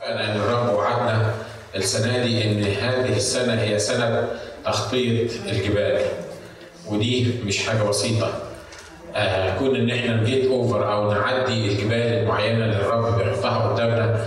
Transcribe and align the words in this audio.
فعلا 0.00 0.32
ان 0.32 0.36
الرب 0.40 0.74
وعدنا 0.74 1.34
السنة 1.76 2.18
دي 2.18 2.44
إن 2.44 2.62
هذه 2.64 3.16
السنة 3.16 3.62
هي 3.62 3.78
سنة 3.78 4.28
تخطيط 4.64 5.30
الجبال. 5.48 6.00
ودي 6.88 7.34
مش 7.44 7.66
حاجة 7.66 7.82
بسيطة. 7.82 8.32
آه 9.16 9.58
كون 9.58 9.76
إن 9.76 9.90
إحنا 9.90 10.16
نجيت 10.16 10.50
اوفر 10.50 10.92
أو 10.92 11.12
نعدي 11.12 11.68
الجبال 11.68 11.92
المعينة 12.18 12.64
اللي 12.64 12.76
الرب 12.76 13.18
بيحطها 13.18 13.68
قدامنا 13.72 14.24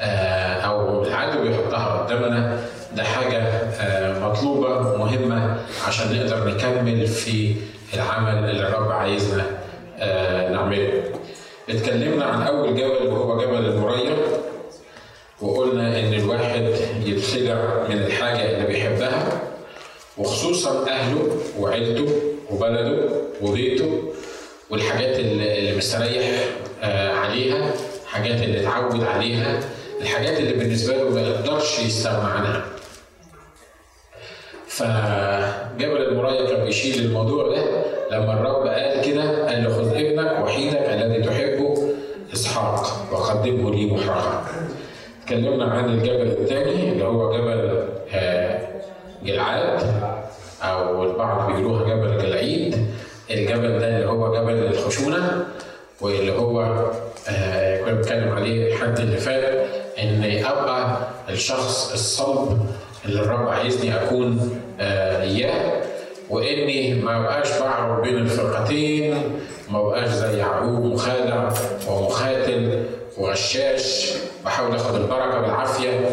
آه 0.00 0.52
أو 0.60 1.02
العدو 1.04 1.42
بيحطها 1.42 1.86
قدامنا 1.98 2.60
ده 2.96 3.02
حاجة 3.04 3.38
آه 3.38 4.18
مطلوبة 4.28 4.96
مهمة 4.96 5.56
عشان 5.88 6.16
نقدر 6.16 6.48
نكمل 6.48 7.06
في 7.06 7.54
العمل 7.94 8.50
اللي 8.50 8.68
الرب 8.68 8.90
عايزنا 8.92 9.44
آه 9.98 10.52
نعمله. 10.52 11.02
اتكلمنا 11.70 12.24
عن 12.24 12.42
أول 12.42 12.76
جبل 12.76 13.06
وهو 13.06 13.40
جبل 13.42 13.66
الواحد 13.66 14.16
يتخدع 17.36 17.88
من 17.88 17.98
الحاجة 17.98 18.50
اللي 18.50 18.66
بيحبها 18.66 19.40
وخصوصا 20.18 20.88
أهله 20.88 21.36
وعيلته 21.58 22.06
وبلده 22.50 23.08
وبيته 23.42 24.02
والحاجات 24.70 25.18
اللي 25.18 25.76
مستريح 25.76 26.44
آه، 26.82 27.12
عليها 27.12 27.70
الحاجات 28.04 28.42
اللي 28.42 28.60
اتعود 28.60 29.04
عليها 29.04 29.60
الحاجات 30.00 30.38
اللي 30.38 30.52
بالنسبة 30.52 30.96
له 30.96 31.10
ما 31.10 31.20
يقدرش 31.20 31.78
يستغنى 31.78 32.30
عنها 32.30 32.64
فجبل 34.68 36.02
المرايا 36.02 36.46
كان 36.46 36.64
بيشيل 36.64 37.04
الموضوع 37.04 37.48
ده 37.48 37.62
لما 38.10 38.32
الرب 38.32 38.66
قال 38.66 39.02
كده 39.02 39.48
قال 39.48 39.64
له 39.64 39.70
خذ 39.70 39.88
ابنك 39.96 40.44
وحيدك 40.44 40.78
الذي 40.78 41.22
تحبه 41.22 41.94
إسحاق 42.34 43.06
وقدمه 43.12 43.70
لي 43.74 43.86
محرقا. 43.86 44.44
اتكلمنا 45.28 45.64
عن 45.64 45.84
الجبل 45.84 46.26
الثاني 46.26 46.92
اللي 46.92 47.04
هو 47.04 47.32
جبل 47.36 47.84
آه، 48.14 48.58
جلعاد 49.24 49.80
أو 50.62 51.04
البعض 51.04 51.46
بيقولوها 51.52 51.84
جبل 51.84 52.18
جلعيد. 52.22 52.86
الجبل 53.30 53.78
ده 53.78 53.88
اللي 53.96 54.06
هو 54.08 54.34
جبل 54.34 54.52
الخشونة 54.66 55.44
واللي 56.00 56.32
هو 56.32 56.60
آه، 57.28 57.80
كنا 57.84 57.92
بنتكلم 57.92 58.32
عليه 58.32 58.72
الحد 58.72 59.00
اللي 59.00 59.16
فات 59.16 59.66
إن 60.02 60.44
أبقى 60.44 60.96
الشخص 61.28 61.92
الصلب 61.92 62.66
اللي 63.04 63.20
الرب 63.20 63.48
عايزني 63.48 63.96
أكون 63.96 64.60
آه، 64.80 65.22
إياه 65.22 65.82
وإني 66.30 66.94
ما 66.94 67.22
بقاش 67.22 67.58
بعرف 67.60 68.00
بين 68.00 68.16
الفرقتين 68.18 69.14
ما 69.70 69.82
بقاش 69.82 70.08
زي 70.08 70.38
يعقوب 70.38 70.84
مخادع 70.84 71.50
ومخاتل 71.90 72.82
وغشاش. 73.18 74.14
بحاول 74.48 74.74
آخد 74.74 74.94
البركة 74.94 75.40
بالعافيه 75.40 76.10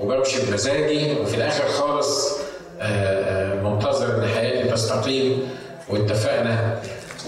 وبمشي 0.00 0.46
بمزاجي 0.50 1.12
وفي 1.20 1.36
الآخر 1.36 1.64
خالص 1.68 2.38
آه، 2.80 2.84
آه، 2.84 3.62
منتظر 3.62 4.16
ان 4.18 4.26
حياتي 4.28 4.68
تستقيم 4.68 5.48
واتفقنا. 5.88 6.78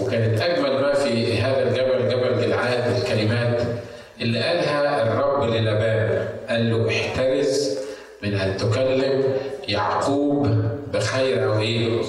وكانت 0.01 0.41
أجمل 0.41 0.81
ما 0.81 0.93
في 0.93 1.37
هذا 1.41 1.63
الجبل 1.63 2.09
جبل 2.09 2.41
جلعاد 2.41 2.95
الكلمات 2.97 3.61
اللي 4.21 4.39
قالها 4.43 5.03
الرب 5.03 5.43
للبان 5.43 6.27
قال 6.49 6.69
له 6.71 6.89
احترز 6.89 7.77
من 8.23 8.33
أن 8.35 8.57
تكلم 8.57 9.23
يعقوب 9.67 10.47
بخير 10.93 11.45
أو 11.53 11.59
إيه؟ 11.59 12.01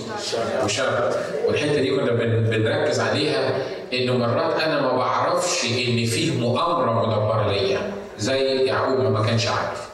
وشر. 0.64 1.10
والحتة 1.46 1.80
دي 1.80 1.96
كنا 1.96 2.12
بن- 2.12 2.44
بنركز 2.50 3.00
عليها 3.00 3.62
إنه 3.92 4.16
مرات 4.16 4.60
أنا 4.60 4.80
ما 4.82 4.96
بعرفش 4.96 5.64
إن 5.64 6.04
فيه 6.04 6.40
مؤامرة 6.40 7.06
مدبرة 7.06 7.52
ليا. 7.52 7.78
زي 8.18 8.38
يعقوب 8.64 9.00
ما 9.00 9.22
كانش 9.26 9.46
عارف 9.46 9.88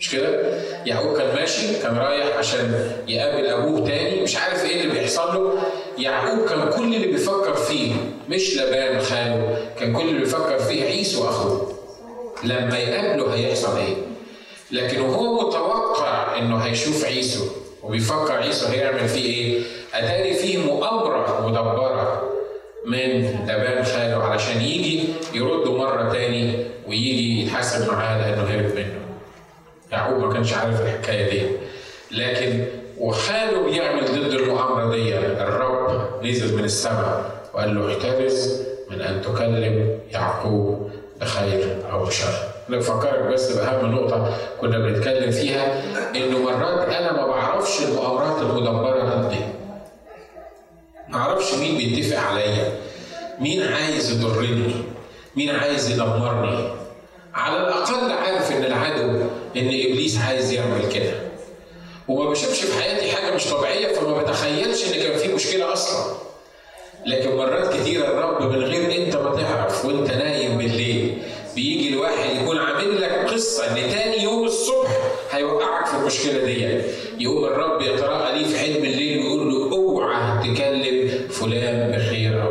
مش 0.00 0.10
كده؟ 0.10 0.58
يعقوب 0.86 1.16
كان 1.18 1.34
ماشي 1.34 1.74
كان 1.82 1.96
رايح 1.96 2.36
عشان 2.36 2.90
يقابل 3.08 3.46
أبوه 3.46 3.86
تاني 3.88 4.20
مش 4.22 4.36
عارف 4.36 4.64
إيه 4.64 4.80
اللي 4.80 4.92
بيحصل 4.92 5.34
له 5.34 5.62
يعقوب 5.98 6.48
كان 6.48 6.70
كل 6.70 6.94
اللي 6.94 7.06
بيفكر 7.06 7.54
فيه 7.54 7.92
مش 8.28 8.56
لبان 8.56 9.00
خاله 9.00 9.66
كان 9.80 9.92
كل 9.92 10.02
اللي 10.08 10.18
بيفكر 10.20 10.58
فيه 10.58 10.84
عيسو 10.84 11.28
اخوه 11.28 11.74
لما 12.44 12.78
يقابله 12.78 13.34
هيحصل 13.34 13.76
إيه؟ 13.78 13.94
لكن 14.70 15.00
وهو 15.00 15.48
متوقع 15.48 16.38
إنه 16.38 16.56
هيشوف 16.56 17.04
عيسو 17.04 17.44
وبيفكر 17.82 18.32
عيسو 18.32 18.66
هيعمل 18.66 19.08
فيه 19.08 19.26
إيه؟ 19.26 19.62
اتاري 19.94 20.34
فيه 20.34 20.58
مؤامرة 20.58 21.46
مدبرة 21.48 22.23
من 22.86 23.20
لبان 23.48 23.84
خاله 23.84 24.24
علشان 24.24 24.60
يجي 24.62 25.04
يرده 25.34 25.72
مرة 25.78 26.12
تاني 26.12 26.64
ويجي 26.88 27.42
يتحاسب 27.42 27.92
معاه 27.92 28.18
لأنه 28.18 28.42
هرب 28.42 28.74
منه. 28.76 29.00
يعقوب 29.92 30.24
ما 30.24 30.32
كانش 30.32 30.54
عارف 30.54 30.80
الحكاية 30.80 31.30
دي. 31.30 31.46
لكن 32.10 32.64
وخاله 32.98 33.64
بيعمل 33.64 34.04
ضد 34.04 34.34
المؤامرة 34.34 34.94
دي. 34.94 35.18
الرب 35.18 36.08
نزل 36.24 36.56
من 36.58 36.64
السماء 36.64 37.30
وقال 37.54 37.74
له 37.74 37.92
احترز 37.92 38.62
من 38.90 39.00
أن 39.00 39.22
تكلم 39.22 39.98
يعقوب 40.12 40.90
بخير 41.20 41.76
أو 41.92 42.04
بشر. 42.04 42.32
نفكرك 42.68 43.32
بس 43.32 43.52
بأهم 43.52 43.92
نقطة 43.92 44.36
كنا 44.60 44.78
بنتكلم 44.78 45.30
فيها 45.30 45.82
إنه 46.16 46.38
مرات 46.38 46.88
أنا 46.88 47.12
ما 47.12 47.26
بعرفش 47.26 47.82
المؤامرات 47.82 48.42
المدبرة 48.42 49.04
ضدي 49.04 49.40
ما 51.08 51.18
أعرفش 51.18 51.54
مين 51.54 51.76
بيتفق 51.78 52.18
عليا. 52.18 52.72
مين 53.40 53.62
عايز 53.62 54.10
يضرني؟ 54.12 54.74
مين 55.36 55.50
عايز 55.50 55.90
يدمرني؟ 55.90 56.68
على 57.34 57.56
الأقل 57.56 58.12
عارف 58.12 58.52
إن 58.52 58.64
العدو 58.64 59.10
إن 59.56 59.66
إبليس 59.68 60.18
عايز 60.18 60.52
يعمل 60.52 60.88
كده. 60.92 61.12
وما 62.08 62.30
بشوفش 62.30 62.60
في 62.64 62.82
حياتي 62.82 63.12
حاجة 63.12 63.34
مش 63.34 63.44
طبيعية 63.46 63.92
فما 63.94 64.22
بتخيلش 64.22 64.84
إن 64.88 65.02
كان 65.02 65.18
في 65.18 65.34
مشكلة 65.34 65.72
أصلا. 65.72 66.14
لكن 67.06 67.36
مرات 67.36 67.74
كتير 67.80 68.04
الرب 68.04 68.42
من 68.52 68.64
غير 68.64 69.02
إنت 69.06 69.16
ما 69.16 69.36
تعرف 69.42 69.84
وإنت 69.84 70.10
نايم 70.10 70.58
بالليل 70.58 71.18
بيجي 71.54 71.88
الواحد 71.88 72.36
يكون 72.42 72.58
عامل 72.58 73.00
لك 73.02 73.12
قصة 73.32 73.70
إن 73.70 73.74
تاني 73.90 74.22
يوم 74.22 74.44
الصبح 74.44 74.90
هيوقعك 75.30 75.86
في 75.86 75.94
المشكلة 75.96 76.44
دي 76.44 76.80
يقوم 77.24 77.44
الرب 77.44 77.82
يتراءى 77.82 78.38
ليه 78.38 78.46
في 78.46 78.58
حلم 78.58 78.84
الليل 78.84 79.03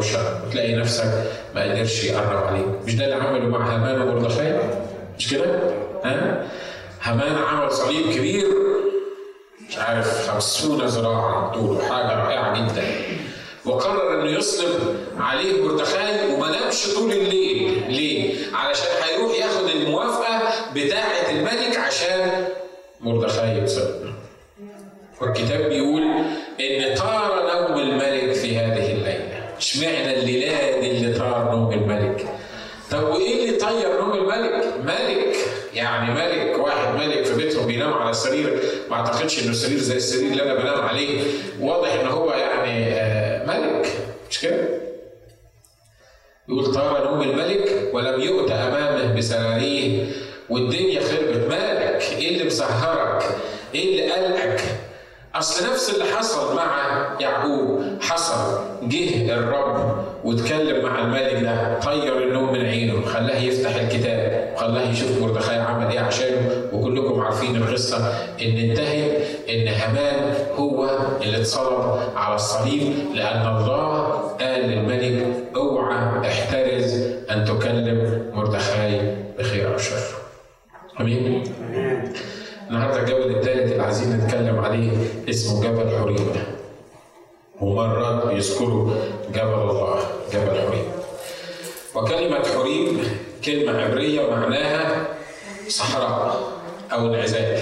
شر 0.04 0.38
وتلاقي 0.48 0.76
نفسك 0.76 1.24
ما 1.56 1.64
قدرش 1.64 2.04
يقرب 2.04 2.44
عليك 2.48 2.66
مش 2.86 2.96
ده 2.96 3.06
اللي 3.06 3.16
عمله 3.16 3.48
مع 3.48 3.74
هامان 3.76 4.02
ومردخاي 4.02 4.54
مش 5.18 5.30
كده؟ 5.30 5.46
ها؟ 6.04 6.48
هامان 7.02 7.36
عمل 7.36 7.72
صليب 7.72 8.12
كبير 8.16 8.48
مش 9.70 9.78
عارف 9.78 10.30
50 10.30 10.86
ذراعا 10.86 11.52
طوله 11.54 11.82
حاجة 11.90 12.16
رائعة 12.26 12.56
جدا 12.72 12.84
وقرر 13.66 14.22
إنه 14.22 14.30
يصلب 14.32 14.96
عليه 15.18 15.64
مردخاي 15.64 16.34
وما 16.34 16.52
نامش 16.52 16.88
طول 16.96 17.12
الليل 17.12 17.84
ليه؟ 17.90 18.36
علشان 18.54 18.88
هيروح 19.04 19.38
ياخد 19.40 19.70
الموافقة 19.70 20.40
بتاعة 20.76 21.30
الملك 21.32 21.78
عشان 21.78 22.46
مردخاي 23.02 23.58
يتصلب 23.58 24.14
والكتاب 25.22 25.70
بيقول 25.70 26.02
إن 26.60 26.96
طار 26.96 27.44
نوم 27.54 27.80
الملك 27.80 28.34
في 28.34 28.58
هذه 28.58 28.92
اشمعنى 29.64 30.20
الليلة 30.20 30.58
اللي 30.80 31.14
طار 31.20 31.52
نوم 31.52 31.72
الملك؟ 31.74 32.26
طب 32.92 33.04
وإيه 33.04 33.46
اللي 33.46 33.58
طير 33.58 34.02
نوم 34.02 34.14
الملك؟ 34.14 34.74
ملك 34.86 35.36
يعني 35.74 36.14
ملك 36.14 36.60
واحد 36.60 36.96
ملك 36.96 37.26
في 37.26 37.36
بيتهم 37.36 37.66
بينام 37.68 37.94
على 37.94 38.10
السرير 38.10 38.60
ما 38.90 38.96
أعتقدش 38.96 39.44
إنه 39.44 39.52
السرير 39.52 39.78
زي 39.78 39.96
السرير 39.96 40.32
اللي 40.32 40.44
أنا 40.44 40.54
بنام 40.56 40.82
عليه. 40.82 41.22
واضح 41.60 41.94
إن 41.94 42.08
هو 42.08 42.32
يعني 42.34 42.94
آه، 42.94 43.46
ملك. 43.46 43.88
مش 44.30 44.40
كده؟ 44.40 44.68
يقول 46.50 46.74
طار 46.74 47.04
نوم 47.04 47.22
الملك 47.22 47.90
ولم 47.94 48.22
يؤت 48.22 48.52
أمامه 48.52 49.14
بسراريه 49.18 50.06
والدنيا 50.50 51.02
خربت. 51.02 51.48
مالك؟ 51.50 52.02
إيه 52.18 52.30
اللي 52.34 52.44
مسهرك؟ 52.44 53.24
إيه 53.76 53.90
اللي 53.92 54.12
قلقك؟ 54.12 54.62
أصل 55.36 55.72
نفس 55.72 55.90
اللي 55.94 56.06
حصل 56.06 56.56
مع 56.56 56.66
يعقوب. 57.20 57.84
حصل. 58.02 58.60
جه 58.84 59.34
الرب 59.36 59.98
واتكلم 60.24 60.84
مع 60.86 61.00
الملك 61.02 61.44
ده 61.44 61.80
طير 61.80 62.24
النوم 62.24 62.54
من 62.54 62.66
عينه 62.66 63.06
خلاه 63.06 63.38
يفتح 63.40 63.76
الكتاب 63.76 64.52
وخلاه 64.56 64.90
يشوف 64.90 65.22
مردخاي 65.22 65.58
عمل 65.58 65.92
إيه 65.92 66.00
عشانه. 66.00 66.50
وكلكم 66.74 67.22
عارفين 67.22 67.56
القصة 67.56 67.98
إن 68.42 68.58
انتهت 68.70 69.22
إن 69.50 69.68
هامان 69.68 70.34
هو 70.58 70.98
اللي 71.22 71.38
اتصلب 71.38 72.00
على 72.16 72.36
الصليب 72.36 72.94
لأن 73.14 73.56
الله 73.58 74.02
قال 74.42 74.62
للملك 74.62 75.26
أوعى 75.56 76.28
احترز 76.28 76.94
أن 77.32 77.46
تكلم 77.46 78.26
مردخاي 78.34 79.16
بخير 79.40 79.74
أو 79.74 79.78
شر. 79.78 79.96
آمين. 81.00 81.44
النهارده 82.74 83.00
الجبل 83.00 83.36
الثالث 83.36 83.72
اللي 83.72 83.84
عايزين 83.84 84.18
نتكلم 84.18 84.60
عليه 84.60 84.92
اسمه 85.30 85.62
جبل 85.64 85.98
حريم 86.00 86.46
ومرات 87.62 88.26
بيذكروا 88.26 88.94
جبل 89.30 89.54
الله 89.54 90.04
جبل 90.34 90.62
حريم 90.62 90.92
وكلمة 91.96 92.44
حريم 92.48 93.18
كلمة 93.46 93.82
عبرية 93.82 94.30
معناها 94.30 95.08
صحراء 95.68 96.52
أو 96.92 97.08
انعزال. 97.08 97.60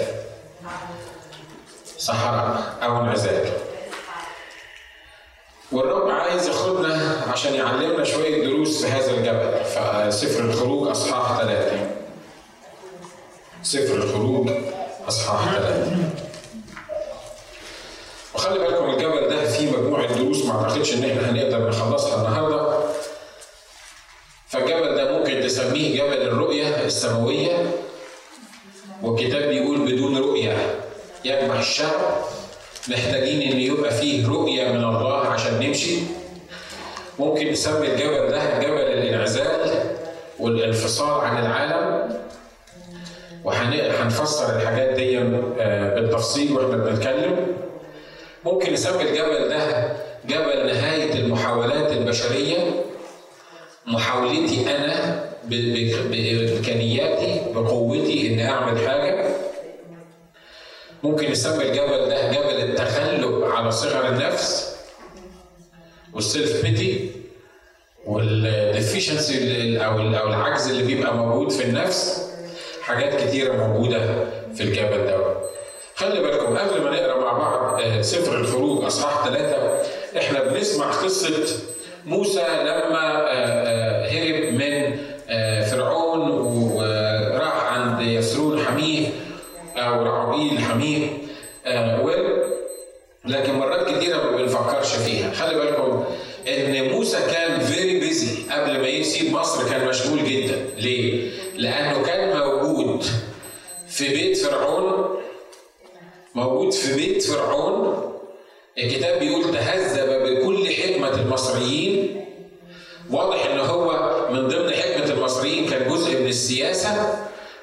صحراء 1.98 2.78
أو 2.84 3.02
انعزال. 3.02 3.50
والرب 5.72 6.10
عايز 6.10 6.48
ياخدنا 6.48 7.22
عشان 7.32 7.54
يعلمنا 7.54 8.04
شوية 8.04 8.46
دروس 8.48 8.86
في 8.86 8.92
هذا 8.92 9.12
الجبل. 9.12 9.64
فسفر 9.64 10.44
الخروج 10.44 10.88
أصحاح 10.88 11.42
ثلاثة 11.42 12.02
سفر 13.64 13.96
الخروج 13.96 14.50
أصحاح 15.08 15.54
ثلاثة 15.54 15.92
وخلي 18.36 18.60
بالكم 18.60 18.90
الجبل 18.90 19.30
ده 19.30 19.46
فيه 19.46 19.72
مجموعة 19.72 20.14
دروس 20.16 20.46
ما 20.46 20.52
أعتقدش 20.64 20.94
إن 20.94 21.04
إحنا 21.10 21.30
هنقدر 21.32 21.70
نخلصها 21.70 22.16
النهاردة. 22.28 22.80
فالجبل 24.48 24.96
ده 24.96 25.18
ممكن 25.18 25.42
تسميه 25.42 26.04
جبل 26.04 26.22
الرؤية 26.22 26.68
السماوية 26.86 27.72
والكتاب 29.04 29.50
بيقول 29.50 29.80
بدون 29.92 30.18
رؤية 30.18 30.76
يجمع 31.26 31.60
الشعب. 31.60 32.02
محتاجين 32.88 33.42
إن 33.52 33.60
يبقى 33.60 33.92
فيه 33.92 34.28
رؤية 34.28 34.72
من 34.72 34.84
الله 34.84 35.18
عشان 35.28 35.60
نمشي. 35.60 35.98
ممكن 37.20 37.52
نسمي 37.52 37.88
الجبل 37.88 38.28
ده 38.32 38.60
جبل 38.60 38.78
الإنعزال 38.78 39.72
والانفصال 40.40 41.22
عن 41.26 41.46
العالم. 41.46 41.81
وهنفسر 43.44 44.56
الحاجات 44.56 44.90
دي 44.96 45.18
آه، 45.20 45.96
بالتفصيل 45.96 46.52
وإحنا 46.54 46.78
بنتكلم. 46.78 47.48
ممكن 48.46 48.74
نسمي 48.74 49.02
الجبل 49.04 49.50
ده 49.50 49.94
جبل 50.26 50.66
نهاية 50.68 51.14
المحاولات 51.14 51.92
البشرية. 51.92 52.58
محاولتي 53.88 54.76
أنا 54.76 55.26
بإمكانياتي 56.12 57.42
بقوتي 57.56 58.28
إني 58.28 58.50
أعمل 58.50 58.88
حاجة. 58.88 59.26
ممكن 61.04 61.32
نسمي 61.32 61.64
الجبل 61.70 62.10
ده 62.10 62.32
جبل 62.32 62.62
التغلب 62.70 63.44
على 63.44 63.72
صغر 63.72 64.10
النفس 64.10 64.76
وال 66.14 66.23
self-pity 66.23 66.62
وال 66.66 67.12
deficiency 68.06 69.78
أو 69.86 70.02
العجز 70.02 70.68
اللي 70.68 70.84
بيبقى 70.84 71.16
موجود 71.18 71.52
في 71.52 71.64
النفس. 71.64 72.31
حاجات 72.96 73.22
كتيرة 73.24 73.54
موجودة 73.68 74.00
في 74.56 74.64
الجبل 74.64 74.98
ده. 75.06 75.18
خلي 75.96 76.20
بالكم 76.22 76.58
قبل 76.58 76.82
ما 76.82 76.90
نقرأ 76.90 77.22
مع 77.22 77.32
بعض 77.34 77.82
آه، 77.82 78.02
سفر 78.02 78.38
الخروج 78.38 78.84
أصحاح 78.86 79.28
ثلاثة 79.28 79.82
إحنا 80.18 80.44
بنسمع 80.44 80.92
قصة 80.92 81.56
موسى 82.06 82.40
لما 82.40 83.18
آه، 83.18 83.34
آه، 83.34 84.08
هرب 84.10 84.54
من 84.54 84.98
فرعون 85.72 86.30
وراح 86.32 87.74
عند 87.74 88.02
يسرون 88.02 88.60
حميه 88.66 89.08
أو 89.78 90.04
رعويل 90.04 90.60
حميه 90.60 91.08
لكن 93.26 93.54
مرات 93.54 93.96
كتيرة 93.96 94.18
ما 94.18 94.38
بنفكرش 94.38 94.96
فيها. 94.96 95.32
خلي 95.34 95.56
بالكم 95.56 96.04
إن 96.48 96.90
موسى 96.92 97.18
كان 97.32 97.60
فيري 97.60 98.00
بيزي 98.00 98.52
قبل 98.52 98.82
ما 98.82 98.88
يسيب 98.88 99.34
مصر 99.34 99.70
كان 99.70 99.88
مشغول 99.88 100.24
جدا. 100.24 100.66
ليه؟ 100.78 101.30
لأنه 101.58 102.04
كان 102.04 102.38
موجود 102.38 102.51
في 104.02 104.10
بيت 104.10 104.38
فرعون 104.38 105.16
موجود 106.36 106.74
في 106.74 106.96
بيت 106.96 107.24
فرعون. 107.24 108.12
الكتاب 108.78 109.20
بيقول 109.20 109.44
تهذب 109.44 110.24
بكل 110.24 110.68
حكمة 110.68 111.22
المصريين. 111.22 112.26
واضح 113.12 113.46
إن 113.46 113.60
هو 113.60 113.92
من 114.32 114.48
ضمن 114.48 114.72
حكمة 114.72 115.12
المصريين 115.12 115.70
كان 115.70 115.90
جزء 115.90 116.20
من 116.20 116.28
السياسة 116.28 117.20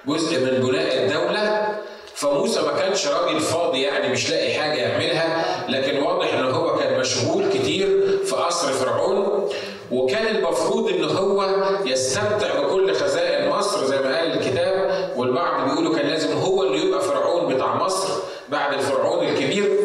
جزء 0.06 0.40
من 0.40 0.68
بناء 0.68 1.04
الدولة. 1.04 1.78
فموسى 2.14 2.60
ما 2.60 2.80
كانش 2.80 3.06
راجل 3.06 3.40
فاضي 3.40 3.82
يعني 3.82 4.08
مش 4.08 4.30
لاقي 4.30 4.54
حاجة 4.54 4.74
يعملها 4.78 5.66
لكن 5.68 5.98
واضح 5.98 6.34
إن 6.34 6.44
هو 6.44 6.78
كان 6.78 7.00
مشغول 7.00 7.48
كتير 7.52 8.18
في 8.24 8.34
قصر 8.34 8.72
فرعون. 8.72 9.48
وكان 9.90 10.36
المفروض 10.36 10.88
إن 10.88 11.04
هو 11.04 11.48
يستمتع 11.86 12.60
بكل 12.60 12.94
خزائن 12.94 13.48
مصر 13.48 13.84
زي 13.84 13.96
ما 13.96 14.18
قال 14.18 14.32
الكتاب. 14.32 14.87
والبعض 15.18 15.68
بيقولوا 15.70 15.96
كان 15.96 16.06
لازم 16.06 16.32
هو 16.38 16.62
اللي 16.62 16.86
يبقى 16.86 17.00
فرعون 17.00 17.54
بتاع 17.54 17.74
مصر 17.74 18.08
بعد 18.48 18.74
الفرعون 18.74 19.26
الكبير. 19.26 19.78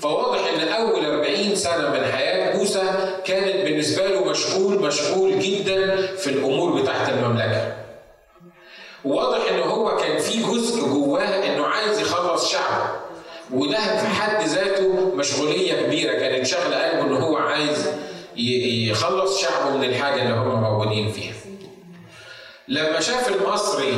فواضح 0.00 0.38
إن 0.54 0.68
أول 0.68 1.04
40 1.04 1.54
سنة 1.54 1.90
من 1.90 2.12
حياة 2.12 2.56
موسى 2.56 2.82
كانت 3.24 3.64
بالنسبة 3.64 4.06
له 4.06 4.24
مشغول 4.24 4.78
مشغول 4.82 5.38
جدا 5.38 6.06
في 6.16 6.30
الأمور 6.30 6.82
بتاعت 6.82 7.08
المملكة. 7.08 7.76
واضح 9.04 9.38
إن 9.52 9.60
هو 9.60 9.96
كان 9.96 10.18
في 10.18 10.42
جزء 10.42 10.80
جواه 10.88 11.46
إنه 11.46 11.66
عايز 11.66 12.00
يخلص 12.00 12.52
شعبه 12.52 12.90
وده 13.54 13.78
في 13.96 14.06
حد 14.06 14.46
ذاته 14.46 15.14
مشغولية 15.14 15.82
كبيرة. 15.82 16.12
كانت 16.12 16.46
شغلة 16.46 16.76
قلبه 16.76 17.02
إن 17.02 17.16
هو 17.22 17.36
عايز 17.36 17.88
يخلص 18.90 19.40
شعبه 19.42 19.76
من 19.76 19.84
الحاجة 19.84 20.22
اللي 20.22 20.34
هم 20.34 20.62
موجودين 20.62 21.12
فيها. 21.12 21.32
لما 22.68 23.00
شاف 23.00 23.28
المصري 23.28 23.96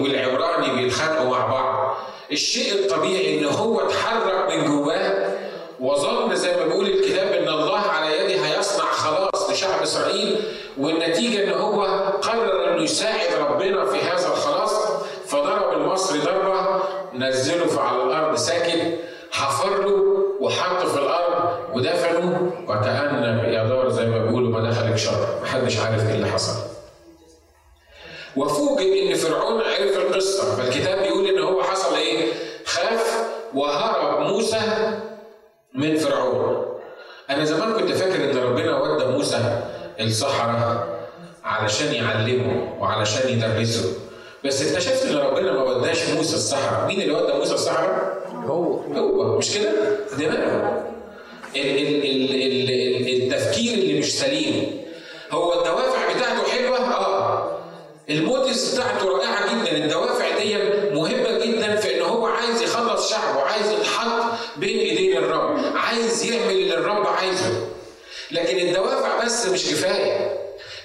والعبراني 0.00 0.76
بيتخانقوا 0.82 1.30
مع 1.30 1.46
بعض 1.46 1.96
الشيء 2.32 2.72
الطبيعي 2.74 3.38
إن 3.38 3.44
هو 3.44 3.80
اتحرك 3.80 4.50
من 4.54 4.64
جواه 4.64 5.34
وظن 5.80 6.34
زي 6.36 6.56
ما 6.56 6.64
بيقول 6.66 6.86
الكتاب 6.86 7.32
إن 7.32 7.48
الله 7.48 7.78
على 7.78 8.18
يده 8.18 8.46
هيصنع 8.46 8.84
خلاص 8.84 9.50
لشعب 9.50 9.82
إسرائيل 9.82 10.36
والنتيجة 10.78 11.44
إن 11.44 11.50
هو 11.60 11.82
قرر 12.22 12.68
إنه 12.74 12.82
يساعد 12.82 13.34
ربنا 13.40 13.84
في 13.84 13.98
هذا 14.02 14.26
الخلاص 14.32 14.72
فضرب 15.26 15.72
المصري 15.72 16.18
ضربة 16.18 16.82
نزله 17.14 17.80
على 17.80 18.02
الأرض 18.02 18.36
ساكت 18.36 18.98
حفر 19.30 19.82
له 19.86 20.02
وحطه 20.40 20.88
في 20.88 20.98
الأرض 20.98 21.58
ودفنه 21.74 22.50
وكأن 22.68 23.24
يا 23.52 23.64
دار 23.64 23.88
زي 23.90 24.06
ما 24.06 24.18
بيقولوا 24.18 24.50
ما 24.60 24.70
دخلك 24.70 24.96
شر 24.96 25.26
محدش 25.42 25.78
عارف 25.78 26.08
إيه 26.08 26.14
اللي 26.14 26.26
حصل. 26.26 26.77
وفوجئ 28.38 29.10
إن 29.10 29.14
فرعون 29.14 29.60
عرف 29.60 29.96
القصة 29.96 30.56
فالكتاب 30.56 31.02
بيقول 31.02 31.26
إن 31.28 31.38
هو 31.38 31.62
حصل 31.62 31.94
إيه؟ 31.96 32.32
خاف 32.64 33.24
وهرب 33.54 34.26
موسى 34.32 34.60
من 35.74 35.96
فرعون. 35.96 36.66
أنا 37.30 37.44
زمان 37.44 37.72
كنت 37.72 37.92
فاكر 37.92 38.30
إن 38.30 38.36
ربنا 38.38 38.80
ودى 38.80 39.04
موسى 39.04 39.62
الصحراء 40.00 40.98
علشان 41.44 41.94
يعلمه 41.94 42.76
وعلشان 42.80 43.28
يدرسه 43.30 43.92
بس 44.44 44.62
اكتشفت 44.62 45.06
إن 45.06 45.16
ربنا 45.16 45.52
ما 45.52 45.62
وداش 45.62 46.08
موسى 46.08 46.34
الصحراء 46.36 46.86
مين 46.86 47.00
اللي 47.02 47.12
ودى 47.14 47.32
موسى 47.32 47.54
الصحراء 47.54 48.18
هو. 48.46 48.72
هو. 48.74 49.38
مش 49.38 49.58
كده؟ 49.58 49.72
دماغه 50.18 50.84
التفكير 53.06 53.74
اللي 53.74 53.98
مش 53.98 54.18
سليم. 54.18 54.80
هو 55.32 55.52
الدوافع 55.52 56.12
بتاعته 56.16 56.42
حلوة؟ 56.50 56.78
آه. 56.78 57.17
الموتس 58.10 58.74
بتاعته 58.74 59.08
رائعه 59.08 59.64
جدا. 59.64 59.76
الدوافع 59.76 60.38
دي 60.38 60.56
مهمة 60.94 61.38
جدا 61.44 61.76
في 61.76 61.96
إن 61.96 62.02
هو 62.02 62.26
عايز 62.26 62.62
يخلص 62.62 63.10
شعبه 63.10 63.40
عايز 63.42 63.72
يتحط 63.72 64.22
بين 64.56 64.78
إيدين 64.78 65.16
الرب 65.16 65.60
عايز 65.76 66.24
يعمل 66.24 66.50
اللي 66.52 66.74
الرب 66.74 67.06
عايزه. 67.06 67.68
لكن 68.30 68.58
الدوافع 68.58 69.24
بس 69.24 69.46
مش 69.46 69.70
كفاية. 69.70 70.27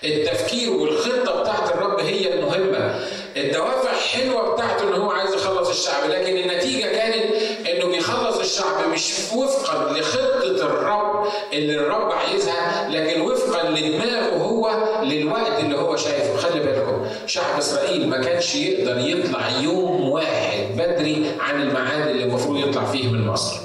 التفكير 0.05 0.71
والخطة 0.71 1.41
بتاعت 1.41 1.71
الرب 1.75 1.99
هي 1.99 2.33
المهمة. 2.33 2.99
الدوافع 3.37 3.93
حلوة 3.93 4.53
بتاعته 4.53 4.83
إن 4.89 4.93
هو 4.93 5.11
عايز 5.11 5.33
يخلص 5.33 5.69
الشعب 5.69 6.09
لكن 6.09 6.37
النتيجة 6.37 6.85
كانت 6.85 7.25
إنه 7.69 7.85
بيخلص 7.91 8.39
الشعب 8.39 8.89
مش 8.93 9.13
وفقا 9.35 9.93
لخطة 9.93 10.65
الرب 10.65 11.27
اللي 11.53 11.75
الرب 11.75 12.11
عايزها 12.11 12.89
لكن 12.89 13.21
وفقا 13.21 13.69
لدماغه 13.69 14.35
هو 14.35 14.71
للوقت 15.03 15.59
اللي 15.59 15.77
هو 15.77 15.95
شايفه. 15.95 16.37
خلي 16.37 16.59
بالكم 16.59 17.05
شعب 17.27 17.57
إسرائيل 17.57 18.09
ما 18.09 18.21
كانش 18.21 18.55
يقدر 18.55 18.97
يطلع 18.97 19.49
يوم 19.61 20.09
واحد 20.09 20.67
بدري 20.77 21.25
عن 21.39 21.61
الميعاد 21.61 22.07
اللي 22.07 22.23
المفروض 22.23 22.57
يطلع 22.69 22.85
فيه 22.85 23.07
من 23.07 23.27
مصر. 23.27 23.55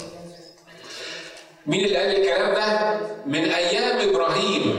مين 1.66 1.84
اللي 1.84 1.96
قال 1.98 2.16
الكلام 2.16 2.54
ده؟ 2.54 2.96
من 3.26 3.44
أيام 3.44 4.08
إبراهيم. 4.08 4.78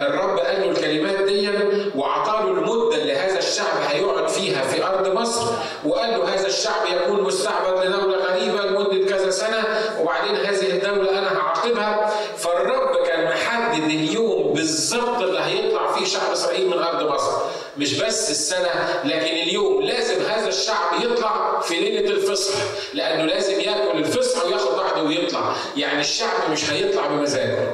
الرب 0.00 0.38
قال 0.38 0.60
له 0.60 0.70
الكلمات 0.70 1.22
دي 1.22 1.48
واعطى 1.94 2.44
له 2.44 2.50
المدة 2.50 2.96
اللي 2.96 3.16
هذا 3.16 3.38
الشعب 3.38 3.76
هيقعد 3.88 4.28
فيها 4.28 4.62
في 4.62 4.84
أرض 4.84 5.08
مصر 5.08 5.52
وقال 5.84 6.10
له 6.10 6.34
هذا 6.34 6.46
الشعب 6.46 6.86
يكون 6.92 7.20
مستعبد 7.22 7.86
لدولة 7.86 8.16
غريبة 8.16 8.64
لمدة 8.66 9.10
كذا 9.10 9.30
سنة 9.30 9.64
وبعدين 10.00 10.36
هذه 10.36 10.70
الدولة 10.70 11.18
أنا 11.18 11.38
هعاقبها. 11.38 12.10
فالرب 12.36 13.06
كان 13.06 13.24
محدد 13.30 13.84
اليوم 13.84 14.52
بالظبط 14.52 15.22
اللي 15.22 15.40
هيطلع 15.40 15.92
فيه 15.92 16.04
شعب 16.04 16.32
إسرائيل 16.32 16.66
من 16.66 16.78
أرض 16.78 17.12
مصر. 17.12 17.32
مش 17.78 18.00
بس 18.00 18.30
السنة 18.30 19.00
لكن 19.04 19.36
اليوم 19.36 19.82
لازم 19.82 20.22
هذا 20.22 20.48
الشعب 20.48 21.00
يطلع 21.02 21.60
في 21.60 21.74
ليلة 21.80 22.10
الفصح 22.10 22.54
لأنه 22.94 23.24
لازم 23.24 23.60
يأكل 23.60 23.98
الفصح 23.98 24.44
وياخد 24.46 24.76
بعضه 24.76 25.02
ويطلع. 25.02 25.52
يعني 25.76 26.00
الشعب 26.00 26.50
مش 26.52 26.70
هيطلع 26.70 27.06
بمزاجه. 27.06 27.68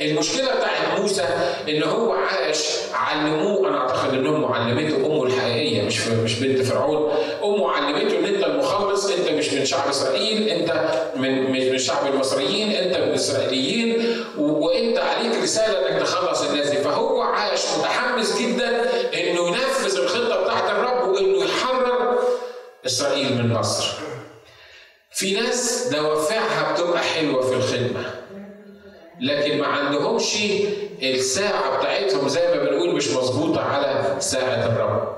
المشكلة 0.00 0.54
بتاعت 0.54 0.98
موسى 1.00 1.22
إن 1.68 1.82
هو 1.82 2.12
عاش 2.12 2.66
علموه 2.94 3.68
أنا 3.68 3.78
أعتقد 3.78 4.14
إن 4.14 4.26
أمه 4.26 4.54
علمته 4.54 4.96
أمه 5.06 5.24
الحقيقية 5.24 5.82
مش 5.82 6.06
مش 6.08 6.38
بنت 6.40 6.62
فرعون. 6.62 7.12
أمه 7.44 7.70
علمته 7.70 8.18
إن 8.18 8.24
أنت 8.24 8.44
المخلص 8.44 9.06
أنت 9.10 9.28
مش 9.28 9.52
من 9.52 9.64
شعب 9.64 9.88
إسرائيل 9.88 10.48
أنت 10.48 10.90
من 11.16 11.50
مش 11.50 11.62
من 11.62 11.78
شعب 11.78 12.06
المصريين 12.14 12.70
أنت 12.72 12.96
من 12.96 13.02
الإسرائيليين 13.02 14.16
وأنت 14.38 14.98
عليك 14.98 15.42
رسالة 15.42 15.88
إنك 15.88 16.02
تخلص 16.02 16.42
الناس 16.42 16.68
دي. 16.70 16.76
فهو 16.76 17.20
عاش 17.22 17.60
متحمس 17.78 18.38
جدا 18.42 18.68
إنه 19.14 19.48
ينفذ 19.48 19.96
الخطة 19.98 20.42
بتاعت 20.42 20.70
الرب 20.70 21.08
وإنه 21.08 21.44
يحرر 21.44 22.18
إسرائيل 22.86 23.34
من 23.38 23.52
مصر. 23.52 23.86
في 25.12 25.34
ناس 25.34 25.88
دوافعها 25.92 26.72
بتبقى 26.72 26.98
حلوة 27.02 27.42
في 27.42 27.54
الخدمة. 27.54 28.04
لكن 29.20 29.58
ما 29.58 29.66
عندهمش 29.66 30.36
الساعة 31.02 31.78
بتاعتهم 31.78 32.28
زي 32.28 32.46
ما 32.48 32.64
بنقول 32.64 32.94
مش 32.96 33.10
مظبوطة 33.10 33.60
على 33.60 34.16
ساعة 34.18 34.66
الرب. 34.66 35.14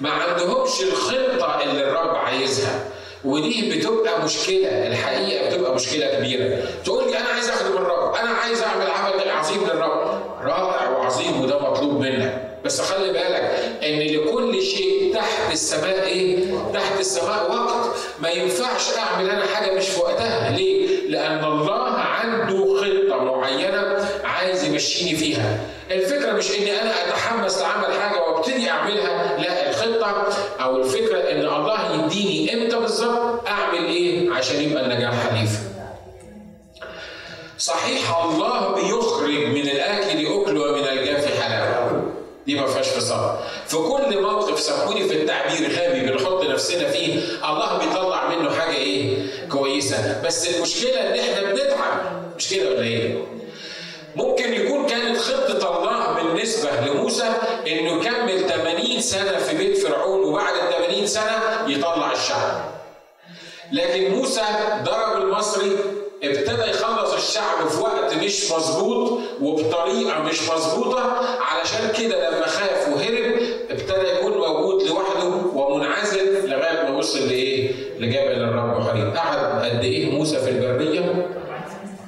ما 0.00 0.10
عندهمش 0.10 0.82
الخطة 0.82 1.62
اللي 1.62 1.90
الرب 1.90 2.14
عايزها. 2.16 2.84
ودي 3.24 3.78
بتبقى 3.78 4.24
مشكلة. 4.24 4.86
الحقيقة 4.86 5.48
بتبقى 5.48 5.74
مشكلة 5.74 6.06
كبيرة. 6.14 6.58
تقول 6.84 7.10
لي 7.10 7.18
أنا 7.18 7.28
عايز 7.28 7.48
أخدم 7.50 7.76
الرب. 7.76 8.14
أنا 8.14 8.30
عايز 8.30 8.62
أعمل 8.62 8.86
عمل 8.86 9.30
عظيم 9.30 9.64
للرب. 9.64 10.20
رائع 10.42 10.88
وعظيم 10.90 11.40
وده 11.40 11.58
مطلوب 11.70 12.00
منك. 12.00 12.53
بس 12.64 12.80
خلي 12.80 13.12
بالك 13.12 13.78
إن 13.82 13.98
لكل 13.98 14.62
شيء 14.62 15.14
تحت 15.14 15.52
السماء 15.52 16.06
إيه؟ 16.06 16.38
تحت 16.74 17.00
السماء 17.00 17.50
وقت 17.52 17.96
ما 18.20 18.28
ينفعش 18.30 18.96
أعمل 18.96 19.30
أنا 19.30 19.46
حاجة 19.54 19.74
مش 19.74 19.88
في 19.88 20.00
وقتها، 20.00 20.50
ليه؟ 20.50 21.08
لأن 21.08 21.44
الله 21.44 21.90
عنده 21.90 22.76
خطة 22.76 23.24
معينة 23.24 24.08
عايز 24.24 24.64
يمشيني 24.64 25.16
فيها. 25.16 25.58
الفكرة 25.90 26.32
مش 26.32 26.50
إني 26.50 26.82
أنا 26.82 27.08
أتحمس 27.08 27.58
لعمل 27.62 28.00
حاجة 28.00 28.20
وأبتدي 28.20 28.70
أعملها، 28.70 29.38
لا 29.38 29.70
الخطة 29.70 30.28
أو 30.60 30.76
الفكرة 30.76 31.18
إن 31.18 31.40
الله 31.40 32.04
يديني 32.04 32.54
إمتى 32.54 32.76
بالظبط 32.78 33.46
أعمل 33.48 33.84
إيه 33.84 34.30
عشان 34.30 34.62
يبقى 34.62 34.84
النجاح 34.84 35.28
حليف. 35.28 35.50
صحيح 37.58 38.18
الله 38.24 38.74
بيخرج 38.74 39.46
من 39.46 39.68
الأكل 39.68 40.13
دي 42.46 42.54
ما 42.54 42.66
فيهاش 42.66 42.88
فصال 42.88 43.36
في 43.66 43.76
كل 43.76 44.22
موقف 44.22 44.60
سامحوني 44.60 45.08
في 45.08 45.14
التعبير 45.22 45.70
غبي 45.72 46.00
بنحط 46.10 46.44
نفسنا 46.44 46.88
فيه 46.90 47.14
الله 47.44 47.78
بيطلع 47.78 48.28
منه 48.28 48.50
حاجة 48.50 48.76
إيه؟ 48.76 49.16
كويسة. 49.48 50.22
بس 50.24 50.48
المشكلة 50.56 51.00
إن 51.00 51.18
إحنا 51.18 51.52
بنتعب. 51.52 52.22
مش 52.38 52.48
كده 52.48 52.70
ولا 52.70 52.80
إيه؟ 52.82 53.24
ممكن 54.16 54.52
يكون 54.54 54.86
كانت 54.86 55.18
خطة 55.18 55.78
الله 55.78 56.22
بالنسبة 56.22 56.70
لموسى 56.80 57.32
إنه 57.66 58.00
يكمل 58.00 58.48
80 58.48 59.00
سنة 59.00 59.38
في 59.38 59.56
بيت 59.56 59.78
فرعون 59.78 60.22
وبعد 60.24 60.54
ال 60.54 60.86
80 60.88 61.06
سنة 61.06 61.38
يطلع 61.66 62.12
الشعب. 62.12 62.64
لكن 63.72 64.10
موسى 64.14 64.42
ضرب 64.84 65.22
المصري 65.22 65.76
ابتدى 66.30 66.70
يخلص 66.70 67.12
الشعب 67.14 67.68
في 67.68 67.80
وقت 67.80 68.14
مش 68.14 68.50
مظبوط 68.52 69.20
وبطريقة 69.40 70.22
مش 70.22 70.50
مظبوطة 70.50 71.00
علشان 71.40 71.92
كده 71.98 72.30
لما 72.30 72.46
خاف 72.46 72.88
وهرب 72.88 73.34
ابتدى 73.70 74.08
يكون 74.18 74.32
موجود 74.32 74.82
لوحده 74.82 75.24
ومنعزل 75.54 76.48
لغاية 76.50 76.82
ما 76.90 76.96
وصل 76.98 77.18
لإيه؟ 77.28 77.72
لجبل 77.98 78.42
الرب 78.42 78.82
حريم. 78.88 79.10
قعد 79.10 79.64
قد 79.64 79.84
إيه 79.84 80.10
موسى 80.10 80.38
في 80.38 80.50
البريه؟ 80.50 81.26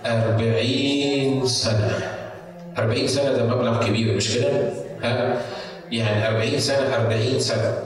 40 0.06 1.46
سنة. 1.46 2.12
40 2.78 3.06
سنة 3.08 3.32
ده 3.32 3.44
مبلغ 3.44 3.86
كبير 3.86 4.14
مش 4.16 4.34
كده؟ 4.34 4.72
ها؟ 5.02 5.42
يعني 5.92 6.28
40 6.28 6.58
سنة 6.60 6.96
40 6.96 7.40
سنة. 7.40 7.78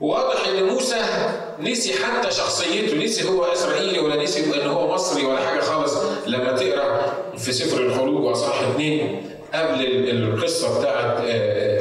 واضح 0.00 0.46
إن 0.48 0.62
موسى 0.64 0.96
نسي 1.60 2.04
حتى 2.04 2.30
شخصيته 2.30 2.96
نسي 3.04 3.28
هو 3.28 3.44
اسرائيلي 3.44 3.98
ولا 3.98 4.22
نسي 4.22 4.62
إن 4.62 4.68
هو 4.70 4.94
مصري 4.94 5.24
ولا 5.24 5.40
حاجة 5.40 5.60
خالص. 5.60 5.94
لما 6.26 6.52
تقرأ 6.52 7.12
في 7.38 7.52
سفر 7.52 7.80
الخروج 7.80 8.24
واصح 8.24 8.60
اثنين 8.60 9.30
قبل 9.54 9.86
القصة 10.10 10.78
بتاعت 10.80 11.16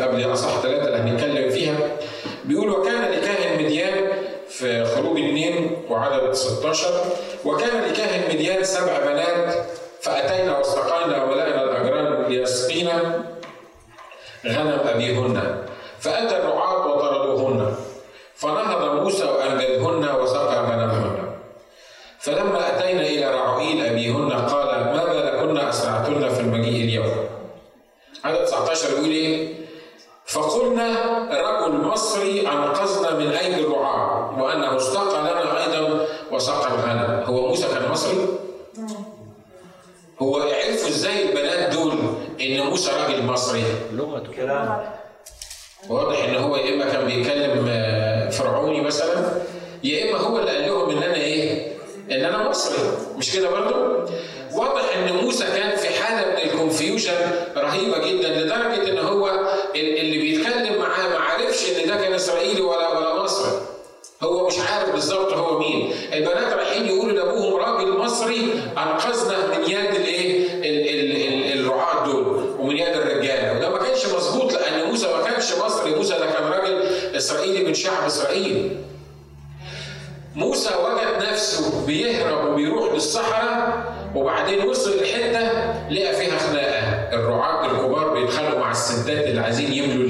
قبل 0.01 0.33
اصح 0.33 0.59
ثلاثة 0.61 0.87
اللي 0.87 0.97
هنتكلم 0.97 1.49
فيها 1.49 1.77
بيقول 2.45 2.69
وكان 2.69 3.11
لكاهن 3.11 3.63
مديان 3.63 4.11
في 4.49 4.85
خروج 4.85 5.19
اثنين 5.19 5.77
وعدد 5.89 6.33
16 6.33 6.87
وكان 7.45 7.81
لكاهن 7.91 8.35
مديان 8.35 8.63
سبع 8.63 8.99
بنات 8.99 9.55
فأتينا 10.01 10.57
واستقينا 10.57 11.23
وملأنا 11.23 11.63
الأجران 11.63 12.31
ليسقينا 12.31 13.23
غنم 14.47 14.79
أبيهن. 14.87 15.55
فأتى 15.99 16.37
الرعاة 16.37 16.87
وطردوهن 16.87 17.75
فنهض 18.35 18.95
موسى 19.03 19.23
وأنجدهن 19.25 20.15
وسقى 20.21 20.55
غنمهن 20.63 21.17
فلما 22.19 22.77
أتينا 22.77 23.01
إلى 23.01 23.25
رعوئيل 23.35 23.85
أبيهن 23.85 24.31
قال 24.31 24.67
ماذا 24.85 25.31
لكن 25.35 25.57
أسرعتن 25.57 26.29
في 26.29 26.39
المجيء 26.39 26.83
اليوم 26.83 27.13
عدد 28.23 28.45
19 28.45 28.89
يقول 28.89 29.09
إيه 29.09 29.53
فقلنا 30.41 30.87
رجل 31.31 31.75
مصري 31.77 32.41
أنقذنا 32.47 33.19
من 33.19 33.27
أيدي 33.31 33.61
الرعاة 33.61 34.41
وأنه 34.43 34.77
استقى 34.77 35.21
لنا 35.21 35.63
أيضا 35.65 36.05
وسقى 36.31 36.67
الغنم 36.67 37.23
هو 37.25 37.47
موسى 37.47 37.67
كان 37.67 37.91
مصري؟ 37.91 38.17
هو 40.21 40.35
عرفوا 40.37 40.89
إزاي 40.89 41.29
البنات 41.29 41.73
دول 41.73 41.91
إن 42.41 42.59
موسى 42.61 42.91
راجل 42.91 43.23
مصري؟ 43.23 43.63
لغته 43.93 44.31
كلام 44.33 44.83
واضح 45.89 46.23
إن 46.23 46.35
هو 46.35 46.55
يا 46.55 46.73
إما 46.73 46.85
كان 46.91 47.05
بيتكلم 47.05 47.65
فرعوني 48.31 48.81
مثلا 48.81 49.31
يا 49.83 50.09
إما 50.09 50.19
هو 50.19 50.39
اللي 50.39 50.51
قال 50.51 50.67
لهم 50.67 50.89
إن 50.89 51.03
أنا 51.03 51.15
إيه؟ 51.15 51.71
إن 52.11 52.25
أنا 52.25 52.49
مصري 52.49 52.77
مش 53.17 53.33
كده 53.35 53.49
برضه؟ 53.49 54.05
واضح 54.53 54.97
إن 54.97 55.13
موسى 55.23 55.45
كان 55.45 55.75
في 55.75 55.89
حالة 56.03 56.31
من 56.31 56.37
الكونفيوجن 56.51 57.13
رهيبة 57.57 57.97
جدا 57.97 58.29
لدرجة 58.29 58.89
ان 58.91 58.97
هو 58.97 59.29
اللي 59.75 60.17
بيتكلم 60.17 60.79
معاه 60.79 61.09
ما 61.09 61.17
عرفش 61.19 61.69
ان 61.69 61.87
ده 61.87 61.95
كان 61.95 62.10
إسرائيلي 62.21 62.61
ولا 62.61 62.97
ولا 62.97 63.23
مصري. 63.23 63.51
هو 64.23 64.47
مش 64.47 64.53
عارف 64.59 64.89
بالظبط 64.91 65.33
هو 65.33 65.59
مين. 65.59 65.93
البنات 66.13 66.53
رايحين 66.53 66.85
يقولوا 66.85 67.11
لأبوهم 67.13 67.55
راجل 67.55 67.97
مصري 67.97 68.53
أنقذنا 68.77 69.47
من 69.47 69.63
يد 69.63 69.95
الإيه؟ 69.95 70.51
الرعاة 71.53 72.05
دول 72.05 72.45
ومن 72.59 72.77
يد 72.77 72.87
الرجاله 72.95 73.57
وده 73.57 73.69
ما 73.69 73.77
كانش 73.77 74.05
مظبوط 74.05 74.53
لأن 74.53 74.87
موسى 74.89 75.07
ما 75.07 75.23
كانش 75.23 75.53
مصري 75.65 75.95
موسى 75.95 76.13
ده 76.13 76.25
كان 76.25 76.43
راجل 76.43 76.81
إسرائيلي 77.15 77.63
من 77.65 77.73
شعب 77.73 78.03
إسرائيل. 78.05 78.77
موسى 80.35 80.69
وجد 80.83 81.23
نفسه 81.31 81.85
بيهرب 81.85 82.51
وبيروح 82.53 82.93
للصحراء 82.93 83.83
وبعدين 84.15 84.67
وصل 84.67 85.01
لحتة 85.01 85.41
لقى 85.89 86.13
فيها 86.15 86.37
خناقة 86.37 87.13
الرعاة 87.15 87.65
الكبار 87.65 88.13
بيتخانقوا 88.13 88.59
مع 88.59 88.71
الستات 88.71 89.23
اللي 89.27 89.41
عايزين 89.41 89.73
يملوا 89.73 90.07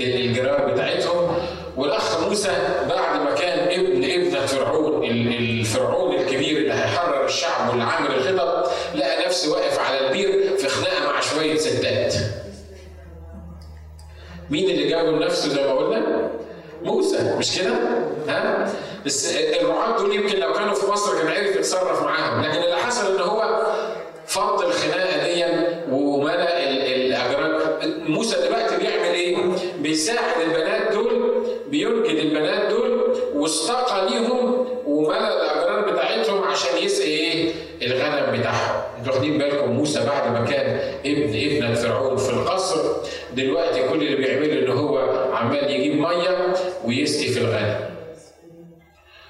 الجرار 0.00 0.72
بتاعتهم 0.72 1.36
والأخ 1.76 2.20
موسى 2.28 2.50
بعد 2.88 3.20
ما 3.20 3.34
كان 3.34 3.58
ابن 3.80 4.04
ابنة 4.04 4.46
فرعون 4.46 5.04
الفرعون 5.04 6.14
الكبير 6.14 6.56
اللي 6.58 6.72
هيحرر 6.74 7.24
الشعب 7.24 7.68
واللي 7.68 7.84
عامل 7.84 8.10
الخطط 8.14 8.70
لقى 8.94 9.26
نفسه 9.26 9.52
واقف 9.52 9.78
على 9.78 10.06
البير 10.06 10.56
في 10.56 10.68
خناقة 10.68 11.04
مع 11.12 11.20
شوية 11.20 11.56
ستات. 11.58 12.14
مين 14.50 14.70
اللي 14.70 14.88
جابه 14.88 15.10
لنفسه 15.10 15.48
زي 15.48 15.62
ما 15.64 15.72
قلنا؟ 15.72 16.30
موسى 16.82 17.34
مش 17.38 17.58
كده؟ 17.58 17.74
ها؟ 18.28 18.72
بس 19.06 19.36
الرعاة 19.36 19.98
دول 19.98 20.14
يمكن 20.14 20.38
لو 20.38 20.52
كانوا 20.52 20.74
في 20.74 20.90
مصر 20.90 21.18
كان 21.18 21.28
عرف 21.28 21.56
يتصرف 21.56 22.02
معاهم، 22.02 22.42
لكن 22.44 22.62
اللي 22.62 22.76
حصل 22.76 23.14
إن 23.14 23.20
هو 23.20 23.62
فض 24.26 24.62
الخناقة 24.62 25.24
دي 25.24 25.44
وملأ 25.90 26.70
الاجران 26.70 27.60
موسى 28.06 28.36
دلوقتي 28.40 28.76
بيعمل؟ 28.76 29.03
بيساعد 29.84 30.40
البنات 30.46 30.92
دول 30.92 31.44
بينجد 31.68 32.16
البنات 32.16 32.70
دول 32.70 33.16
واستقى 33.34 34.10
ليهم 34.10 34.66
وملأ 34.86 35.28
الاجران 35.36 35.92
بتاعتهم 35.92 36.42
عشان 36.44 36.78
يسقي 36.82 37.06
إيه؟ 37.08 37.52
الغنم 37.82 38.38
بتاعهم. 38.40 38.82
أنتوا 38.98 39.12
واخدين 39.12 39.38
بالكم 39.38 39.70
موسى 39.70 40.06
بعد 40.06 40.32
ما 40.32 40.46
كان 40.50 40.80
ابن 41.06 41.22
ابن 41.22 41.74
فرعون 41.74 42.16
في 42.16 42.30
القصر 42.30 42.96
دلوقتي 43.36 43.82
كل 43.88 44.02
اللي 44.02 44.16
بيعمله 44.16 44.52
إن 44.58 44.68
هو 44.78 44.98
عمال 45.32 45.70
يجيب 45.70 45.94
مية 46.00 46.54
ويسقي 46.84 47.28
في 47.28 47.40
الغنم. 47.40 47.76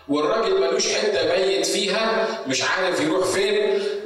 والراجل 0.09 0.61
ملوش 0.61 0.93
حتة 0.95 1.35
بيت 1.37 1.67
فيها 1.67 2.29
مش 2.49 2.63
عارف 2.65 3.01
يروح 3.01 3.25
فين. 3.27 3.55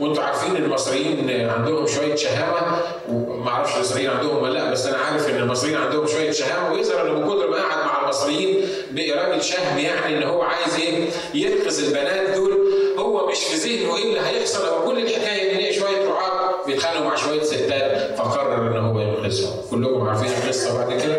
وانتوا 0.00 0.22
عارفين 0.22 0.56
المصريين 0.56 1.30
عندهم 1.50 1.86
شوية 1.86 2.14
شهامة 2.14 2.80
وما 3.08 3.50
أعرفش 3.50 3.76
الاسرائيليين 3.76 4.16
عندهم 4.16 4.42
ولا 4.42 4.52
لأ 4.58 4.70
بس 4.70 4.86
أنا 4.86 4.96
عارف 4.96 5.28
إن 5.28 5.36
المصريين 5.36 5.76
عندهم 5.76 6.06
شوية 6.06 6.30
شهامة. 6.30 6.72
ويظهر 6.72 7.02
إنه 7.06 7.12
من 7.18 7.26
كتر 7.26 7.50
ما 7.50 7.56
قعد 7.56 7.84
مع 7.86 8.02
المصريين 8.04 8.68
بقي 8.90 9.10
راجل 9.10 9.42
شهم 9.42 9.78
يعني 9.78 10.18
إن 10.18 10.22
هو 10.22 10.42
عايز 10.42 10.74
إيه؟ 10.74 11.08
ينقذ 11.34 11.84
البنات 11.84 12.30
دول. 12.36 12.58
هو 12.98 13.26
مش 13.30 13.38
في 13.38 13.56
ذهنه 13.56 13.96
إيه 13.96 14.04
اللي 14.04 14.20
هيحصل 14.20 14.66
هو 14.66 14.84
كل 14.84 14.98
الحكاية 14.98 15.68
إن 15.68 15.72
شوية 15.80 16.04
رعاة 16.08 16.66
بيتخانقوا 16.66 17.04
مع 17.04 17.14
شوية 17.16 17.42
ستات 17.42 18.18
فقرر 18.18 18.54
إن 18.66 18.76
هو 18.76 19.00
ينقذهم. 19.00 19.56
كلكم 19.70 20.08
عارفين 20.08 20.30
القصة 20.42 20.78
بعد 20.78 21.00
كده 21.02 21.16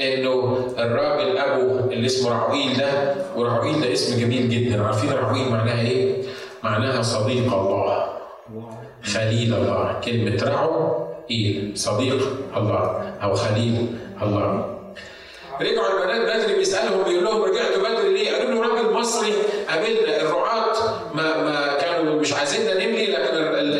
إنه 0.00 0.58
الراجل 0.78 1.38
ابو 1.38 1.90
اللي 1.92 2.06
اسمه 2.06 2.30
رعويل 2.30 2.76
ده 2.78 3.14
ورعويل 3.36 3.80
ده 3.80 3.92
اسم 3.92 4.20
جميل 4.20 4.48
جدا 4.48 4.82
عارفين 4.82 5.10
رعويل 5.12 5.48
معناها 5.48 5.80
إيه؟ 5.80 6.14
معناها 6.62 7.02
صديق 7.02 7.54
الله 7.54 8.08
خليل 9.02 9.54
الله 9.54 10.00
كلمة 10.04 10.42
رعو 10.44 11.06
إيه؟ 11.30 11.74
صديق 11.74 12.28
الله 12.56 13.12
أو 13.22 13.34
خليل 13.34 13.86
الله 14.22 14.74
رجعوا 15.60 16.02
البنات 16.02 16.42
بدري 16.42 16.56
بيسألهم 16.56 17.02
بيقول 17.02 17.24
لهم 17.24 17.42
رجعتوا 17.42 17.82
بدري 17.88 18.12
ليه؟ 18.14 18.32
قالوا 18.36 18.50
له 18.64 18.68
راجل 18.74 18.92
مصري 18.92 19.32
قابلنا 19.70 20.20
الرعاة 20.20 20.72
ما 21.14 21.42
ما 21.44 21.74
كانوا 21.80 22.20
مش 22.20 22.32
عايزيننا 22.32 22.74
نملي 22.74 23.06
لكن 23.06 23.34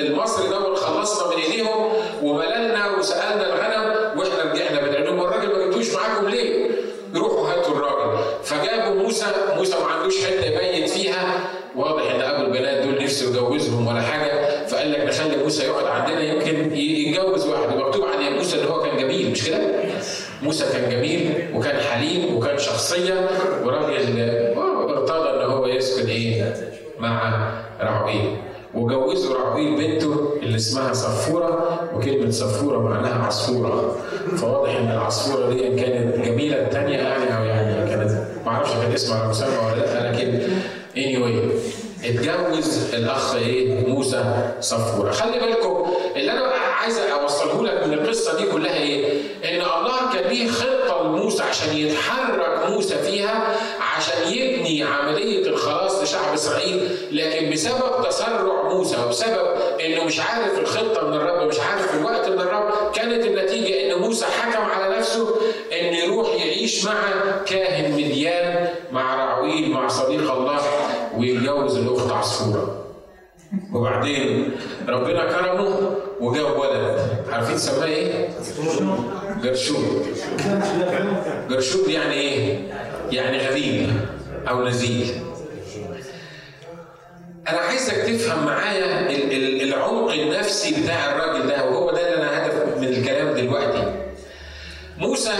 المصري 0.06 0.48
ده 0.48 0.75
خلصنا 0.75 1.28
من 1.37 1.42
ايديهم 1.42 1.92
ومللنا 2.22 2.96
وسالنا 2.98 3.46
الغنم 3.46 4.18
وإحنا 4.18 4.52
رجعنا 4.52 4.80
بدري 4.80 5.04
لهم 5.04 5.20
الراجل 5.20 5.48
ما 5.58 5.64
جبتوش 5.66 5.94
معاكم 5.94 6.28
ليه؟ 6.28 6.70
روحوا 7.14 7.48
هاتوا 7.52 7.72
الراجل 7.76 8.18
فجابوا 8.44 9.02
موسى 9.02 9.26
موسى 9.56 9.76
ما 9.78 9.87
عندوش 9.87 10.25
حتة 10.25 10.44
يبيت 10.46 10.90
فيها 10.90 11.50
واضح 11.76 12.02
ان 12.14 12.20
ابو 12.20 12.42
البنات 12.44 12.84
دول 12.87 13.02
نفسه 13.04 13.30
يجوزهم 13.30 13.87
ولا 13.87 14.00
حاجة 14.02 14.66
فقال 14.66 14.92
لك 14.92 15.00
نخلي 15.00 15.37
موسى 15.37 15.64
يقعد 15.64 15.84
عندنا 15.87 16.20
يمكن 16.22 16.76
يتجوز 16.76 17.46
واحد 17.46 17.76
ومكتوب 17.76 18.04
عن 18.04 18.32
موسى 18.32 18.60
ان 18.62 18.66
هو 18.66 18.82
كان 18.82 18.96
جميل 18.96 19.30
مش 19.30 19.44
كده؟ 19.44 19.58
موسى 20.59 20.73
كان 20.73 20.91
جميل 20.91 21.35
وكان 21.55 21.77
حليم 21.81 22.37
وكان 22.37 22.59
شخصية 22.59 23.29
وراجل 23.65 24.21
ارتضى 24.91 25.31
إن 25.31 25.50
هو 25.50 25.67
يسكن 25.67 26.09
إيه؟ 26.09 26.55
مع 26.99 27.49
رعويل. 27.81 28.37
وجوزوا 28.75 29.37
رعويل 29.38 29.77
بنته 29.77 30.33
اللي 30.43 30.57
اسمها 30.57 30.93
صفورة 30.93 31.81
وكلمة 31.95 32.31
صفورة 32.31 32.79
معناها 32.79 33.27
عصفورة. 33.27 33.97
فواضح 34.37 34.77
إن 34.77 34.91
العصفورة 34.91 35.49
دي 35.50 35.77
كانت 35.83 36.17
جميلة 36.27 36.57
الثانية 36.62 36.97
يعني 36.97 37.37
أو 37.38 37.45
يعني 37.45 37.91
كانت 37.91 38.27
معرفش 38.47 38.73
كان 38.73 38.93
اسمها 38.93 39.29
مسمى 39.29 39.57
ولا 39.67 39.81
لأ 39.81 40.12
لكن 40.12 40.41
anyway 40.97 41.55
اتجوز 42.05 42.95
الأخ 42.95 43.35
إيه؟ 43.35 43.87
موسى 43.88 44.50
صفورة. 44.61 45.08
لكن 57.12 57.50
بسبب 57.50 58.09
تسرع 58.09 58.62
موسى 58.73 58.97
وبسبب 59.07 59.47
إنه 59.87 60.04
مش 60.04 60.21
عارف 60.21 60.59
الخطة 60.59 61.07
من 61.09 61.14
الرب 61.14 61.49
مش 61.49 61.61
عارف 61.61 61.95
الوقت 61.95 62.28
من 62.28 62.40
الرب 62.40 62.92
كانت 62.95 63.25
النتيجة 63.26 63.92
إن 63.95 64.00
موسى 64.00 64.25
حكم 64.26 64.62
على 64.62 64.97
نفسه 64.99 65.28
إن 65.80 65.95
يروح 65.95 66.28
يعيش 66.35 66.85
مع 66.85 66.92
كاهن 67.47 67.92
مديان 67.92 68.68
مع 68.92 69.14
رعويل 69.25 69.71
مع 69.71 69.88
صديق 69.88 70.33
الله 70.33 70.61
ويتجوز 71.16 71.76
الأخت 71.76 72.12
عصفورة 72.12 72.85
وبعدين 73.75 74.50
ربنا 74.88 75.33
كرمه 75.33 75.90
وجاب 76.21 76.59
ولد 76.59 76.99
عارفين 77.33 77.59
سماه 77.59 77.85
إيه؟ 77.87 78.28
جرشوب 79.42 80.02
جرشوب 81.50 81.88
يعني 81.88 82.14
إيه؟ 82.14 82.59
يعني 83.11 83.38
غريب 83.49 83.90
أو 84.49 84.64
نزيل 84.64 85.07
أنا 87.50 87.59
عايزك 87.59 87.95
تفهم 87.95 88.45
معايا 88.47 89.11
العمق 89.62 90.12
النفسي 90.12 90.83
بتاع 90.83 91.12
الراجل 91.12 91.47
ده 91.49 91.64
وهو 91.64 91.90
ده 91.90 92.00
اللي 92.09 92.17
أنا 92.23 92.47
هدف 92.47 92.76
من 92.78 92.88
الكلام 92.88 93.35
دلوقتي. 93.35 93.93
موسى 94.99 95.31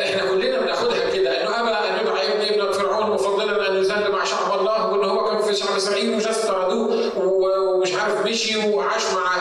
إحنا 0.00 0.30
كلنا 0.30 0.58
بناخدها 0.60 1.10
كده 1.10 1.42
إنه 1.42 1.50
ابى 1.60 1.70
أن 1.88 2.00
يدعى 2.06 2.32
ابن 2.32 2.60
ابن 2.62 2.72
فرعون 2.72 3.10
مفضلا 3.10 3.68
أن 3.70 3.76
يذل 3.76 4.12
مع 4.12 4.24
شعب 4.24 4.60
الله 4.60 4.86
وإن 4.92 5.04
هو 5.08 5.24
كان 5.30 5.42
في 5.42 5.54
شعب 5.54 5.76
إسرائيل 5.76 6.14
وجاز 6.14 6.36
طردوه 6.38 7.18
ومش 7.18 7.92
عارف 7.94 8.26
مشي 8.26 8.56
وعاش 8.70 9.02
مع 9.14 9.36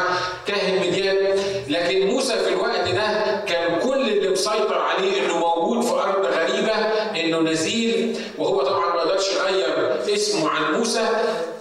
كاهن 0.48 0.76
مديان. 0.88 1.40
لكن 1.70 2.08
موسى 2.08 2.34
في 2.34 2.50
الوقت 2.50 2.90
ده 2.90 3.42
كان 3.48 3.80
كل 3.80 4.02
اللي 4.10 4.30
مسيطر 4.30 4.78
عليه 4.78 5.26
إنه 5.26 5.38
موجود 5.38 5.84
في 5.84 5.94
أرض 5.94 6.26
غريبة 6.26 6.74
إنه 7.22 7.40
نزيل 7.52 8.18
وهو 8.38 8.62
طبعا 8.62 8.94
ما 8.96 9.02
قدرش 9.02 9.30
يغير 9.34 9.98
اسمه 10.14 10.50
عن 10.50 10.74
موسى. 10.74 11.08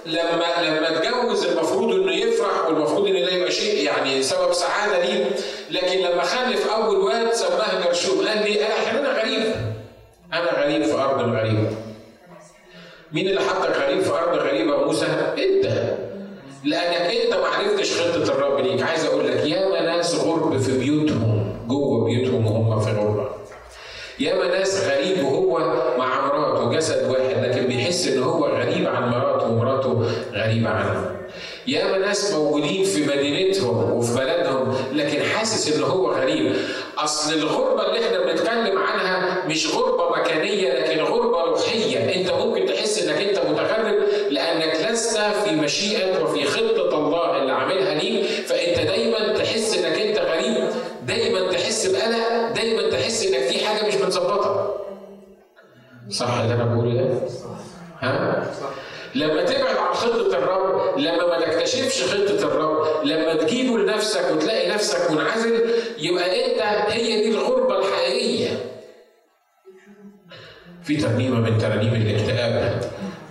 لما 0.07 0.45
لما 0.63 0.99
اتجوز 0.99 1.45
المفروض 1.47 1.95
إنه 1.95 2.13
يفرح 2.13 2.67
والمفروض 2.67 3.07
ان 3.07 3.13
ده 3.25 3.31
يبقى 3.33 3.51
شيء 3.51 3.85
يعني 3.85 4.23
سبب 4.23 4.53
سعادة 4.53 5.05
ليه؟ 5.05 5.25
لكن 5.71 5.99
لما 5.99 6.23
خلف 6.23 6.71
أول 6.73 6.97
واد 6.97 7.33
سماه 7.33 7.85
جرشوم 7.85 8.19
قال 8.29 8.39
لي 8.39 8.67
أنا 8.67 9.01
أنا 9.01 9.21
غريب. 9.23 9.55
أنا 10.33 10.63
غريب 10.63 10.85
في 10.85 10.95
أرض 10.95 11.21
غريبة. 11.37 11.71
مين 13.13 13.29
اللي 13.29 13.41
حطك 13.41 13.77
غريب 13.77 14.01
في 14.01 14.11
أرض 14.11 14.39
غريبة؟ 14.39 14.85
موسى. 14.85 15.07
أنت. 15.39 15.95
لأنك 16.65 17.15
أنت 17.17 17.35
ما 17.35 17.47
عرفتش 17.47 18.01
خطة 18.01 18.23
الرب 18.23 18.61
ليك. 18.61 18.83
عايز 18.83 19.05
أقول 19.05 19.29
لك 19.29 19.45
ياما 19.47 19.81
ناس 19.81 20.15
غرب 20.15 20.59
في 20.59 20.79
بيوتهم 20.79 21.59
جوه 21.69 22.05
بيوتهم 22.05 22.47
وهم 22.47 22.81
في 22.81 22.91
غربة. 22.91 23.29
ياما 24.21 24.47
ناس 24.59 24.85
غريب 24.85 25.25
وهو 25.25 25.59
مع 25.99 26.27
مراته 26.27 26.71
جسد 26.77 27.11
واحد 27.11 27.45
لكن 27.45 27.67
بيحس 27.67 28.09
إن 28.09 28.23
هو 28.23 28.47
غريب 28.47 28.87
عن 28.89 29.09
مراته 29.11 29.47
ومراته 29.47 30.03
غريبة 30.33 30.69
عنه. 30.69 31.17
ياما 31.67 31.99
ناس 31.99 32.33
موجودين 32.33 32.85
في 32.85 33.03
مدينتهم 33.07 33.93
وفي 33.93 34.15
بلدهم 34.15 34.75
لكن 34.93 35.23
حاسس 35.23 35.77
إن 35.77 35.83
هو 35.83 36.11
غريب. 36.13 36.57
أصل 36.99 37.35
الغربة 37.35 37.87
اللي 37.87 38.07
إحنا 38.07 38.19
بنتكلم 38.25 38.79
عنها 38.79 39.47
مش 39.49 39.75
غربة 39.75 40.11
مكانية 40.21 40.73
لكن 40.81 41.01
غربة 41.01 41.43
روحية. 41.45 42.15
أنت 42.15 42.31
ممكن 42.31 42.67
تحس 42.67 43.03
إنك 43.03 43.29
أنت 43.29 43.39
متغرب 43.39 43.97
لأنك 44.31 44.91
لست 44.91 45.19
في 45.19 45.51
مشيئة 45.57 46.23
وفي 46.23 46.45
خطه 46.45 46.99
الله 46.99 47.37
اللي 47.43 47.53
عاملها 47.53 47.95
ليك 47.95 48.25
فانت 48.25 48.87
دايما 48.87 49.33
تحس 49.39 49.79
انك 49.79 50.01
انت 50.01 50.19
غريب 50.19 50.69
دايما 51.07 51.53
تحس 51.53 51.87
بقلق 51.87 52.51
دايما 52.55 52.91
تحس 52.91 53.27
انك 53.27 53.43
في 53.43 53.65
حاجة 53.67 53.87
مش 53.89 53.95
متظبطه 53.95 54.75
صح 56.13 56.39
اللي 56.39 56.55
أنا 56.55 56.65
بقوله 56.65 56.95
ده؟ 56.95 57.21
ها؟ 58.01 58.47
لما 59.15 59.45
تبعد 59.45 59.77
عن 59.77 59.93
خطة 59.95 60.39
الرب 60.39 60.99
لما 60.99 61.27
ما 61.27 61.41
تكتشفش 61.45 62.03
خطة 62.03 62.47
الرب 62.47 63.07
لما 63.07 63.35
تجيبه 63.35 63.79
لنفسك 63.79 64.31
وتلاقي 64.37 64.71
نفسك 64.71 65.11
منعزل 65.11 65.61
يبقى 65.99 66.25
أنت 66.47 66.63
هي 66.93 67.23
دي 67.23 67.31
الغربة 67.37 67.79
الحقيقية. 67.79 68.49
في 70.85 70.97
ترنيمة 70.97 71.41
من 71.41 71.59
ترانيم 71.59 71.95
الاكتئاب 71.95 72.81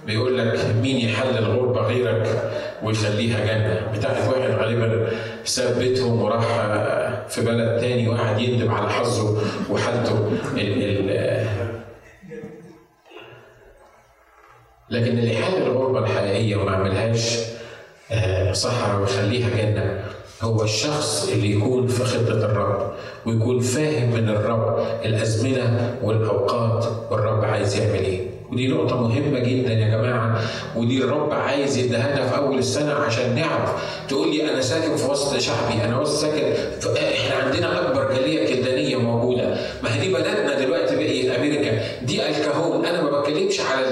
بيقول 0.07 0.37
لك 0.37 0.59
مين 0.81 0.97
يحل 0.97 1.37
الغربة 1.37 1.81
غيرك 1.81 2.51
ويخليها 2.83 3.45
جنة؟ 3.45 3.97
بتاعت 3.97 4.27
واحد 4.33 4.49
غالبا 4.51 5.09
ساب 5.45 5.79
بيتهم 5.79 6.21
وراح 6.21 6.45
في 7.29 7.41
بلد 7.41 7.79
تاني 7.81 8.07
وقعد 8.09 8.39
يندم 8.41 8.71
على 8.71 8.89
حظه 8.89 9.37
وحالته 9.69 10.31
ال 10.57 10.59
ال 10.83 11.10
لكن 14.91 15.17
اللي 15.17 15.33
يحل 15.33 15.61
الغربة 15.61 15.99
الحقيقية 15.99 16.55
وما 16.55 16.71
يعملهاش 16.71 17.37
صحراء 18.51 19.01
ويخليها 19.01 19.49
جنة 19.49 20.03
هو 20.41 20.63
الشخص 20.63 21.29
اللي 21.33 21.51
يكون 21.51 21.87
في 21.87 22.03
خطة 22.03 22.31
الرب 22.45 22.91
ويكون 23.25 23.59
فاهم 23.59 24.13
من 24.13 24.29
الرب 24.29 24.85
الأزمنة 25.05 25.95
والأوقات 26.03 26.85
والرب 27.11 27.43
عايز 27.45 27.75
يعمل 27.75 27.99
إيه. 27.99 28.31
ودي 28.51 28.67
نقطة 28.67 29.01
مهمة 29.01 29.39
جدا 29.39 29.73
يا 29.73 29.97
جماعة 29.97 30.41
ودي 30.75 31.03
الرب 31.03 31.31
عايز 31.33 31.77
يديها 31.77 32.27
في 32.29 32.37
أول 32.37 32.57
السنة 32.57 32.93
عشان 32.93 33.35
نعرف. 33.35 33.69
تقول 34.09 34.31
لي 34.35 34.49
أنا 34.51 34.61
ساكن 34.61 34.95
في 34.95 35.11
وسط 35.11 35.37
شعبي 35.37 35.83
أنا 35.85 35.99
وسط 35.99 36.21
ساكن 36.21 36.43
إحنا 36.97 37.35
عندنا 37.43 37.81
أكبر 37.81 38.13
جالية 38.13 38.55
كلدانية 38.55 38.97
موجودة. 38.97 39.55
ما 39.83 39.95
هي 39.95 39.99
دي 39.99 40.13
بلدنا 40.13 40.59
دلوقتي 40.59 40.95
بقي 40.95 41.35
أمريكا 41.35 41.81
دي 42.01 42.29
الكهون 42.29 42.85
أنا 42.85 43.01
ما 43.01 43.09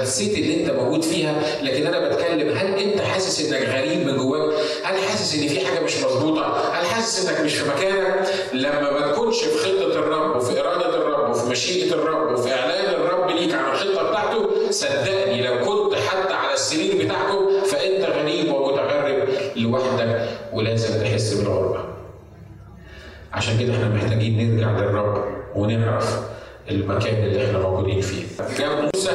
على 0.00 0.02
السيت 0.02 0.38
اللي 0.38 0.62
أنت 0.62 0.70
موجود 0.70 1.02
فيها 1.02 1.34
لكن 1.62 1.86
أنا 1.86 2.08
بتكلم 2.08 2.56
هل 2.56 2.78
أنت 2.78 3.00
حاسس 3.00 3.52
إنك 3.52 3.68
غريب 3.68 4.06
من 4.06 4.16
جواك؟ 4.16 4.54
هل 4.84 4.98
حاسس 5.08 5.34
إن 5.34 5.48
في 5.48 5.66
حاجة 5.66 5.80
مش 5.84 6.02
مظبوطة؟ 6.02 6.70
هل 6.72 6.86
حاسس 6.86 7.28
إنك 7.28 7.40
مش 7.40 7.54
في 7.54 7.68
مكانك؟ 7.70 8.28
لما 8.52 8.92
ما 8.92 9.12
تكونش 9.12 9.44
في 9.44 9.58
خطة 9.58 9.98
الرب 9.98 10.36
وفي 10.36 10.60
إرادة 10.60 10.96
الرب 10.96 11.30
وفي 11.30 11.50
مشيئة 11.50 11.94
الرب 11.94 12.32
وفي 12.32 12.52
إعلان 12.54 12.94
الرب 12.94 13.30
ليك 13.30 13.54
عن 13.54 13.72
الخطة 13.72 14.10
بتاعته 14.10 14.70
صدقني 14.70 15.42
لو 15.42 15.58
كنت 15.64 15.94
حتى 15.94 16.34
على 16.34 16.54
السرير 16.54 17.04
بتاعكم 17.04 17.46
فأنت 17.66 18.04
غريب 18.04 18.52
ومتغرب 18.52 19.28
لوحدك 19.56 20.28
ولازم 20.52 21.00
تحس 21.00 21.34
بالغربة. 21.34 21.84
عشان 23.32 23.58
كده 23.58 23.72
إحنا 23.74 23.88
محتاجين 23.88 24.56
نرجع 24.56 24.70
للرب 24.70 25.24
ونعرف 25.56 26.18
المكان 26.70 27.24
اللي 27.24 27.46
إحنا 27.46 27.58
موجودين 27.58 28.00
فيه. 28.00 28.22
كان 28.58 28.90
موسى 28.94 29.10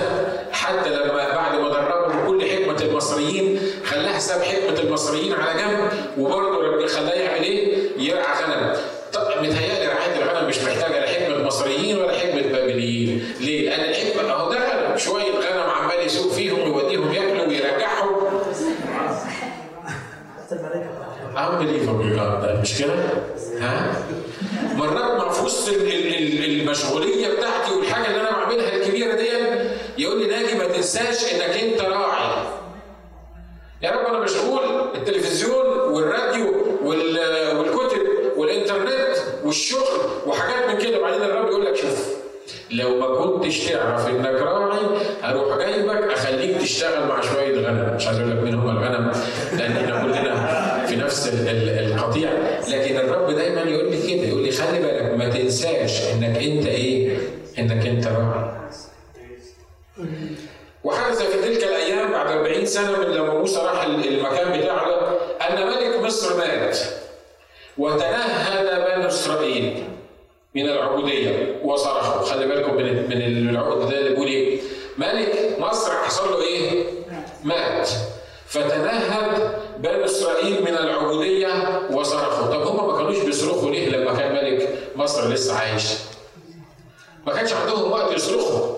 حتى 0.51 0.89
لما 0.89 1.33
بعد 1.33 1.59
ما 1.59 1.69
دربه 1.69 2.27
كل 2.27 2.45
حكمة 2.49 2.81
المصريين 2.81 3.59
خلاها 3.85 4.19
ساب 4.19 4.41
حكمة 4.41 4.79
المصريين 4.79 5.33
على 5.33 5.61
جنب 5.61 5.89
وبرضه 6.17 6.67
ربنا 6.67 6.87
خلاه 6.87 7.13
يعمل 7.13 7.43
إيه؟ 7.43 7.77
يرعى 7.97 8.43
غنم. 8.43 8.73
طب 9.13 9.21
متهيألي 9.43 9.87
رعايه 9.87 10.23
الغنم 10.23 10.47
مش 10.49 10.57
محتاجة 10.63 10.99
لا 10.99 11.07
حكمة 11.07 11.43
مصريين 11.47 11.97
ولا 11.97 12.19
حكمة 12.19 12.41
بابليين، 12.41 13.23
ليه؟ 13.39 13.69
لأن 13.69 13.89
الحكمة 13.89 14.31
أهو 14.31 14.51
ده 14.51 14.95
شوية 14.97 15.31
غنم 15.31 15.69
عمال 15.69 16.05
يسوق 16.05 16.31
فيهم 16.31 16.59
ويوديهم 16.59 17.13
ياكلوا 17.13 17.47
ويرجعهم. 17.47 18.15
عم 21.35 21.65
بليفر 21.65 22.01
إيه 22.01 22.61
مش 22.61 22.77
كده؟ 22.79 22.93
ها؟ 23.59 24.03
مرات 24.75 25.17
ما 25.17 25.23
المشغولية 26.45 27.27
بتاعتي 27.27 27.73
والحاجة 27.73 28.07
اللي 28.07 28.21
أنا 28.21 28.31
بعملها 28.31 28.75
الكبيرة 28.75 29.15
دي 29.15 29.27
يقول 29.97 30.19
لي 30.21 30.27
ناجي 30.27 30.55
ما 30.55 30.67
تنساش 30.67 31.33
إنك 31.33 31.41
أنت 31.63 31.81
راعي. 31.81 32.45
يا 33.81 33.91
رب 33.91 34.05
أنا 34.05 34.19
مشغول 34.19 34.89
التلفزيون 34.95 35.65
والراديو 35.67 36.53
والكتب 36.83 38.01
والإنترنت 38.37 39.17
والشغل 39.43 39.99
وحاجات 40.27 40.69
من 40.69 40.77
كده 40.77 40.99
وبعدين 40.99 41.21
الرب 41.21 41.47
يقول 41.49 41.65
لك 41.65 41.75
شوف 41.75 42.07
لو 42.71 42.99
ما 42.99 43.15
كنتش 43.15 43.59
تعرف 43.59 44.07
إنك 44.07 44.41
راعي 44.41 44.79
هروح 45.21 45.57
جايبك 45.57 46.11
أخليك 46.11 46.57
تشتغل 46.61 47.07
مع 47.07 47.21
شوية 47.21 47.67
غنم. 47.67 47.95
مش 47.95 48.07
عايز 48.07 48.19
أقول 48.19 48.31
لك 48.31 48.37
مين 48.43 48.53
هم 48.53 48.69
الغنم 48.69 49.11
لأن 49.57 49.71
إحنا 49.71 50.01
كلنا 50.03 50.85
في 50.87 50.95
نفس 50.95 51.29
القطيع. 51.33 52.29
لكن 52.69 52.97
الرب 52.97 53.31
دايما 53.31 53.61
يقول 53.61 53.91
لي 53.91 53.97
كده 54.01 54.27
يقول 54.27 54.43
لي 54.43 54.51
خلي 54.51 54.79
بالك 54.79 55.13
ما 55.17 55.29
تنساش 55.29 56.01
إنك 56.13 56.37
أنت 56.37 56.65
إيه؟ 56.65 57.17
إنك 57.59 57.85
أنت 57.85 58.07
راعي 58.07 58.51
وحدث 60.83 61.21
في 61.21 61.41
تلك 61.41 61.63
الأيام 61.63 62.11
بعد 62.11 62.27
40 62.31 62.65
سنة 62.65 62.99
من 62.99 63.05
لما 63.05 63.33
موسى 63.33 63.59
راح 63.59 63.83
المكان 63.83 64.59
بتاعه 64.59 64.89
أن 65.49 65.67
ملك 65.67 65.99
مصر 66.03 66.37
مات 66.37 66.77
وتنهد 67.77 68.65
بنو 68.65 69.07
إسرائيل. 69.07 69.83
من 70.55 70.69
العبودية. 70.69 71.59
وصرخوا. 71.63 72.21
خلي 72.25 72.45
بالكم 72.47 72.75
من 72.75 72.83
من 73.09 73.49
العقد 73.49 73.89
ده 73.89 73.97
اللي 73.99 74.09
بيقول 74.09 74.27
إيه؟ 74.27 74.61
ملك 74.97 75.55
مصر 75.59 75.91
حصل 75.91 76.31
له 76.31 76.41
إيه؟ 76.41 76.83
مات. 77.43 77.89
فتنهد 78.47 79.51
بنو 79.79 80.05
إسرائيل 80.05 80.61
من 80.61 80.77
العبودية 80.77 81.81
وصرخوا. 81.91 82.45
طب 82.47 82.67
هم 82.67 82.87
ما 82.87 82.97
كانوش 82.97 83.17
بيصرخوا 83.17 83.71
ليه 83.71 83.89
لما 83.89 84.13
كان 84.13 84.33
ملك 84.33 84.77
مصر 84.95 85.29
لسه 85.33 85.55
عايش؟ 85.57 85.83
ما 87.27 87.33
كانش 87.33 87.53
عندهم 87.53 87.91
وقت 87.91 88.11
يصرخوا. 88.13 88.75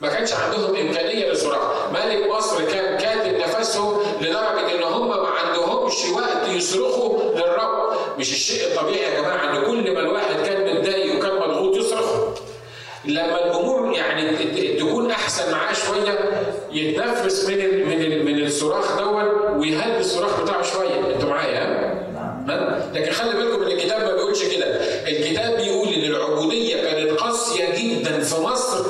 ما 0.00 0.08
كانش 0.08 0.32
عندهم 0.32 0.76
إمكانية 0.76 1.26
للصراخ 1.28 1.90
ملك 1.92 2.26
مصر 2.30 2.64
كان 2.64 2.98
كاتب 2.98 3.34
نفسهم 3.36 3.96
لدرجة 4.20 4.74
إن 4.78 4.82
هم 4.82 5.08
ما 5.08 5.28
عندهمش 5.28 5.94
وقت 6.14 6.48
يصرخوا 6.48 7.22
للرب. 7.34 7.92
مش 8.18 8.32
الشيء 8.32 8.66
الطبيعي 8.66 9.14
يا 9.14 9.20
جماعة 9.20 9.50
إن 9.58 9.64
كل 9.66 9.94
ما 9.94 10.00
الواحد 10.00 10.34
كان 10.46 10.74
متضايق 10.76 11.16
وكان 11.16 11.34
مضغوط 11.34 11.76
يصرخ 11.76 12.28
لما 13.04 13.44
الأمور 13.44 13.92
يعني 13.92 14.36
تكون 14.78 15.10
أحسن 15.10 15.52
معاه 15.52 15.72
شوية 15.72 16.18
يتنفس 16.72 17.48
من 17.48 17.88
من 17.88 18.24
من 18.24 18.44
الصراخ 18.44 18.98
دون 18.98 19.24
ويهدي 19.60 19.98
الصراخ 20.00 20.40
بتاعه 20.42 20.62
شوية. 20.62 21.14
أنتوا 21.14 21.28
معايا؟ 21.28 21.92
لكن 22.94 23.12
خلي 23.12 23.32
بالكم 23.32 23.62
إن 23.62 23.68
الكتاب 23.70 24.00
ما 24.00 24.14
بيقولش 24.14 24.44
كده. 24.44 24.66
الكتاب 25.08 25.56
بيقول 25.56 25.88
إن 25.88 26.04
العبودية 26.04 26.76
كانت 26.82 27.10
قاسية 27.10 27.64
جدا 27.78 28.20
في 28.20 28.40
مصر 28.40 28.84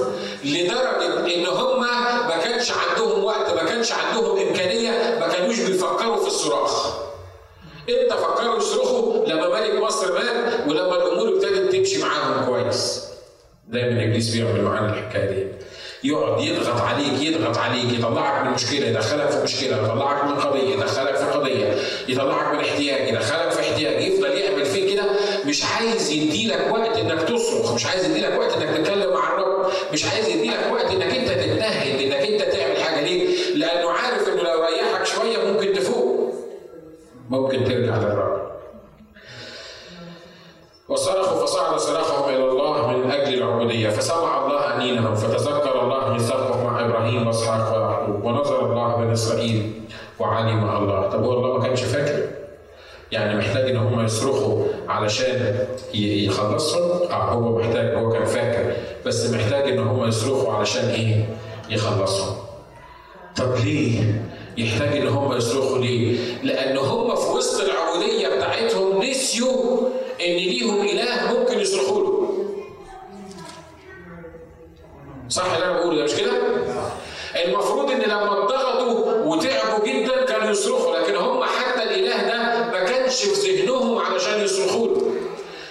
لدرجة 0.44 1.34
إن 1.34 1.46
هم 1.46 1.80
ما 2.28 2.36
كانش 2.44 2.72
عندهم 2.72 3.24
وقت 3.24 3.50
ما 3.54 3.64
كانش 3.64 3.92
عندهم 3.92 4.38
إمكانية 4.38 5.16
ما 5.20 5.28
كانوش 5.28 5.60
بيفكروا 5.60 6.16
في 6.16 6.26
الصراخ. 6.26 6.92
إمتى 7.90 8.16
فكروا 8.22 8.56
يصرخوا؟ 8.58 9.26
لما 9.26 9.48
ملك 9.48 9.82
مصر 9.82 10.12
مات 10.12 10.66
ولما 10.68 10.96
الأمور 10.96 11.28
ابتدت 11.28 11.72
تمشي 11.72 11.98
معاهم 12.02 12.46
كويس. 12.46 13.11
دايما 13.72 14.04
إبليس 14.04 14.34
بيعمل 14.36 14.62
معانا 14.62 14.92
الحكاية 14.94 15.30
دي. 15.30 15.46
يقعد 16.04 16.40
يضغط 16.44 16.80
عليك 16.80 17.20
يضغط 17.20 17.58
عليك 17.58 17.92
يطلعك 17.98 18.46
من 18.46 18.52
مشكلة 18.52 18.86
يدخلك 18.86 19.30
في 19.30 19.42
مشكلة 19.42 19.76
يطلعك 19.84 20.24
من 20.24 20.34
قضية 20.34 20.74
يدخلك 20.74 21.16
في 21.16 21.24
قضية 21.24 21.74
يطلعك 22.08 22.54
من 22.54 22.60
احتياج 22.60 23.08
يدخلك 23.08 23.50
في 23.50 23.60
احتياج 23.60 24.02
يفضل 24.02 24.30
يعمل 24.30 24.64
فيك 24.64 24.92
كده. 24.94 25.02
مش 25.46 25.64
عايز 25.64 26.10
يديلك 26.10 26.68
وقت 26.72 26.98
إنك 26.98 27.22
تصرخ 27.22 27.74
مش 27.74 27.86
عايز 27.86 28.04
يديلك 28.10 28.38
وقت 28.38 28.52
إنك 28.52 28.76
تتكلم 28.76 29.12
مع 29.14 29.28
الرب 29.34 29.66
مش 29.92 30.04
عايز 30.04 30.28
يديلك 30.28 30.68
وقت 30.72 30.90
إنك 30.90 31.14
أنت 31.14 31.28
تتنهد 31.28 32.00
إنك 32.00 32.26
انت 32.30 32.42
تعمل 32.42 32.76
حاجة 32.76 33.04
ليه؟ 33.04 33.28
لأنه 33.54 33.90
عارف 33.90 34.28
انه 34.28 34.42
لو 34.42 34.60
ريحك 34.64 35.06
شوية 35.06 35.52
ممكن 35.52 35.72
تفوق 35.72 36.34
ممكن 37.30 37.64
ترجع 37.64 37.96
للرب 37.98 38.42
وصرخوا 40.88 41.46
فصعد 41.46 41.78
صراخهم 41.78 42.28
إلى 42.34 42.44
الله 42.44 42.88
من 42.96 43.10
أجل 43.10 43.34
العبوديه 43.34 43.88
فسمع 43.88 44.46
الله 44.46 44.76
انينهم 44.76 45.14
فتذكر 45.14 45.82
الله 45.82 46.12
ميثاقه 46.12 46.64
مع 46.64 46.84
إبراهيم 46.86 47.26
واسحاق 47.26 47.76
ويعقوب 47.76 48.24
ونظر 48.24 48.66
الله 48.72 48.96
بني 48.96 49.12
اسرائيل 49.12 49.72
وعلم 50.18 50.64
الله 50.76 51.08
طب 51.10 51.24
هو 51.24 51.32
الله 51.32 51.58
ما 51.58 51.64
كانش 51.64 51.82
فاكر 51.82 52.28
يعني 53.12 53.38
محتاج 53.38 53.70
ان 53.70 53.76
هم 53.76 54.04
يصرخوا 54.22 54.64
علشان 54.88 55.66
يخلصهم 55.94 57.10
آه 57.10 57.14
هو 57.32 57.58
محتاج 57.58 57.94
هو 57.94 58.12
كان 58.12 58.24
فاكر 58.24 58.76
بس 59.06 59.30
محتاج 59.30 59.68
إن 59.68 59.78
هم 59.78 60.08
يصرخوا 60.08 60.52
علشان 60.52 60.88
إيه؟ 60.88 61.28
يخلصهم 61.70 62.36
طب 63.36 63.54
ليه؟ 63.64 64.22
يحتاج 64.58 64.96
إن 64.96 65.08
هم 65.08 65.36
يصرخوا 65.36 65.78
ليه؟ 65.78 66.18
لأن 66.42 66.76
هم 66.76 67.16
في 67.16 67.30
وسط 67.30 67.60
العبودية 67.60 68.28
بتاعتهم 68.28 69.02
نسيوا 69.02 69.80
إن 70.20 70.32
ليهم 70.36 70.80
إله 70.80 71.38
ممكن 71.38 71.58
يصرخوا 71.60 72.00
له. 72.02 72.28
صح 75.28 75.52
اللي 75.52 75.64
أنا 75.66 75.72
بقوله 75.78 75.96
ده 75.98 76.04
مش 76.04 76.14
كده 76.14 76.32
المفروض 77.44 77.90
ان 77.90 78.00
لما 78.00 78.32
اتضغطوا 78.44 79.24
وتعبوا 79.24 79.86
جدا 79.86 80.24
كانوا 80.24 80.50
يصرخوا 80.50 80.96
لكن 80.98 81.16
هم 81.16 81.44
حتى 81.44 81.82
الاله 81.82 82.22
ده 82.28 82.70
ما 82.72 82.84
كانش 82.84 83.22
في 83.24 83.52
ذهنهم 83.56 83.98
علشان 83.98 84.40
يصرخوا 84.44 84.88
له 84.88 85.02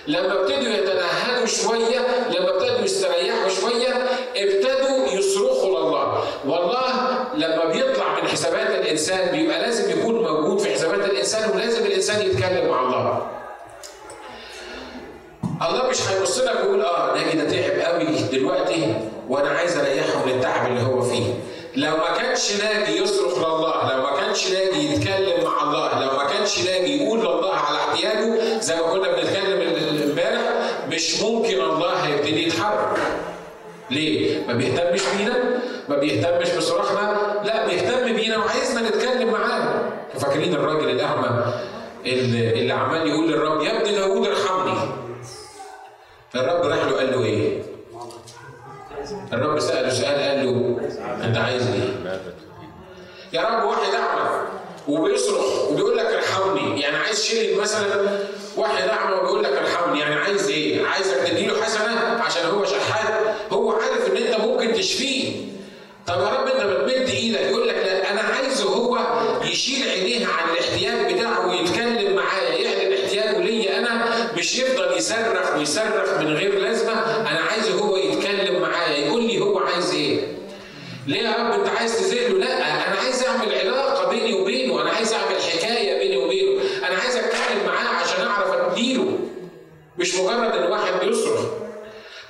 لما 0.08 0.34
ابتدوا 0.34 0.70
يتنهدوا 0.74 1.46
شوية 1.46 2.00
لما 2.30 2.50
ابتدوا 2.50 2.86
يستريحوا 2.86 3.50
شوية 3.50 3.94
ابتدوا 4.36 5.08
يصرخوا 5.14 5.70
لله. 5.80 6.24
والله 6.46 6.92
لما 7.36 7.66
بيطلع 7.66 8.20
من 8.22 8.28
حسابات 8.28 8.70
الإنسان 8.70 9.32
بيبقى 9.32 9.60
لازم 9.62 10.00
يكون 10.00 10.16
موجود 10.16 10.60
في 10.60 10.74
حسابات 10.74 11.06
الإنسان 11.10 11.50
ولازم 11.50 11.86
الإنسان 11.86 12.22
يتكلم 12.22 12.70
مع 12.70 12.80
الله. 12.82 13.28
الله 15.70 15.90
مش 15.90 16.02
هيبص 16.10 16.40
لك 16.40 16.56
ويقول 16.64 16.82
آه 16.82 17.16
ناجي 17.16 17.38
ده 17.38 17.50
تعب 17.50 17.80
قوي 17.96 18.06
دلوقتي 18.32 18.96
وأنا 19.30 19.50
عايز 19.50 19.78
أريحه 19.78 20.26
من 20.26 20.32
التعب 20.32 20.68
اللي 20.72 20.82
هو 20.84 21.02
فيه. 21.02 21.34
لو 21.76 21.98
ما 21.98 22.18
كانش 22.18 22.52
ناجي 22.62 22.98
يصرخ 23.02 23.38
لله 23.38 23.94
لو 23.96 24.02
ما 24.04 24.20
كانش 24.20 24.52
ناجي 24.52 24.94
يتكلم 24.94 25.44
مع 25.44 25.64
الله 25.64 26.06
لو 26.06 26.18
ما 26.18 26.24
كانش 26.30 26.60
ناجي 26.60 27.04
يقول 27.04 27.20
لله 27.20 27.54
على 27.54 27.78
احتياجه 27.78 28.60
زي 28.60 28.76
ما 28.76 28.82
كنا 28.82 29.08
مش 31.02 31.22
ممكن 31.22 31.62
الله 31.62 31.94
هيبتدي 31.94 32.48
يتحرك 32.48 32.98
ليه؟ 33.92 34.48
ما 34.48 34.54
بيهتمش 34.54 35.02
بينا 35.18 35.62
ما 35.90 35.96
بيهتمش 35.98 36.50
بصراخنا 36.58 37.18
لا 37.44 37.66
بيهتم 37.68 38.14
بينا 38.16 38.38
وعايزنا 38.38 38.90
نتكلم 38.90 39.32
معاه 39.32 39.84
فاكرين 40.20 40.54
الراجل 40.56 40.90
الاعمى 40.90 41.54
اللي, 42.06 42.60
اللي 42.62 42.74
عمال 42.74 43.08
يقول 43.08 43.32
للرب 43.32 43.62
يا 43.62 43.82
ابن 43.82 43.96
داوود 43.96 44.28
ارحمني 44.28 44.78
فالرب 46.34 46.66
راح 46.66 46.78
له 46.86 46.98
قال 46.98 47.12
له 47.12 47.24
إيه؟ 47.24 47.62
الرب 49.34 49.60
سأله 49.60 49.90
سؤال 49.90 50.16
قال 50.22 50.46
له 50.46 50.80
أنت 51.26 51.38
عايز 51.38 51.68
إيه؟ 51.68 52.20
يا 53.34 53.42
رب 53.42 53.64
واحد 53.70 53.94
أعمى 53.94 54.42
وبيصرخ 54.88 55.72
وبيقول 55.72 55.98
لك 55.98 56.06
ارحمني 56.62 56.82
يعني 56.82 56.98
عايز 56.98 57.24
شيء 57.26 57.62
مثلا 57.62 58.20
واحد 58.58 58.90
أعمى 58.90 59.16
وبيقول 59.16 59.44
لك 59.44 59.52
ارحمني 59.54 60.00
يعني 60.00 60.16
عايز 60.16 60.50
إيه؟ 60.50 60.86
عايزك 60.86 61.18
تديله 61.28 61.64
حسنة 61.64 62.22
عشان 62.26 62.46
هو 62.46 62.66
شحات. 62.66 63.36
هو 63.52 63.72
عارف 63.72 64.12
إن 64.12 64.18
أنت 64.18 64.40
ممكن 64.42 64.74
تشفيه. 64.74 65.32
طب 66.08 66.20
يا 66.22 66.28
رب 66.28 66.48
أنت 66.48 66.64
بتمد 66.64 67.10
إيدك 67.10 67.40
يقول 67.42 67.68
لك 67.68 67.76
لا 67.76 68.12
أنا 68.12 68.22
عايزه 68.22 68.64
هو 68.70 69.00
يشيل 69.44 69.90
عينيه 69.90 70.26
عن 70.26 70.50
الاحتياج 70.54 71.14
بتاعه 71.14 71.48
ويتكلم 71.50 72.16
معايا 72.16 72.50
يعلن 72.56 72.94
احتياجه 73.04 73.38
ليا 73.38 73.80
أنا. 73.80 74.12
مش 74.38 74.60
يفضل 74.60 74.98
يصرخ 74.98 75.56
ويصرخ 75.58 76.14
من 76.20 76.34
غير 76.36 76.60
لازمة. 76.60 76.94
أنا 77.22 77.40
عايزه 77.40 77.72
هو 77.74 77.98
يتكلم 77.98 78.62
معايا 78.62 78.98
يقول 78.98 79.24
لي 79.24 79.40
هو 79.40 79.60
عايز 79.60 79.94
إيه. 79.94 80.28
ليه 81.08 81.22
يا 81.22 81.32
رب 81.36 81.60
أنت 81.60 81.70
عايز 81.78 81.98
تزيله؟ 82.00 82.38
لا 82.40 82.58
أنا 82.88 82.96
عايز 83.04 83.24
أعمل 83.24 83.56
علاقة 83.60 84.10
بيني 84.10 84.34
وبينه 84.34 84.82
أنا 84.82 84.90
عايز 84.90 85.14
أعمل 85.14 85.42
حكاية 85.42 86.00
بيني 86.00 86.18
وبينه 86.18 86.62
أنا 86.88 86.98
عايز 86.98 87.16
أتكلم 87.16 87.66
معاه 87.66 87.96
عشان 88.04 88.26
أعرف 88.28 88.52
أديله 88.72 89.18
مش 90.02 90.16
مجرد 90.16 90.52
إن 90.52 90.72
واحد 90.72 90.94
بيصرخ. 91.06 91.42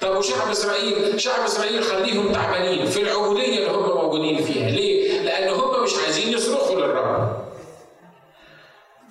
طب 0.01 0.15
وشعب 0.17 0.49
إسرائيل؟ 0.51 1.19
شعب 1.21 1.43
إسرائيل 1.45 1.83
خليهم 1.83 2.31
تعبانين. 2.31 2.85
في 2.85 3.01
العبودية 3.01 3.57
اللي 3.57 3.71
هم 3.71 4.03
موجودين 4.03 4.43
فيها. 4.43 4.69
ليه؟ 4.69 5.21
لأن 5.21 5.53
هم 5.53 5.83
مش 5.83 5.91
عايزين 6.05 6.33
يصرخوا 6.33 6.75
للرب. 6.75 7.41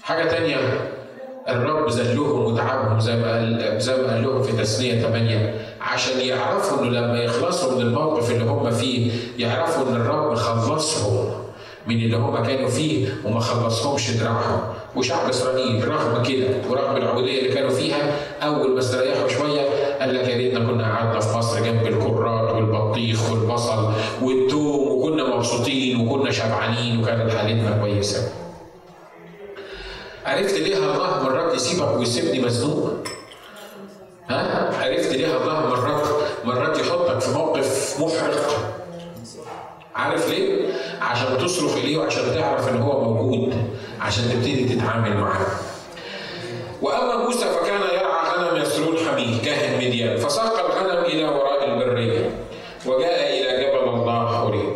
حاجة 0.03 0.29
تانية 0.31 0.57
الرب 1.49 1.90
ذلهم 1.90 2.44
وتعبهم 2.44 3.01
زي 3.01 3.16
ما 3.16 3.33
قال 3.33 3.75
زي 3.81 3.96
ما 3.96 4.12
قال 4.12 4.23
لهم 4.23 4.42
في 4.42 4.53
تسنيه 4.53 5.03
8 5.03 5.55
عشان 5.81 6.20
يعرفوا 6.20 6.79
إنه 6.83 6.90
لما 6.90 7.23
يخلصوا 7.23 7.73
من 7.75 7.81
الموقف 7.81 8.31
اللي 8.31 8.44
هم 8.44 8.70
فيه 8.70 9.12
يعرفوا 9.38 9.83
إن 9.88 9.96
الرب 9.96 10.35
خلصهم 10.35 11.44
من 11.87 11.94
اللي 11.96 12.16
هم 12.16 12.46
كانوا 12.46 12.68
فيه 12.68 13.09
وما 13.25 13.40
خلصهمش 13.40 14.11
دراعهم. 14.11 14.75
وشعب 14.96 15.29
إسرائيل 15.29 15.88
رغم 15.88 16.22
كده 16.22 16.46
ورغم 16.70 16.96
العبوديه 16.96 17.38
اللي 17.38 17.53
كانوا 17.55 17.70
فيها 17.70 18.16
أول 18.42 18.70
ما 18.70 18.79
استريحوا 18.79 19.29
شوية 19.29 19.61
قال 20.00 20.14
لك 20.14 20.29
يا 20.29 20.37
ريتنا 20.37 20.66
كنا 20.66 20.94
قعدنا 20.96 21.20
في 21.20 21.37
مصر 21.38 21.61
جنب 21.64 21.87
الكرات 21.87 22.55
والبطيخ 22.55 23.31
والبصل 23.31 23.92
والثوم 24.22 24.88
وكنا 24.88 25.37
مبسوطين 25.37 26.09
وكنا 26.09 26.31
شبعانين 26.31 27.00
وكانت 27.03 27.31
حالتنا 27.35 27.79
كويسة. 27.81 28.33
عرفت 30.26 30.55
ليه 30.55 30.76
الله 30.76 31.22
مرات 31.22 31.55
يسيبك 31.55 31.96
ويسيبني 31.96 32.40
مزنوق؟ 32.40 32.90
ها؟ 34.31 34.70
عرفت 34.85 35.12
ليه 35.12 35.37
الله 35.37 35.61
مرات 35.66 36.07
مرات 36.44 36.79
يحطك 36.79 37.20
في 37.20 37.31
موقف 37.31 37.96
محرق؟ 38.00 38.80
عارف 40.01 40.31
ليه؟ 40.31 40.65
عشان 41.01 41.39
تصرخ 41.39 41.77
اليه 41.77 41.99
وعشان 41.99 42.35
تعرف 42.35 42.69
إن 42.69 42.83
هو 42.83 43.05
موجود 43.15 43.55
عشان 44.01 44.25
تبتدي 44.25 44.65
تتعامل 44.65 45.17
معاه. 45.17 45.47
وأما 46.83 47.17
موسى 47.25 47.45
فكان 47.47 47.81
يرعى 47.81 48.31
غنم 48.37 48.63
يسرون 48.63 48.97
حميه 48.99 49.43
كاهن 49.43 49.77
مديان 49.77 50.17
فساق 50.17 50.59
الغنم 50.67 51.05
إلى 51.05 51.25
وراء 51.25 51.69
البريه 51.69 52.31
وجاء 52.87 53.31
إلى 53.31 53.65
جبل 53.65 53.89
الله 53.89 54.27
حريب. 54.37 54.73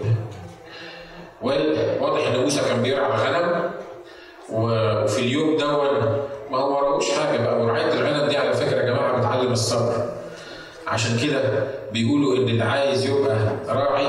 واضح 2.00 2.26
إن 2.34 2.40
موسى 2.40 2.60
كان 2.68 2.82
بيرعى 2.82 3.06
الغنم 3.14 3.70
وفي 4.52 5.18
اليوم 5.18 5.56
دون 5.56 5.88
ما 6.50 6.58
هو 6.58 6.76
وراهوش 6.76 7.10
حاجة 7.10 7.38
بقى 7.38 7.60
ورعايه 7.62 7.92
الغنم 7.92 8.28
دي 8.28 8.36
على 8.36 8.54
فكرة 8.54 8.76
يا 8.80 8.86
جماعة 8.86 9.18
بتعلم 9.18 9.52
الصبر. 9.52 10.08
عشان 10.86 11.18
كده 11.18 11.40
بيقولوا 11.92 12.36
ان 12.36 12.48
اللي 12.48 12.64
عايز 12.64 13.06
يبقى 13.10 13.36
راعي 13.68 14.06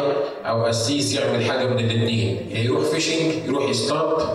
أو 0.55 0.65
قسيس 0.65 1.15
يعمل 1.15 1.45
حاجة 1.45 1.65
من 1.67 1.79
الاثنين 1.79 2.49
يا 2.51 2.57
يروح 2.59 2.83
فيشنج 2.83 3.31
يروح 3.47 3.69
يصطاد 3.69 4.27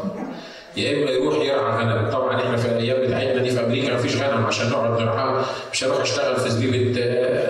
يا 0.77 0.93
إما 0.93 1.11
يروح 1.11 1.35
يرعى 1.35 1.85
غنم. 1.85 2.11
طبعا 2.11 2.37
إحنا 2.41 2.57
في 2.57 2.69
الأيام 2.69 3.07
بتاعتنا 3.07 3.43
دي 3.43 3.51
في 3.51 3.61
أمريكا 3.61 3.95
مفيش 3.95 4.17
غنم 4.17 4.47
عشان 4.47 4.71
نقعد 4.71 5.01
نرعاها 5.01 5.47
مش 5.73 5.85
هروح 5.85 6.01
اشتغل 6.01 6.37
في 6.37 6.51
زبيبة 6.51 7.01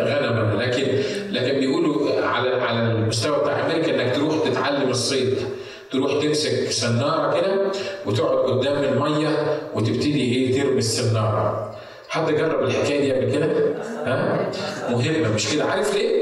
غنم. 0.05 0.61
لكن 0.61 0.87
لكن 1.31 1.61
بيقولوا 1.61 2.21
على 2.27 2.51
على 2.51 2.93
المستوى 2.93 3.39
بتاع 3.39 3.67
أمريكا 3.67 3.95
إنك 3.95 4.17
تروح 4.17 4.35
تتعلم 4.49 4.91
الصيد. 4.91 5.35
تروح 5.93 6.23
تمسك 6.23 6.71
سناره 6.71 7.41
كده 7.41 7.71
وتقعد 8.07 8.39
قدام 8.39 8.85
المية 8.85 9.59
وتبتدي 9.75 10.23
إيه 10.35 10.63
ترمي 10.63 10.79
السناره 10.79 11.75
حد 12.09 12.33
جرب 12.33 12.63
الحكاية 12.63 13.01
دي 13.01 13.13
قبل 13.13 13.33
كده؟ 13.33 13.47
ها؟ 14.07 14.51
مهمة 14.91 15.35
مش 15.35 15.53
كده؟ 15.55 15.65
عارف 15.65 15.95
ليه؟ 15.95 16.20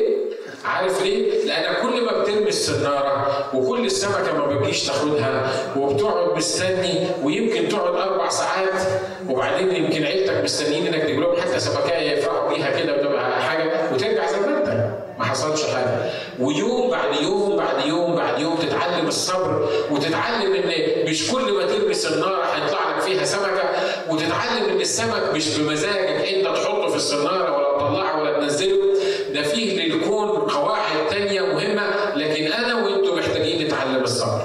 عارف 0.78 1.02
ليه؟ 1.02 1.44
لأن 1.44 1.74
كل 1.82 2.04
ما 2.04 2.22
بترمي 2.22 2.48
السنارة 2.48 3.44
وكل 3.54 3.84
السمكة 3.86 4.32
ما 4.38 4.46
بتجيش 4.46 4.86
تاخدها 4.86 5.50
وبتقعد 5.76 6.36
مستني 6.36 7.06
ويمكن 7.22 7.68
تقعد 7.68 7.94
أربع 7.94 8.28
ساعات 8.28 8.82
وبعدين 9.28 9.76
يمكن 9.84 10.04
عيلتك 10.04 10.44
مستنيين 10.44 10.86
إنك 10.94 11.02
تجيب 11.02 11.20
لهم 11.20 11.36
حتى 11.40 11.60
سمكاية 11.60 12.10
يفرحوا 12.18 12.48
بيها 12.54 12.80
كده 12.80 12.92
وتبقى 12.96 13.42
حاجة 13.42 13.72
وترجع 13.94 14.26
زي 14.26 14.40
ما 14.40 14.58
أنت. 14.58 14.88
ما 15.18 15.24
حصلش 15.24 15.64
حاجة. 15.74 16.10
ويوم 16.40 16.90
بعد 16.90 17.20
يوم 17.22 17.56
بعد 17.56 17.86
يوم 17.86 18.16
بعد 18.16 18.40
يوم 18.40 18.56
تتعلم 18.56 19.06
الصبر 19.08 19.68
وتتعلم 19.90 20.54
إن 20.54 20.72
مش 21.10 21.30
كل 21.32 21.52
ما 21.52 21.66
ترمي 21.66 21.94
سنارة 21.94 22.44
هيطلع 22.44 22.96
لك 22.96 23.02
فيها 23.02 23.24
سمكة 23.24 23.62
وتتعلم 24.10 24.64
إن 24.70 24.80
السمك 24.80 25.34
مش 25.34 25.58
بمزاجك 25.58 26.08
أنت 26.34 26.56
تحطه 26.56 26.88
في 26.88 26.96
السنارة 26.96 27.56
ولا 27.56 27.78
تطلعه 27.78 28.20
ولا 28.22 28.40
تنزله. 28.40 28.88
ده 29.34 29.42
فيه 29.42 29.86
للكون 29.86 30.28
قواعد 30.28 31.08
تانية 31.10 31.40
مهمة 31.42 32.14
لكن 32.16 32.52
أنا 32.52 32.74
وأنتم 32.74 33.18
محتاجين 33.18 33.66
نتعلم 33.66 34.02
الصبر. 34.02 34.42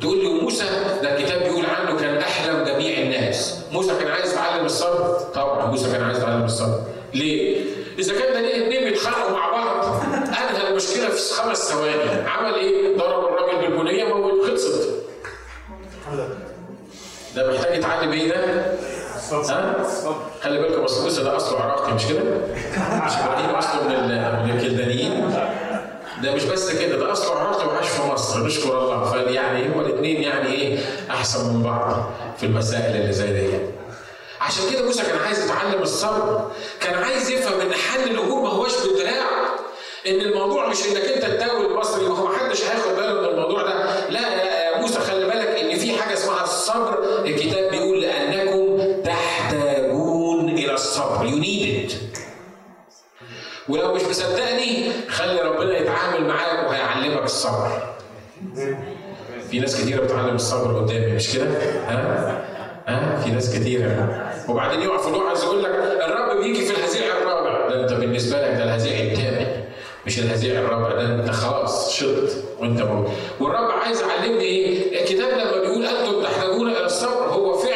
تقول 0.00 0.18
لي 0.18 0.28
موسى 0.28 0.64
ده 1.02 1.16
الكتاب 1.18 1.42
بيقول 1.42 1.66
عنه 1.66 2.00
كان 2.00 2.16
أحلم 2.16 2.64
جميع 2.64 2.98
الناس. 2.98 3.58
موسى 3.72 3.94
كان 3.98 4.08
عايز 4.08 4.32
يتعلم 4.32 4.64
الصبر؟ 4.64 5.18
طبعا 5.34 5.66
موسى 5.66 5.92
كان 5.92 6.02
عايز 6.04 6.18
يتعلم 6.18 6.44
الصبر. 6.44 6.80
ليه؟ 7.14 7.60
إذا 7.98 8.18
كان 8.18 8.42
ليه 8.42 8.64
اتنين 8.66 8.84
بيتخانقوا 8.84 9.30
مع 9.30 9.50
بعض 9.50 10.02
أنهى 10.14 10.68
المشكلة 10.70 11.08
في 11.08 11.32
خمس 11.34 11.58
ثواني. 11.58 12.28
عمل 12.28 12.54
إيه؟ 12.54 12.96
ضرب 12.96 13.24
الراجل 13.24 13.58
بالبنية 13.60 14.04
موت 14.04 14.46
خلصت. 14.46 14.88
ده 17.36 17.52
محتاج 17.52 17.78
يتعلم 17.78 18.12
إيه 18.12 18.28
ده؟ 18.28 18.72
خلي 20.42 20.58
بالكم 20.58 20.82
اصل 20.84 21.02
موسى 21.04 21.22
ده 21.22 21.36
اصله 21.36 21.60
عراقي 21.60 21.92
مش 21.94 22.06
كده؟ 22.06 22.20
مش 23.06 23.12
إبراهيم 23.12 23.50
اصله 23.54 23.82
من 23.82 24.08
من 24.44 24.56
الكلدانيين 24.56 25.34
ده 26.22 26.32
مش 26.34 26.44
بس 26.44 26.70
كده 26.70 26.96
ده 26.98 27.12
اصله 27.12 27.34
عراقي 27.38 27.66
وعاش 27.68 27.88
في 27.88 28.02
مصر 28.02 28.44
نشكر 28.46 28.78
الله. 28.78 29.12
فيعني 29.12 29.68
هما 29.68 29.82
الاثنين 29.86 30.22
يعني 30.22 30.52
إيه 30.52 30.78
أحسن 31.10 31.54
من 31.54 31.62
بعض 31.62 32.10
في 32.38 32.46
المسائل 32.46 32.96
اللي 33.00 33.12
زي 33.12 33.26
دي. 33.32 33.58
عشان 34.40 34.64
كده 34.72 34.82
موسى 34.84 35.02
كان 35.02 35.18
عايز 35.18 35.44
يتعلم 35.44 35.82
الصبر. 35.82 36.50
كان 36.80 36.94
عايز 37.02 37.30
يفهم 37.30 37.60
إن 37.60 37.72
حل 37.72 38.10
الأمور 38.10 38.42
ما 38.42 38.48
هوش 38.48 38.72
بالدراع. 38.86 39.28
إن 40.06 40.20
الموضوع 40.20 40.68
مش 40.68 40.86
إنك 40.86 41.04
أنت 41.04 41.24
تداوي 41.24 41.66
المصري 41.66 42.08
ما 42.08 42.18
هو 42.18 42.26
محدش 42.26 42.62
هياخد 42.62 42.90
باله 42.96 43.20
من 43.20 43.28
الموضوع 43.28 43.62
ده. 43.62 44.08
لا 44.10 44.20
يا 44.20 44.80
موسى 44.80 44.98
خلي 45.00 45.24
بالك 45.24 45.46
إن 45.48 45.78
في 45.78 45.98
حاجة 45.98 46.14
اسمها 46.14 46.44
الصبر 46.44 46.98
الكتاب 47.24 47.57
ولو 53.68 53.94
مش 53.94 54.02
مصدقني 54.02 54.90
خلي 55.08 55.40
ربنا 55.40 55.78
يتعامل 55.78 56.28
معاك 56.28 56.68
وهيعلمك 56.68 57.22
الصبر. 57.24 57.68
في 59.50 59.58
ناس 59.60 59.82
كتيرة 59.82 60.00
بتعلم 60.04 60.34
الصبر 60.34 60.80
قدامي 60.80 61.12
مش 61.12 61.32
كده؟ 61.32 61.44
ها؟ 61.88 62.44
ها؟ 62.86 63.20
في 63.24 63.30
ناس 63.30 63.54
كتيرة. 63.58 64.24
وبعدين 64.48 64.80
يقع 64.82 64.98
في 64.98 65.08
الوعظ 65.08 65.44
يقول 65.44 65.64
لك 65.64 65.70
الرب 66.08 66.38
بيجي 66.42 66.64
في 66.66 66.78
الهزيع 66.78 67.06
الرابع. 67.18 67.68
ده 67.68 67.82
انت 67.82 67.92
بالنسبة 67.92 68.38
لك 68.42 68.56
ده 68.56 68.64
الهزيع 68.64 69.12
الثامن 69.12 69.46
مش 70.06 70.18
الهزيع 70.18 70.60
الرابع 70.60 70.88
ده 70.94 71.14
انت 71.14 71.30
خلاص 71.30 71.92
شط 71.92 72.28
وانت 72.60 72.82
موجود 72.82 73.12
والرب 73.40 73.70
عايز 73.70 74.00
يعلمني 74.02 74.44
إيه؟ 74.44 75.00
الكتاب 75.02 75.28
لما 75.38 75.60
بيقول 75.60 75.86
أنتم 75.86 76.22
تحتاجون 76.22 76.68
إلى 76.70 76.86
الصبر 76.86 77.26
هو 77.26 77.58
فعلا 77.58 77.67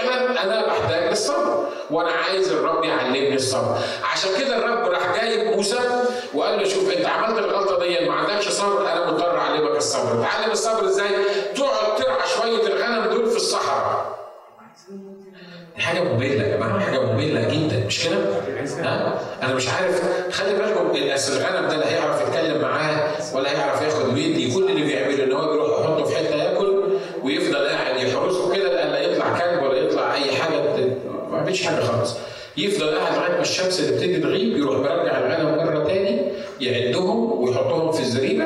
أنا 0.42 0.66
بحتاج 0.66 1.09
للصبر 1.09 1.64
وأنا 1.90 2.11
عايز 2.11 2.52
الرب 2.52 2.85
يعلمني 2.85 3.35
الصبر 3.35 3.76
عشان 4.12 4.31
كده 4.40 4.57
الرب 4.57 4.87
راح 4.92 5.22
جايب 5.22 5.57
موسى 5.57 5.78
وقال 6.35 6.59
له 6.59 6.64
شوف 6.68 6.96
أنت 6.96 7.07
عملت 7.07 7.38
الغلطة 7.38 7.78
دي 7.78 8.09
ما 8.09 8.14
عندكش 8.14 8.48
صبر 8.48 8.81
أنا 8.92 9.11
مضطر 9.11 9.38
أعلمك 9.38 9.76
الصبر 9.76 10.22
تعلم 10.22 10.50
الصبر 10.50 10.85
إزاي؟ 10.85 11.09
تقعد 11.55 11.96
ترعى 11.98 12.28
شوية 12.37 12.66
الغنم 12.66 13.12
دول 13.14 13.31
في 13.31 13.37
الصحراء 13.37 14.12
حاجة 15.76 16.00
مملة 16.00 16.26
يا 16.44 16.57
جماعة، 16.57 16.81
حاجة 16.81 17.00
مملة 17.00 17.40
جدا 17.40 17.87
مش 17.87 18.05
كده؟ 18.05 18.16
ها؟ 18.83 19.18
أنا 19.42 19.55
مش 19.55 19.68
عارف 19.68 20.02
خلي 20.33 20.55
بالكم 20.55 20.90
الغنم 21.28 21.68
ده 21.68 21.76
لا 21.76 21.88
هيعرف 21.88 22.22
يتكلم 22.28 22.62
معاه 22.62 23.12
ولا 23.35 23.50
هيعرف 23.50 23.83
ياخد 23.83 24.14
ويدي، 24.14 24.55
كل 24.55 24.64
اللي 24.70 24.83
بيعمله 24.83 25.24
إن 25.24 25.33
هو 25.33 25.52
بيروح 25.52 25.81
يحطه 25.81 26.05
في 26.05 26.16
حتة 26.16 26.35
ياكل 26.35 26.83
ويفضل 27.22 27.66
قاعد 27.68 27.96
يحرسه 27.96 28.55
كده 28.55 28.72
لأن 28.72 28.90
لا 28.92 29.00
يطلع 29.00 29.38
كلب 29.38 29.62
ولا 29.62 29.78
يطلع 29.78 30.14
أي 30.14 30.37
حاجة 30.37 30.57
بيعملش 31.53 31.62
حاجة 31.67 31.81
خالص. 31.85 32.17
يفضل 32.57 32.99
قاعد 32.99 33.17
لغاية 33.17 33.33
ما 33.33 33.41
الشمس 33.41 33.77
تبتدي 33.88 34.21
تغيب 34.21 34.57
يروح 34.57 34.77
مرجع 34.79 35.19
الغنم 35.19 35.57
مرة 35.67 35.85
تاني 35.85 36.23
يعدهم 36.61 37.43
ويحطهم 37.43 37.93
في 37.93 38.01
الزريبة 38.01 38.45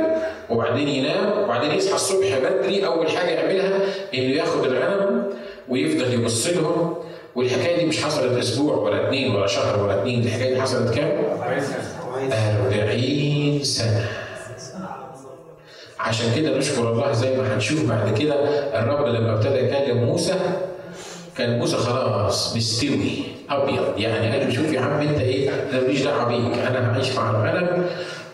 وبعدين 0.51 0.89
ينام 0.89 1.43
وبعدين 1.43 1.71
يصحى 1.71 1.95
الصبح 1.95 2.39
بدري 2.39 2.87
أول 2.87 3.11
حاجة 3.11 3.29
يعملها 3.31 3.81
إنه 4.15 4.35
ياخد 4.37 4.65
الغنم 4.65 5.25
ويفضل 5.69 6.15
يبص 6.15 6.47
لهم 6.47 6.95
والحكاية 7.35 7.77
دي 7.79 7.85
مش 7.87 8.05
حصلت 8.05 8.39
أسبوع 8.39 8.75
ولا 8.77 9.07
اثنين 9.07 9.35
ولا 9.35 9.47
شهر 9.47 9.83
ولا 9.85 10.01
اثنين 10.01 10.23
دي 10.23 10.29
الحكاية 10.29 10.55
دي 10.55 10.63
حصلت 10.63 10.95
كام؟ 10.95 11.25
40 12.81 13.63
سنة 13.63 14.09
عشان 16.01 16.27
كده 16.37 16.59
نشكر 16.59 16.93
الله 16.93 17.13
زي 17.13 17.37
ما 17.37 17.55
هنشوف 17.55 17.85
بعد 17.89 18.19
كده 18.19 18.35
الرب 18.81 19.07
لما 19.07 19.33
ابتدى 19.35 19.55
يكلم 19.59 20.05
موسى 20.05 20.35
كان 21.39 21.59
موسى 21.59 21.77
خلاص 21.77 22.57
مستوي 22.57 23.11
أبيض 23.51 23.99
يعني 23.99 24.31
قال 24.39 24.49
له 24.49 24.55
شوف 24.55 24.73
يا 24.73 24.81
عم 24.81 25.01
أنت 25.01 25.21
إيه 25.21 25.51
أنا 25.51 25.81
ماليش 25.81 26.03
دعوة 26.03 26.25
بيك 26.25 26.59
أنا 26.59 26.93
هعيش 26.93 27.15
مع 27.17 27.31
الغنم 27.31 27.87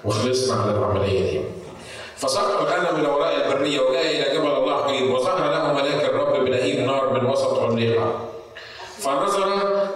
وخلصنا 0.04 0.62
على 0.62 0.70
العملية 0.70 1.30
دي 1.30 1.40
فسقط 2.16 2.60
الغنم 2.60 3.00
إلى 3.00 3.08
وراء 3.08 3.46
البرية 3.46 3.80
وجاء 3.80 4.06
إلى 4.06 4.38
جبل 4.38 4.46
الله 4.46 4.82
حريب 4.82 5.10
وظهر 5.10 5.50
له 5.50 5.72
ملاك 5.72 6.04
الرب 6.04 6.44
بلهيب 6.44 6.86
نار 6.86 7.12
من 7.20 7.30
وسط 7.30 7.58
عليقه 7.58 8.14
فنظر 8.98 9.48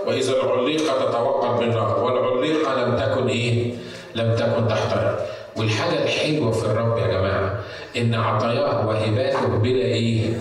وإذا 0.07 0.33
العليقه 0.33 1.11
تتوقد 1.11 1.59
بالنار 1.59 2.05
والعليقه 2.05 2.75
لم 2.85 2.97
تكن 2.97 3.29
إيه؟ 3.29 3.73
لم 4.15 4.35
تكن 4.37 4.69
تحترق 4.69 5.27
والحاجة 5.57 6.03
الحلوة 6.03 6.51
في 6.53 6.65
الرب 6.65 6.99
يا 6.99 7.07
جماعة 7.07 7.59
إن 7.97 8.15
عطاياه 8.15 8.87
وهباته 8.87 9.47
بلا 9.47 9.85
إيه؟ 9.85 10.39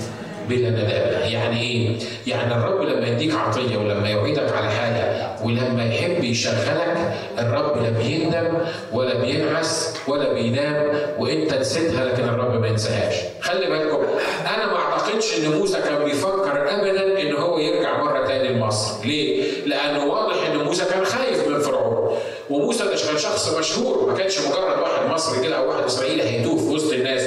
بلا 0.49 0.69
ندامة 0.69 1.25
يعني 1.25 1.62
إيه؟ 1.62 1.97
يعني 2.27 2.55
الرب 2.55 2.81
لما 2.81 3.08
يديك 3.08 3.36
عطية 3.36 3.77
ولما 3.77 4.10
يوعدك 4.10 4.51
على 4.58 4.69
حاجة 4.71 5.29
ولما 5.43 5.86
يحب 5.86 6.23
يشغلك 6.23 7.13
الرب 7.39 7.84
لا 7.84 7.89
بيندم 7.89 8.58
ولا 8.93 9.21
بينعس 9.21 9.93
ولا 10.08 10.34
بينام 10.34 10.88
وإنت 11.19 11.53
نسيتها 11.53 12.05
لكن 12.05 12.23
الرب 12.23 12.62
ما 12.62 12.67
ينساهاش. 12.67 13.15
خلي 13.41 13.65
بالكم 13.69 14.03
أنا 14.55 14.65
ما 14.65 14.77
أعتقدش 14.77 15.38
إن 15.39 15.51
موسى 15.60 15.81
كان 15.81 16.03
بيفكر 16.03 16.69
ابدا 16.79 17.21
إن 17.21 17.36
هو 17.36 17.60
يرجع 17.60 18.03
مرة 18.03 18.25
تاني 18.27 18.47
لمصر. 18.49 19.05
ليه؟ 19.05 19.43
لأنه 19.65 20.05
واضح 20.05 20.36
إن 20.51 20.58
موسى 20.58 20.86
كان 20.86 21.05
خايف 21.05 21.47
من 21.47 21.60
فرعون. 21.60 22.17
وموسى 22.49 22.84
ده 22.84 22.89
كان 23.08 23.17
شخص 23.17 23.58
مشهور 23.58 24.12
ما 24.12 24.17
كانش 24.17 24.39
مجرد 24.39 24.79
واحد 24.81 25.10
مصري 25.13 25.43
كده 25.47 25.55
أو 25.58 25.69
واحد 25.69 25.84
إسرائيلي 25.84 26.23
هيتوه 26.23 26.58
في 26.58 26.67
وسط 26.69 26.93
الناس. 26.93 27.23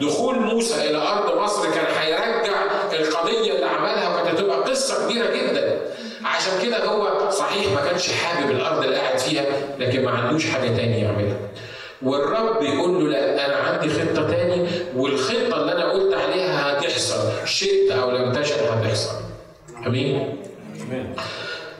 دخول 0.00 0.38
موسى 0.40 0.90
إلى 0.90 0.98
أرض 0.98 1.38
مصر 1.42 1.70
كان 1.70 1.86
هيرجع 2.00 2.62
القضية 2.92 3.52
اللي 3.54 3.66
عملها 3.66 4.14
وكانت 4.20 4.38
هتبقى 4.40 4.56
قصة 4.70 5.06
كبيرة 5.08 5.26
جدا. 5.26 5.80
عشان 6.24 6.52
كده 6.62 6.84
هو 6.84 7.30
صحيح 7.30 7.72
ما 7.72 7.88
كانش 7.90 8.12
حابب 8.12 8.50
الأرض 8.50 8.82
اللي 8.84 8.96
قاعد 8.96 9.18
فيها 9.18 9.44
لكن 9.78 10.04
ما 10.04 10.10
عندوش 10.10 10.46
حاجة 10.50 10.68
تاني 10.76 11.00
يعملها. 11.00 11.36
والرب 12.02 12.62
يقول 12.62 13.04
له 13.04 13.10
لا 13.10 13.46
أنا 13.46 13.56
عندي 13.56 13.88
خطة 13.94 14.30
تاني 14.30 14.68
والخطة 14.96 15.60
اللي 15.60 15.72
أنا 15.72 15.92
قلت 15.92 16.14
عليها 16.14 16.72
هتحصل. 16.78 17.46
شئت 17.46 17.90
أو 17.90 18.10
لم 18.10 18.32
تشأ 18.32 18.74
هتحصل. 18.74 19.14
أمين؟ 19.86 20.36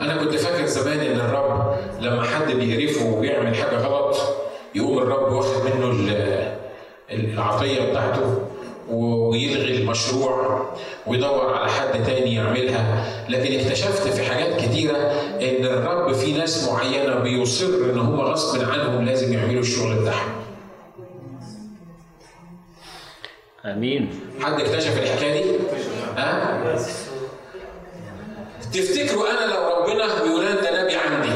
أنا 0.00 0.16
كنت 0.16 0.35
فاكر 0.35 0.66
زمان 0.66 1.00
إن 1.00 1.20
الرب 1.20 1.77
لما 2.00 2.22
حد 2.22 2.53
بيقرفه 2.53 3.07
وبيعمل 3.07 3.55
حاجة 3.57 3.77
غلط 3.77 4.16
يقوم 4.74 4.98
الرب 4.98 5.33
واخد 5.33 5.64
منه 5.64 5.90
العطيه 7.11 7.90
بتاعته 7.90 8.38
ويلغي 8.90 9.77
المشروع 9.77 10.67
ويدور 11.07 11.55
على 11.55 11.71
حد 11.71 12.05
تاني 12.05 12.35
يعملها 12.35 13.07
لكن 13.29 13.61
اكتشفت 13.61 14.09
في 14.09 14.23
حاجات 14.23 14.61
كتيرة 14.61 14.97
إن 15.40 15.64
الرب 15.64 16.12
في 16.12 16.33
ناس 16.33 16.69
معينة 16.69 17.14
بيصر 17.14 17.67
إن 17.67 17.99
هم 17.99 18.21
غصب 18.21 18.71
عنهم 18.71 19.05
لازم 19.05 19.33
يعملوا 19.33 19.61
الشغل 19.61 19.95
بتاعهم 19.95 20.33
آمين 23.64 24.21
حد 24.40 24.61
اكتشف 24.61 24.99
الحكاية 25.03 25.43
دي؟ 25.43 25.51
ها؟ 26.17 26.77
تفتكروا 28.73 29.25
أنا 29.31 29.53
لو 29.55 29.61
ربنا 29.77 30.23
ويونان 30.23 30.55
ده 30.57 30.83
نبي 30.83 30.95
عندي 30.97 31.29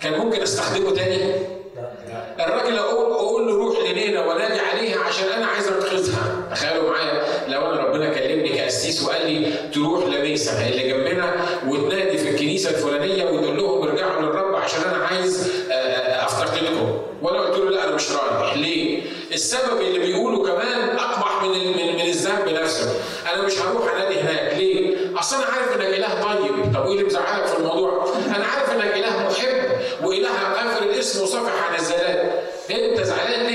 كان 0.00 0.18
ممكن 0.18 0.42
أستخدمه 0.42 0.94
تاني؟ 0.94 1.32
الراجل 2.40 2.78
أقول 2.78 3.12
أقول 3.12 3.46
له 3.46 3.54
روح 3.56 3.90
لنينا 3.90 4.26
ونادي 4.26 4.60
عشان 5.06 5.28
أنا 5.28 5.46
عايز 5.46 5.68
انقذها 5.68 6.48
تخيلوا 6.50 6.90
معايا 6.90 7.22
لو 7.48 7.60
أنا 7.72 7.80
ربنا 7.84 8.14
كلمني 8.14 8.48
كأسيس 8.48 9.02
وقال 9.02 9.30
لي 9.30 9.52
تروح 9.74 10.04
لميسا 10.06 10.68
اللي 10.68 10.88
جنبنا 10.88 11.34
وتنادي 11.68 12.18
في 12.18 12.28
الكنيسة 12.30 12.70
الفلانية 12.70 13.24
وتقول 13.24 13.56
لهم 13.56 13.88
ارجعوا 13.88 14.22
للرب 14.22 14.54
عشان 14.54 14.80
أنا 14.82 15.06
عايز 15.06 15.52
أفتقدكم 16.24 16.98
وأنا 17.22 17.38
قلت 17.40 17.58
له 17.58 17.70
لا 17.70 17.84
أنا 17.84 17.94
مش 17.94 18.10
رايح 18.12 18.56
ليه؟ 18.56 19.02
السبب 19.32 19.80
اللي 19.80 19.98
بيقوله 19.98 20.42
كمان 20.46 20.96
أقبح 20.98 21.42
من 21.42 21.50
من, 21.50 21.94
من 21.94 22.00
الذنب 22.00 22.48
نفسه 22.48 22.90
أنا 23.34 23.42
مش 23.42 23.58
هروح 23.58 23.94
أنادي 23.94 24.20
هناك 24.20 24.54
ليه؟ 24.56 24.94
أصل 25.20 25.36
أنا 25.36 25.44
عارف 25.46 25.76
إنك 25.76 25.86
إله 25.98 26.22
طيب 26.22 26.74
طب 26.74 26.80
وايه 26.86 26.92
اللي 26.92 27.04
مزعلك 27.04 27.46
في 27.46 27.56
الموضوع؟ 27.56 28.06
أنا 28.36 28.44
عارف 28.44 28.70
إنك 28.70 28.92
إله 28.96 29.28
محب 29.28 29.70
وإله 30.06 30.28
غافر 30.54 30.82
الاسم 30.82 31.22
وصافح 31.22 31.68
عن 31.68 31.74
الزلال 31.78 32.30
أنت 32.70 33.00
زعلان 33.00 33.46
ليه؟ 33.46 33.53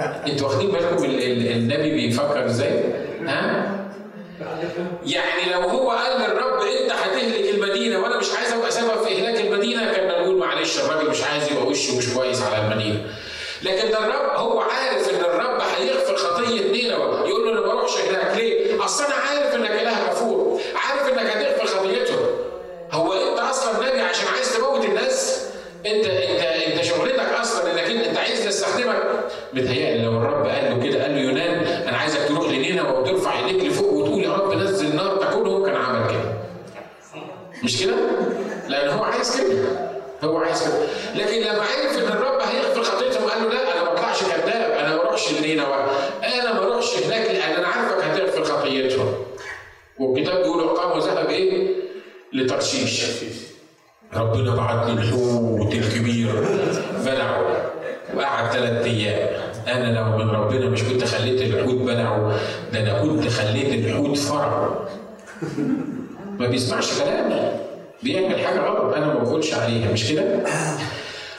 أنتوا 0.00 0.48
واخدين 0.48 0.70
بالكم 0.70 1.04
النبي 1.04 1.90
بيفكر 1.90 2.46
إزاي؟ 2.46 2.84
ها؟ 3.26 3.70
يعني 5.06 5.52
لو 5.52 5.60
هو 5.60 5.90
قال 5.90 6.20
للرب 6.20 6.60
انت 6.82 6.92
هتهلك 6.92 7.54
المدينة 7.54 7.98
وأنا 8.02 8.16
مش 8.18 8.26
عايز 8.38 8.52
ابقى 8.52 8.70
سبب 8.70 9.02
في 9.04 9.16
اهلاك 9.16 9.40
المدينة 9.40 9.92
كان 9.92 10.08
نقول 10.08 10.38
معلش 10.38 10.78
الراجل 10.80 11.10
مش 11.10 11.22
عايز 11.24 11.52
يبقى 11.52 11.66
وشه 11.66 11.98
مش 11.98 12.14
كويس 12.14 12.42
على 12.42 12.64
المدينة. 12.64 13.00
لكن 13.62 13.90
ده 13.90 13.98
الرب 13.98 14.30
هو 14.38 14.60
عارف 14.60 15.10
ان 15.10 15.20
الرب 15.20 15.60
هيغفر 15.78 16.16
خطية 16.16 16.72
نينوى 16.72 17.28
يقول 17.28 17.44
له 17.46 17.52
أنا 17.52 17.60
ما 17.60 17.72
اروحش 17.72 17.98
هناك 18.00 18.36
ليه؟ 18.36 18.84
اصل 18.84 19.04
أنا 19.04 19.14
عارف 19.14 19.54
انك 19.54 19.70
اله 19.70 20.10
غفور، 20.10 20.60
عارف 20.74 21.08
انك 21.12 21.26
هتغفر 21.36 21.66
خطيته. 21.66 22.16
هو 22.92 23.12
انت 23.12 23.38
أصلا 23.38 23.88
نبي 23.88 24.00
عشان 24.00 24.26
عايز 24.34 24.56
تموت 24.56 24.84
الناس؟ 24.84 25.46
انت 25.86 26.06
انت 26.06 26.40
انت 26.42 26.84
شغلتك 26.84 27.28
أصلا 27.40 27.72
انك 27.72 28.06
انت 28.06 28.18
عايز 28.18 28.44
تستخدمك 28.44 28.96
متهيألي 29.52 30.04
لو 30.04 30.16
الرب 30.16 30.46
قال 30.46 30.64
له 30.78 30.84
كده 30.90 31.02
قال 31.02 31.14
له 31.14 31.20
يونان 31.20 31.64
أنا 31.88 31.96
عايزك 31.96 32.28
تروح 32.28 32.48
لنينوى 32.48 32.90
وترفع 32.90 33.38
إيديك 33.38 33.64
لفوق 33.64 33.92
وتقول 33.92 34.22
يا 34.24 34.32
رب 34.32 34.54
نزل 34.54 34.96
نار 34.96 35.16
تاكلهم 35.16 35.66
كان 35.66 35.76
عمل 35.76 36.10
كده. 36.10 36.32
مش 37.64 37.82
كده؟ 37.84 37.94
لأن 38.68 38.88
هو 38.90 39.04
عايز 39.04 39.40
كده. 39.40 39.90
هو 40.24 40.36
عايز 40.38 40.62
كده. 40.62 40.78
لكن 41.24 41.40
لما 41.40 41.62
عرف 41.62 41.98
إن 41.98 42.08
الرب 42.16 42.40
هيغفر 42.40 42.82
خطيتهم 42.82 43.28
قال 43.30 43.42
له 43.42 43.48
لا 43.48 43.72
أنا 43.72 43.82
ما 43.84 43.92
أطلعش 43.92 44.22
كذاب 44.22 44.70
أنا 44.70 44.94
ما 44.96 45.00
أروحش 45.02 45.32
لنينوى 45.32 45.74
أنا 46.24 46.52
ما 46.52 46.62
أروحش 46.62 46.96
هناك 47.04 47.26
لأن 47.30 47.52
أنا 47.52 47.66
عارفك 47.66 48.04
هتغفر 48.04 48.44
خطيتهم. 48.44 49.14
والكتاب 49.98 50.36
بيقول 50.36 50.64
وقام 50.64 50.98
ذهب 51.00 51.30
إيه؟ 51.30 51.68
لترشيش. 52.32 53.04
ربنا 54.16 54.54
بعت 54.54 54.86
له 54.86 54.92
الحوت 54.92 55.72
الكبير 55.74 56.44
بلعه 57.04 57.70
وقعد 58.16 58.52
ثلاث 58.52 58.84
أيام 58.86 59.29
أنا 59.72 59.98
لو 59.98 60.18
من 60.24 60.30
ربنا 60.30 60.66
مش 60.66 60.82
كنت 60.82 61.04
خليت 61.04 61.40
الحوت 61.42 61.74
بلعه 61.74 62.38
ده 62.72 62.80
أنا 62.80 63.02
كنت 63.02 63.28
خليت 63.28 63.84
الحوت 63.86 64.18
فرعه 64.18 64.88
ما 66.38 66.46
بيسمعش 66.48 66.98
كلامي. 67.00 67.50
بيعمل 68.02 68.40
حاجة 68.46 68.58
غلط 68.60 68.94
أنا 68.94 69.06
ما 69.06 69.14
بقولش 69.14 69.54
عليها 69.54 69.92
مش 69.92 70.08
كده؟ 70.12 70.24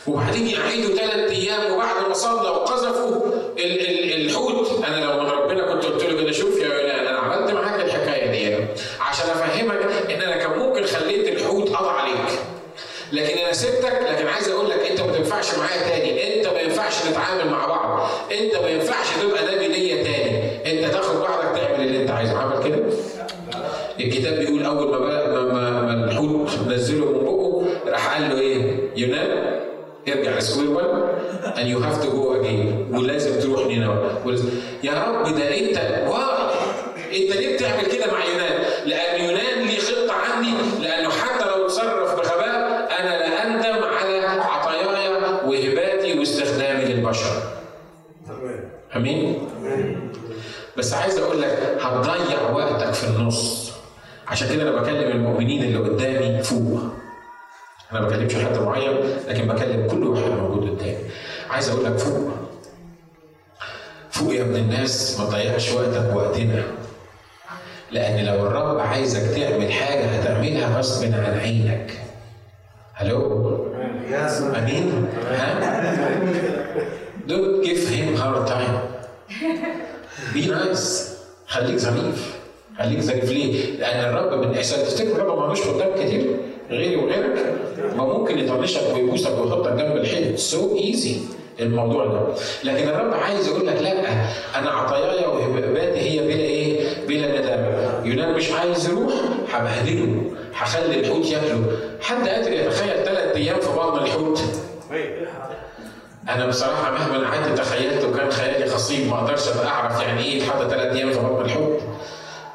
وبعدين 0.08 0.48
يعيدوا 0.48 0.96
ثلاث 0.96 1.32
أيام 1.32 1.74
وبعد 1.74 2.08
ما 2.08 2.14
صلى 2.14 2.50
وقذفوا 2.50 3.26
ال- 3.58 3.82
ال- 3.90 4.26
الحوت. 4.26 4.84
أنا 4.88 5.06
لو 5.06 5.20
من 5.24 5.30
ربنا 5.30 5.74
كنت 5.74 5.86
قلت 5.86 6.04
له 6.04 6.22
كده 6.22 6.32
شوف 6.32 6.60
يا 6.60 6.66
يونان 6.68 7.08
أنا 7.08 7.18
عملت 7.20 7.52
معاك 7.54 7.86
الحكاية 7.86 8.32
دي 8.32 8.66
عشان 9.02 9.30
أفهمك 9.30 10.12
إن 10.12 10.22
أنا 10.22 10.38
كان 10.38 10.60
ممكن 10.60 10.84
خليت 10.86 11.28
الحوت 11.28 11.70
قضى 11.70 11.90
عليك. 11.90 12.40
لكن 13.12 13.38
أنا 13.38 13.54
سبتك 13.54 14.00
لكن 14.10 14.28
عايز 14.28 14.50
أقول 14.50 14.70
لك 14.70 14.80
أنت 14.92 15.02
ما 15.02 15.12
تنفعش 15.18 15.56
معايا 15.56 15.82
تاني. 15.90 16.31
ينفعش 16.92 17.08
نتعامل 17.12 17.52
مع 17.52 17.66
بعض. 17.66 18.10
انت 18.32 18.56
ما 18.64 18.68
ينفعش 18.70 19.08
تبقى 19.22 19.56
نبي 19.56 19.68
ليا 19.68 20.04
تاني. 20.04 20.62
انت 20.86 20.94
تاخد 20.94 21.16
بعضك 21.20 21.58
تعمل 21.60 21.88
اللي 21.88 22.02
انت 22.02 22.12
عايزه. 22.12 22.38
عمل 22.38 22.64
كده؟ 22.64 22.78
الكتاب 24.00 24.40
بيقول 24.40 24.64
أول 24.64 24.92
ما 24.92 24.98
بقى 25.00 25.30
ما, 25.30 25.44
ما, 25.82 26.04
الحوت 26.12 26.50
نزله 26.68 27.06
من 27.06 27.26
بقه 27.26 27.66
راح 27.92 28.14
قال 28.14 28.30
له 28.30 28.40
إيه؟ 28.40 28.80
يونان 28.98 29.60
ارجع 30.08 30.38
ل 30.38 30.42
square 30.42 30.70
1 30.72 30.86
and 31.56 31.68
you 31.68 31.80
have 31.86 32.02
to 32.04 32.08
go 32.08 32.42
again. 32.42 32.96
ولازم 33.00 33.40
تروح 33.40 33.66
نينوى. 33.68 33.98
يا 34.84 34.92
رب 34.94 35.36
ده 35.36 35.60
انت 35.60 35.78
wow! 36.08 36.50
انت 37.16 37.36
ليه 37.36 37.56
بتعمل 37.56 37.86
كده 37.86 38.12
مع 38.12 38.26
يونان؟ 38.26 38.60
لأن 38.86 39.22
يونان 39.26 39.68
ليه 39.68 39.80
خطه 39.80 40.14
عندي 40.14 40.52
لأنه 40.82 41.10
حتى 41.10 41.46
لو 41.46 41.68
تصرف 41.68 42.16
بغباء 42.16 42.88
أنا 43.00 43.10
لا 43.20 43.48
اندم 43.48 43.84
على 43.84 44.18
عطاياي 44.42 44.82
وهباتي 45.46 46.20
للبشر. 47.12 47.44
آمين؟ 48.96 49.48
بس 50.78 50.94
عايز 50.94 51.18
أقول 51.18 51.42
لك 51.42 51.78
هتضيع 51.82 52.50
وقتك 52.50 52.94
في 52.94 53.08
النص. 53.08 53.72
عشان 54.28 54.50
كده 54.50 54.64
أنا 54.64 54.82
بكلم 54.82 55.12
المؤمنين 55.12 55.64
اللي 55.64 55.78
قدامي 55.78 56.44
فوق. 56.44 56.80
أنا 57.92 58.02
ما 58.02 58.08
بكلمش 58.08 58.36
حد 58.36 58.58
معين 58.58 58.98
لكن 59.28 59.48
بكلم 59.48 59.88
كل 59.88 60.04
واحد 60.04 60.32
موجود 60.32 60.70
قدامي. 60.70 60.98
عايز 61.50 61.70
أقول 61.70 61.86
لك 61.86 61.98
فوق. 61.98 62.32
فوق 64.12 64.34
يا 64.34 64.42
ابن 64.42 64.56
الناس 64.56 65.20
ما 65.20 65.26
تضيعش 65.26 65.72
وقتك 65.72 66.16
وقتنا 66.16 66.64
لأن 67.92 68.26
لو 68.26 68.48
الرب 68.48 68.80
عايزك 68.80 69.36
تعمل 69.36 69.72
حاجة 69.72 70.06
هتعملها 70.06 70.78
غصب 70.78 71.06
عن 71.06 71.40
عينك. 71.40 71.92
هلو 72.94 73.42
آمين؟ 74.56 75.08
ها؟ 75.32 76.92
don't 77.28 77.64
give 77.64 77.82
him 77.96 78.16
hard 78.16 78.48
time. 78.48 78.76
Be 80.34 80.42
nice. 80.48 81.12
خليك 81.48 81.78
ظريف. 81.78 82.36
خليك 82.80 83.00
ظريف. 83.00 83.32
ليه؟ 83.32 83.78
لأن 83.78 84.10
الرب 84.10 84.46
من 84.46 84.56
احسان 84.58 84.86
تفتكر 84.86 85.12
الرب 85.12 85.38
ما 85.38 85.44
عندوش 85.44 85.62
خدام 85.62 85.92
كتير؟ 85.96 86.36
غيري 86.70 86.96
وغيرك؟ 86.96 87.56
ما 87.98 88.04
ممكن 88.06 88.40
يطنشك 88.40 88.82
ويبوسك 88.94 89.38
ويحطك 89.40 89.72
جنب 89.72 89.98
الحيط. 89.98 90.38
so 90.38 90.78
easy 90.78 91.18
الموضوع 91.60 92.06
ده. 92.06 92.22
لكن 92.64 92.90
الرب 92.90 93.14
عايز 93.14 93.48
يقول 93.48 93.68
لك 93.68 93.82
لأ 93.82 94.00
أنا 94.60 94.70
عطاياي 94.70 95.26
وهباتي 95.26 96.00
هي 96.00 96.20
بلا 96.28 96.44
إيه؟ 96.44 97.06
بلا 97.08 97.40
ندامة. 97.40 98.06
يونان 98.06 98.34
مش 98.34 98.52
عايز 98.52 98.90
يروح 98.90 99.14
هبهدله. 99.54 100.32
هخلي 100.56 101.00
الحوت 101.00 101.26
ياكله. 101.26 101.64
حد 102.02 102.28
قادر 102.28 102.52
يتخيل 102.52 103.06
ثلاث 103.06 103.36
أيام 103.36 103.60
في 103.60 103.68
بطن 103.70 104.04
الحوت؟ 104.04 104.42
أنا 106.30 106.46
بصراحة 106.46 106.92
مهما 106.92 107.28
قعدت 107.30 107.58
تخيلت 107.60 108.04
وكان 108.04 108.32
خيالي 108.32 108.70
خصيب 108.70 109.08
ما 109.08 109.16
أقدرش 109.16 109.48
أبقى 109.48 109.68
أعرف 109.68 110.02
يعني 110.02 110.24
إيه 110.24 110.38
يتحط 110.38 110.68
ثلاث 110.70 110.96
أيام 110.96 111.12
في 111.12 111.20
بطن 111.20 111.46
الحوت. 111.46 111.80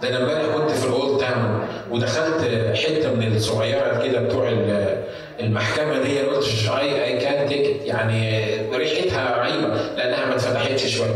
ده 0.03 0.09
أنا 0.09 0.19
امبارح 0.19 0.57
كنت 0.57 0.71
في 0.71 0.87
الأولد 0.87 1.19
تاون 1.21 1.69
ودخلت 1.91 2.41
حتة 2.77 3.15
من 3.15 3.37
الصغيرة 3.37 4.03
كده 4.05 4.21
بتوع 4.21 4.49
ال- 4.49 5.03
المحكمة 5.41 5.99
دي 6.03 6.21
قلت 6.21 6.47
اي 6.79 7.05
أي 7.05 7.19
كان 7.19 7.49
تيك 7.49 7.77
يعني 7.85 8.45
ريحتها 8.77 9.37
رهيبة 9.39 9.69
لأنها 9.97 10.27
ما 10.27 10.35
اتفتحتش 10.35 10.87
شوية. 10.97 11.11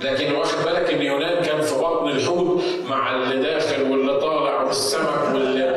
لكن 0.00 0.32
واخد 0.34 0.64
بالك 0.64 0.90
إن 0.90 1.02
يونان 1.02 1.42
كان 1.44 1.60
في 1.60 1.74
بطن 1.74 2.08
الحوت 2.08 2.62
مع 2.88 3.14
اللي 3.14 3.42
داخل 3.42 3.82
واللي 3.82 4.20
طالع 4.20 4.62
والسمك 4.62 5.34
وال 5.34 5.74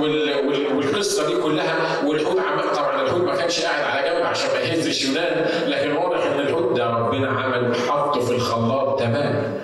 وال 0.00 0.46
وال 0.48 0.76
والقصة 0.76 1.26
دي 1.26 1.42
كلها 1.42 1.74
والحوت 2.06 2.38
عمل 2.38 2.76
طبعا 2.76 3.02
الحوت 3.02 3.20
ما 3.20 3.36
كانش 3.36 3.60
قاعد 3.60 3.84
على 3.84 4.03
عشان 4.34 4.50
ما 4.54 4.60
يهزش 4.60 5.04
يونان 5.04 5.46
لكن 5.66 5.92
واضح 5.96 6.26
إن 6.26 6.40
الحوت 6.40 6.76
ده 6.76 6.90
ربنا 6.90 7.28
عمل 7.28 7.74
حطه 7.88 8.20
في 8.20 8.30
الخلاط 8.32 8.98
تمام. 9.00 9.60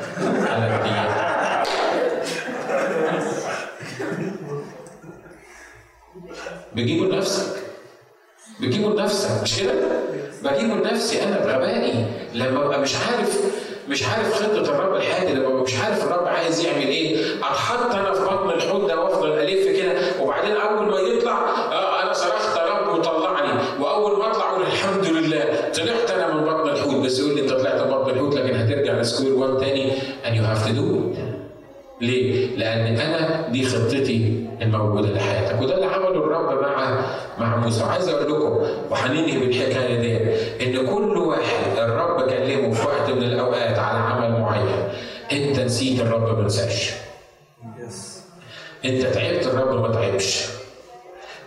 على 0.47 0.67
الدقيقه 0.67 1.31
بجيبه 6.75 7.07
لنفسك. 7.07 7.57
بجيبه 8.61 8.91
لنفسك. 8.91 9.43
مش 9.43 9.59
كده؟ 9.61 9.73
بجيبه 10.43 10.75
لنفسي 10.75 11.23
أنا 11.23 11.39
بغبائي. 11.39 12.07
لما 12.35 12.67
أبقى 12.67 12.81
مش 12.81 12.95
عارف 12.97 13.39
مش 13.89 14.03
عارف 14.09 14.35
خطة 14.35 14.61
الرب 14.75 14.95
الحادي 14.97 15.33
لما 15.33 15.63
مش 15.63 15.75
عارف 15.77 16.05
الرب 16.05 16.27
عايز 16.29 16.65
يعمل 16.65 16.87
إيه 16.87 17.37
أتحط 17.39 17.95
أنا 17.95 18.13
في 18.13 18.21
بطن 18.21 18.51
الحوت 18.51 18.89
ده 18.91 19.01
وأفضل 19.01 19.33
ألف 19.39 19.77
كده 19.77 19.80
طلعت 25.77 26.11
أنا 26.11 26.35
من 26.35 26.45
بطن 26.45 26.69
الحوت. 26.69 27.07
بس 27.07 27.19
يقول 27.19 27.35
لي 27.35 27.41
انت 27.41 27.51
طلعت 27.53 27.81
من 27.81 27.91
بطن 27.91 28.11
الحوت 28.11 28.35
لكن 28.35 28.55
هترجع 28.55 28.93
لسكوير 28.93 29.35
1 29.35 29.59
تاني. 29.61 29.93
And 30.25 30.35
you 30.37 30.43
have 30.43 30.67
to 30.67 30.73
do 30.73 31.17
it. 31.17 31.21
ليه؟ 32.01 32.57
لأن 32.57 32.97
أنا 33.01 33.49
دي 33.49 33.65
خطتي 33.65 34.47
الموجودة 34.63 35.09
لحياتك، 35.09 35.63
وده 35.63 35.75
اللي 35.75 35.87
عمله 35.87 36.09
الرب 36.09 36.63
مع 36.63 37.05
مع 37.39 37.57
موسى، 37.57 37.85
وعايز 37.85 38.09
أقول 38.09 38.33
لكم 38.33 38.67
وهننهي 38.91 39.39
بالحكاية 39.39 40.01
دي 40.01 40.17
إن 40.65 40.87
كل 40.87 41.19
واحد 41.19 41.79
الرب 41.79 42.31
كلمه 42.31 42.71
في 42.75 42.87
وقت 42.87 43.11
من 43.11 43.23
الأوقات 43.23 43.79
على 43.79 43.99
عمل 43.99 44.41
معين، 44.41 44.89
أنت 45.33 45.61
نسيت 45.61 46.01
الرب 46.01 46.39
ما 46.39 46.45
نساش. 46.45 46.91
أنت 48.85 49.03
تعبت 49.03 49.47
الرب 49.47 49.81
ما 49.81 49.95
تعبش. 49.95 50.50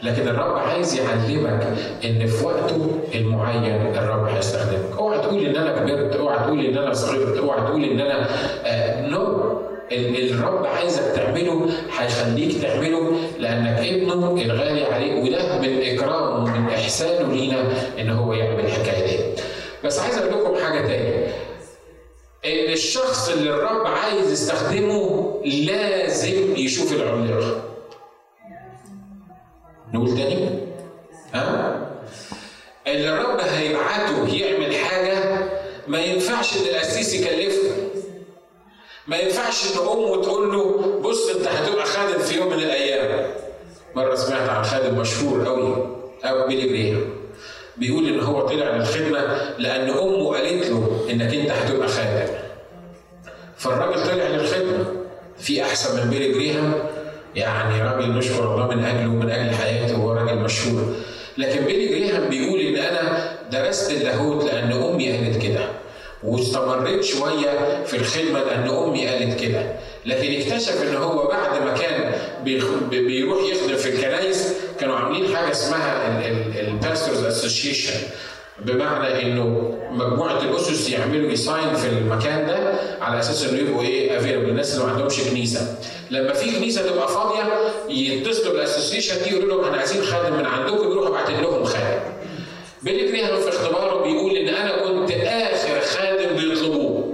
لكن 0.03 0.27
الرب 0.27 0.57
عايز 0.57 0.95
يعلمك 0.99 1.67
إن 2.05 2.27
في 2.27 2.45
وقته 2.45 2.91
المعين 3.15 3.63
الرب 3.97 4.25
هيستخدمك. 4.27 4.97
اوعى 4.99 5.19
تقول 5.19 5.45
إن 5.45 5.55
أنا 5.55 5.77
كبرت 5.79 6.15
اوعى 6.15 6.37
تقول 6.39 6.65
إن 6.65 6.77
أنا 6.77 6.93
صغرت 6.93 7.37
اوعى 7.37 7.61
تقول 7.61 7.83
إن 7.83 7.99
أنا 7.99 8.27
آه 8.65 9.07
نو 9.07 9.53
الرب 9.91 10.65
عايزك 10.65 11.03
تعمله 11.15 11.69
هيخليك 11.97 12.61
تعمله 12.61 13.11
لأنك 13.39 13.79
ابنه 13.87 14.41
الغالي 14.45 14.83
عليه 14.85 15.21
وده 15.23 15.59
من 15.59 15.81
اكرامه 15.81 16.43
ومن 16.43 16.69
احسانه 16.69 17.33
لينا 17.33 17.63
إن 17.99 18.09
هو 18.09 18.33
يعمل 18.33 18.59
الحكاية 18.65 19.07
دي. 19.17 19.23
بس 19.83 19.99
عايز 19.99 20.17
أقول 20.17 20.41
لكم 20.43 20.55
حاجة 20.65 20.81
تاني. 20.87 21.25
إن 22.45 22.73
الشخص 22.73 23.29
اللي 23.29 23.49
الرب 23.49 23.87
عايز 23.87 24.31
يستخدمه 24.31 25.33
لازم 25.45 26.55
يشوف 26.57 26.93
العملاق 26.93 27.72
نقول 29.93 30.17
تاني 30.17 30.49
ها 31.33 31.79
اللي 32.87 33.09
الرب 33.09 33.39
هيبعته 33.39 34.27
يعمل 34.35 34.75
حاجة 34.75 35.39
ما 35.87 35.99
ينفعش 36.01 36.57
إن 36.57 36.61
القسيس 36.61 37.13
يكلفه 37.13 37.71
ما 39.07 39.17
ينفعش 39.17 39.63
ان 39.65 39.79
امه 39.87 40.21
تقول 40.21 40.51
له 40.53 40.77
بص 41.01 41.29
أنت 41.29 41.47
هتبقى 41.47 41.85
خادم 41.85 42.19
في 42.19 42.35
يوم 42.37 42.47
من 42.47 42.53
الأيام. 42.59 43.31
مرة 43.95 44.15
سمعت 44.15 44.49
عن 44.49 44.63
خادم 44.63 44.97
مشهور 44.99 45.47
قوي 45.47 45.75
أو 46.23 46.47
بيلي 46.47 46.67
جريهام. 46.69 47.09
بيقول 47.77 48.07
إن 48.07 48.19
هو 48.19 48.47
طلع 48.47 48.75
للخدمه 48.75 49.49
لأن 49.57 49.89
أمه 49.89 50.33
قالت 50.35 50.67
له 50.69 51.07
إنك 51.09 51.33
أنت 51.33 51.51
هتبقى 51.51 51.87
خادم. 51.87 52.33
فالراجل 53.57 54.03
طلع 54.03 54.27
للخدمة. 54.27 54.85
في 55.37 55.61
أحسن 55.63 56.03
من 56.03 56.09
بيلي 56.09 56.31
جريهام؟ 56.33 56.73
يعني 57.35 57.81
راجل 57.81 58.17
نشكر 58.17 58.53
الله 58.53 58.67
من 58.75 58.83
أجله 58.85 59.09
ومن 59.09 59.29
أجل 59.29 59.55
حياته 59.55 59.99
وهو 59.99 60.11
راجل 60.13 60.35
مشهور. 60.39 60.95
لكن 61.37 61.65
بيلي 61.65 61.87
جريهام 61.87 62.29
بيقول 62.29 62.59
إن 62.59 62.75
أنا 62.75 63.33
درست 63.51 63.91
اللاهوت 63.91 64.43
لأن 64.45 64.71
أمي 64.71 65.11
قالت 65.11 65.41
كده 65.43 65.65
واستمريت 66.23 67.03
شوية 67.03 67.83
في 67.85 67.97
الخدمة 67.97 68.39
لأن 68.43 68.69
أمي 68.69 69.07
قالت 69.07 69.39
كده. 69.39 69.63
لكن 70.05 70.41
اكتشف 70.41 70.83
إن 70.89 70.95
هو 70.95 71.27
بعد 71.27 71.61
ما 71.61 71.73
كان 71.77 72.11
بيروح 72.91 73.37
يخدم 73.51 73.75
في 73.75 73.89
الكنايس 73.89 74.53
كانوا 74.79 74.95
عاملين 74.95 75.35
حاجة 75.35 75.51
اسمها 75.51 76.21
ال 76.59 76.67
pastors 76.67 77.23
association 77.23 77.93
بمعنى 78.59 79.21
إنه 79.21 79.77
مجموعة 79.91 80.41
القسس 80.41 80.89
يعملوا 80.89 81.31
يساين 81.31 81.73
في 81.73 81.87
المكان 81.87 82.47
ده 82.47 82.73
على 83.01 83.19
أساس 83.19 83.45
إنه 83.49 83.59
يبقوا 83.59 83.81
إيه 83.81 84.17
available 84.17 84.49
الناس 84.49 84.73
اللي 84.73 84.85
ما 84.85 84.91
عندهمش 84.91 85.21
كنيسة. 85.21 85.75
لما 86.11 86.33
في 86.33 86.55
كنيسة 86.55 86.89
تبقى 86.89 87.07
فاضية 87.07 87.43
يتصلوا 87.89 88.53
بال 88.53 88.64
association 88.64 89.23
دي 89.23 89.29
يقولوا 89.29 89.49
لهم 89.55 89.65
إحنا 89.65 89.77
عايزين 89.77 90.03
خادم 90.03 90.35
من 90.37 90.45
عندكم 90.45 90.91
يروحوا 90.91 91.09
باعتين 91.11 91.41
لهم 91.41 91.63
خادم. 91.63 91.99
بيلي 92.83 93.07
جريهام 93.11 93.41
في 93.41 93.49
اختباره 93.49 94.03
بيقول 94.03 94.35
إن 94.37 94.49
أنا 94.55 94.83
كنت 94.83 95.11
آخر 95.11 95.81
خادم 95.81 96.35
بيطلبوه 96.35 97.13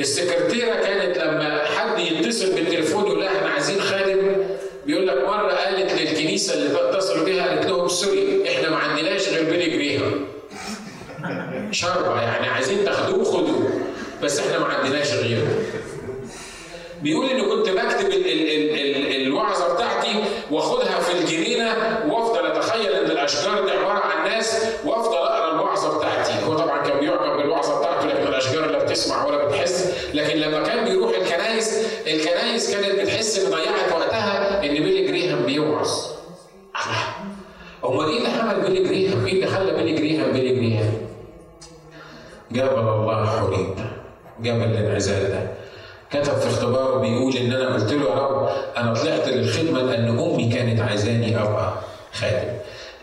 السكرتيرة 0.00 0.74
كانت 0.74 1.18
لما 1.18 1.64
حد 1.64 1.98
يتصل 1.98 2.54
بالتليفون 2.54 3.04
يقول 3.06 3.20
لها 3.20 3.36
إحنا 3.36 3.48
عايزين 3.48 3.80
خادم 3.80 4.32
بيقول 4.86 5.06
لك 5.06 5.24
مرة 5.26 5.52
قالت 5.52 5.92
للكنيسة 5.92 6.54
اللي 6.54 6.90
اتصلوا 6.90 7.24
بيها 7.24 7.48
قالت 7.48 7.66
لهم 7.66 7.88
sorry 7.88 8.48
إحنا 8.48 8.70
ما 8.70 8.76
عندناش 8.76 9.28
غير 9.28 9.44
بيلي 9.50 9.70
جريهام. 9.70 10.26
شربة 11.72 12.22
يعني 12.22 12.46
عايزين 12.46 12.84
تاخدوه 12.84 13.24
خدوه 13.24 13.70
بس 14.22 14.38
إحنا 14.40 14.58
ما 14.58 14.66
عندناش 14.66 15.12
غيره. 15.14 15.46
بيقول 17.02 17.26
إني 17.26 17.42
كنت 17.42 17.68
بكتب 17.68 18.06
ال 18.06 18.26
ال 18.26 18.50
ال 18.50 18.96
ال 18.96 19.22
الوعظة 19.26 19.74
بتاعتي 19.74 20.24
وأخدها 20.50 21.00
في 21.00 21.18
الجنينة 21.18 21.74
وأفضل 22.08 22.46
أتخيل 22.46 22.92
إن 22.92 23.10
الأشجار 23.10 23.64
دي 23.64 23.70
عبارة 23.70 23.98
عن 23.98 24.28
ناس 24.30 24.56
وأفضل 24.84 25.16
أقرأ 25.16 25.54
الوعظة 25.54 25.98
بتاعتي. 25.98 26.32
هو 26.46 26.54
طبعا 26.54 26.82
كان 26.82 27.00
بيعجب 27.00 27.36
بالوعظة 27.36 27.78
بتاعته 27.78 28.06
لكن 28.06 28.26
الأشجار 28.26 28.70
لا 28.70 28.78
بتسمع 28.84 29.24
ولا 29.26 29.44
بتحس. 29.44 29.92
لكن 30.14 30.36
لما 30.38 30.62
كان 30.62 30.84
بيروح 30.84 31.10
الكنايس 31.16 31.74
الكنايس 32.06 32.70
كانت 32.70 33.00
بتحس 33.00 33.38
إن 33.38 33.50
ضيعت 33.50 33.92
وقتها 33.92 34.45
إن 34.66 34.74
بيلي 34.74 35.06
جريهام 35.06 35.46
بيوعظ 35.46 35.88
امال 37.84 38.06
إيه 38.08 38.18
اللي 38.18 38.28
عمل 38.28 38.60
بيلي 38.60 38.84
جريهام؟ 38.88 39.26
إيه 39.26 39.32
اللي 39.32 39.46
خلى 39.46 39.74
بيلي 39.74 39.92
جريهام 39.94 40.32
بيلي 40.32 40.54
جريهام؟ 40.54 40.92
جبل 42.52 42.78
الله 42.78 43.26
حريب 43.26 43.74
جبل 44.40 44.62
الانعزال 44.64 45.28
ده. 45.28 45.40
كتب 46.10 46.32
في 46.36 46.46
اختباره 46.48 46.98
بيقول 47.00 47.36
إن 47.36 47.52
أنا 47.52 47.74
قلت 47.74 47.92
له 47.92 48.04
يا 48.10 48.14
رب 48.14 48.48
أنا 48.76 48.94
طلعت 48.94 49.28
للخدمة 49.28 49.82
لأن 49.82 50.08
أمي 50.18 50.48
كانت 50.52 50.80
عايزاني 50.80 51.42
أبقى 51.42 51.72
خادم. 52.12 52.48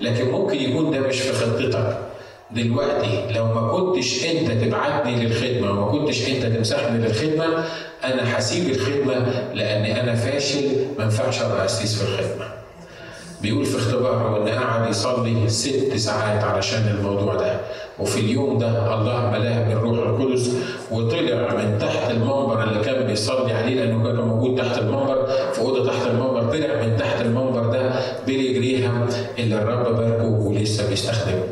لكن 0.01 0.31
ممكن 0.31 0.55
يكون 0.57 0.91
ده 0.91 0.99
مش 0.99 1.19
في 1.21 1.33
خطتك. 1.33 1.97
دلوقتي 2.51 3.25
لو 3.35 3.45
ما 3.45 3.67
كنتش 3.71 4.25
أنت 4.25 4.51
تبعتني 4.63 5.25
للخدمة 5.25 5.71
وما 5.71 5.91
كنتش 5.91 6.29
أنت 6.29 6.45
تمسحني 6.45 6.97
للخدمة 6.97 7.65
أنا 8.03 8.37
هسيب 8.39 8.69
الخدمة 8.69 9.25
لأن 9.53 9.85
أنا 9.85 10.15
فاشل 10.15 10.61
ما 10.97 11.03
ينفعش 11.03 11.41
أبقى 11.41 11.65
اسيس 11.65 11.95
في 11.95 12.09
الخدمة. 12.09 12.45
بيقول 13.41 13.65
في 13.65 13.77
اختباره 13.77 14.37
إن 14.43 14.49
قعد 14.49 14.89
يصلي 14.89 15.49
ست 15.49 15.95
ساعات 15.95 16.43
علشان 16.43 16.95
الموضوع 16.97 17.35
ده. 17.35 17.57
وفي 17.99 18.19
اليوم 18.19 18.57
ده 18.57 18.93
الله 18.95 19.31
ملاه 19.31 19.67
بالروح 19.69 20.07
القدس 20.07 20.51
وطلع 20.91 21.53
من 21.55 21.77
تحت 21.81 22.11
المنبر 22.11 22.63
اللي 22.63 22.83
كان 22.83 23.07
بيصلي 23.07 23.53
عليه 23.53 23.75
لأنه 23.75 24.03
كان 24.03 24.15
موجود 24.15 24.57
تحت 24.61 24.77
المنبر 24.77 25.27
في 25.53 25.59
أوضة 25.61 25.91
تحت 25.91 26.07
المنبر 26.07 26.41
طلع 26.41 26.81
من 26.85 26.97
تحت 26.99 27.21
المنبر 27.21 27.65
ده 27.67 27.91
بيلي 28.27 28.53
جريهام 28.53 29.07
اللي 29.39 29.55
الرب 29.55 29.95
باركه 29.97 30.23
ولسه 30.27 30.89
بيستخدمه. 30.89 31.43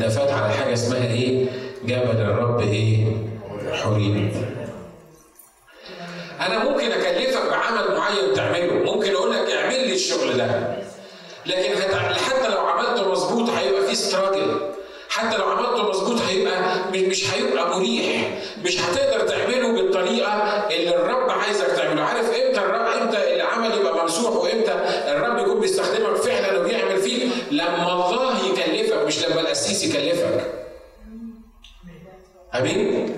ده 0.00 0.08
فات 0.08 0.30
على 0.30 0.52
حاجة 0.52 0.72
اسمها 0.72 1.06
إيه؟ 1.06 1.46
جبل 1.86 2.20
الرب 2.20 2.60
إيه؟ 2.60 3.04
حريم 3.72 4.30
مش 16.94 17.00
مش 17.00 17.34
هيبقى 17.34 17.78
مريح 17.78 18.30
مش 18.64 18.80
هتقدر 18.80 19.28
تعمله 19.28 19.72
بالطريقة 19.72 20.32
اللي 20.70 20.96
الرب 20.96 21.30
عايزك 21.30 21.66
تعمله. 21.66 22.02
عارف 22.02 22.26
إمتى 22.26 22.58
الرب 22.60 23.02
إمتى 23.02 23.34
العمل 23.36 23.78
يبقى 23.78 24.02
ممسوح 24.02 24.36
وإمتى 24.36 24.72
الرب 25.08 25.38
يكون 25.38 25.60
بيستخدمك 25.60 26.16
فعلا 26.16 26.58
وبيعمل 26.60 26.98
فيك؟ 27.02 27.22
لما 27.50 27.92
الله 27.92 28.24
القسيس 29.54 29.84
يكلفك. 29.84 30.52
آمين 32.54 33.14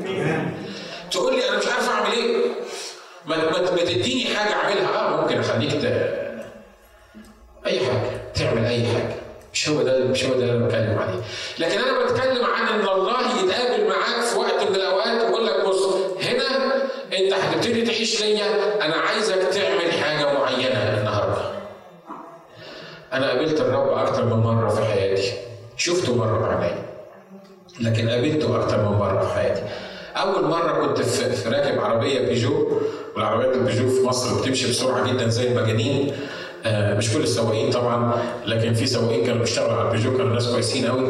تقول 1.10 1.34
لي 1.36 1.48
أنا 1.48 1.58
مش 1.58 1.66
عارف 1.66 1.88
اعمل 1.88 2.12
إيه 2.12 2.36
ما 3.26 3.36
ما 3.36 3.60
ما 3.60 3.84
تديني 3.84 4.24
حاجة 4.36 4.52
اعملها 4.54 4.94
آه 4.98 5.20
ممكن 5.20 5.38
اخليك 5.40 5.72
ت... 5.72 5.84
اي 7.66 7.80
حاجة 7.86 8.20
تعمل 8.34 8.64
اي 8.64 8.86
حاجة 8.86 9.14
مش 9.52 9.68
هو 9.68 9.82
ده 9.82 9.98
مش 10.04 10.24
هو 10.24 10.34
ده 10.34 10.40
اللي 10.40 10.52
أنا 10.52 10.66
بتكلم 10.66 10.98
عليه 10.98 11.22
لكن 11.58 11.78
أنا 11.78 12.04
بتكلم 12.04 12.44
عن 12.44 12.68
ان 12.68 12.88
الله 12.88 13.20
يتقابل 13.44 13.88
معاك 13.88 14.20
في 14.24 14.38
وقت 14.38 14.62
من 14.70 14.76
الاوقات 14.76 15.22
ويقول 15.24 15.46
لك 15.46 15.64
بص 15.66 15.84
هنا 16.22 16.74
انت 17.18 17.32
هتبتدي 17.32 17.82
تعيش 17.82 18.22
ليا 18.22 18.46
أنا 18.84 18.94
عايزك 18.96 19.34
تعمل 19.52 19.92
حاجة 19.92 20.32
معينه 20.32 20.98
النهارده 20.98 21.50
أنا 23.12 23.28
قابلت 23.30 23.60
الرب 23.60 23.88
أكتر 23.98 24.24
من 24.24 24.36
مره 24.42 24.68
في 24.68 24.84
حياتي 24.84 25.32
شفته 25.87 26.16
مرة 26.16 26.57
بعيني 26.57 26.80
لكن 27.80 28.09
قابلته 28.09 28.64
أكتر 28.64 28.78
من 28.78 28.99
مرة 28.99 29.20
في 29.26 29.34
حياتي. 29.34 29.62
أول 30.16 30.45
مرة 30.45 30.87
كنت 30.87 31.01
في, 31.01 31.49
راكب 31.49 31.80
عربية 31.80 32.28
بيجو 32.28 32.68
والعربيات 33.16 33.57
البيجو 33.57 33.89
في 33.89 34.07
مصر 34.07 34.41
بتمشي 34.41 34.70
بسرعة 34.70 35.12
جدا 35.12 35.28
زي 35.28 35.49
المجانين. 35.49 36.12
آه 36.66 36.95
مش 36.95 37.12
كل 37.14 37.20
السواقين 37.20 37.70
طبعا 37.70 38.22
لكن 38.47 38.74
في 38.74 38.87
سواقين 38.87 39.26
كانوا 39.26 39.41
بيشتغلوا 39.41 39.72
على 39.72 39.89
البيجو 39.89 40.16
كانوا 40.16 40.34
ناس 40.34 40.49
كويسين 40.49 40.87
قوي 40.87 41.09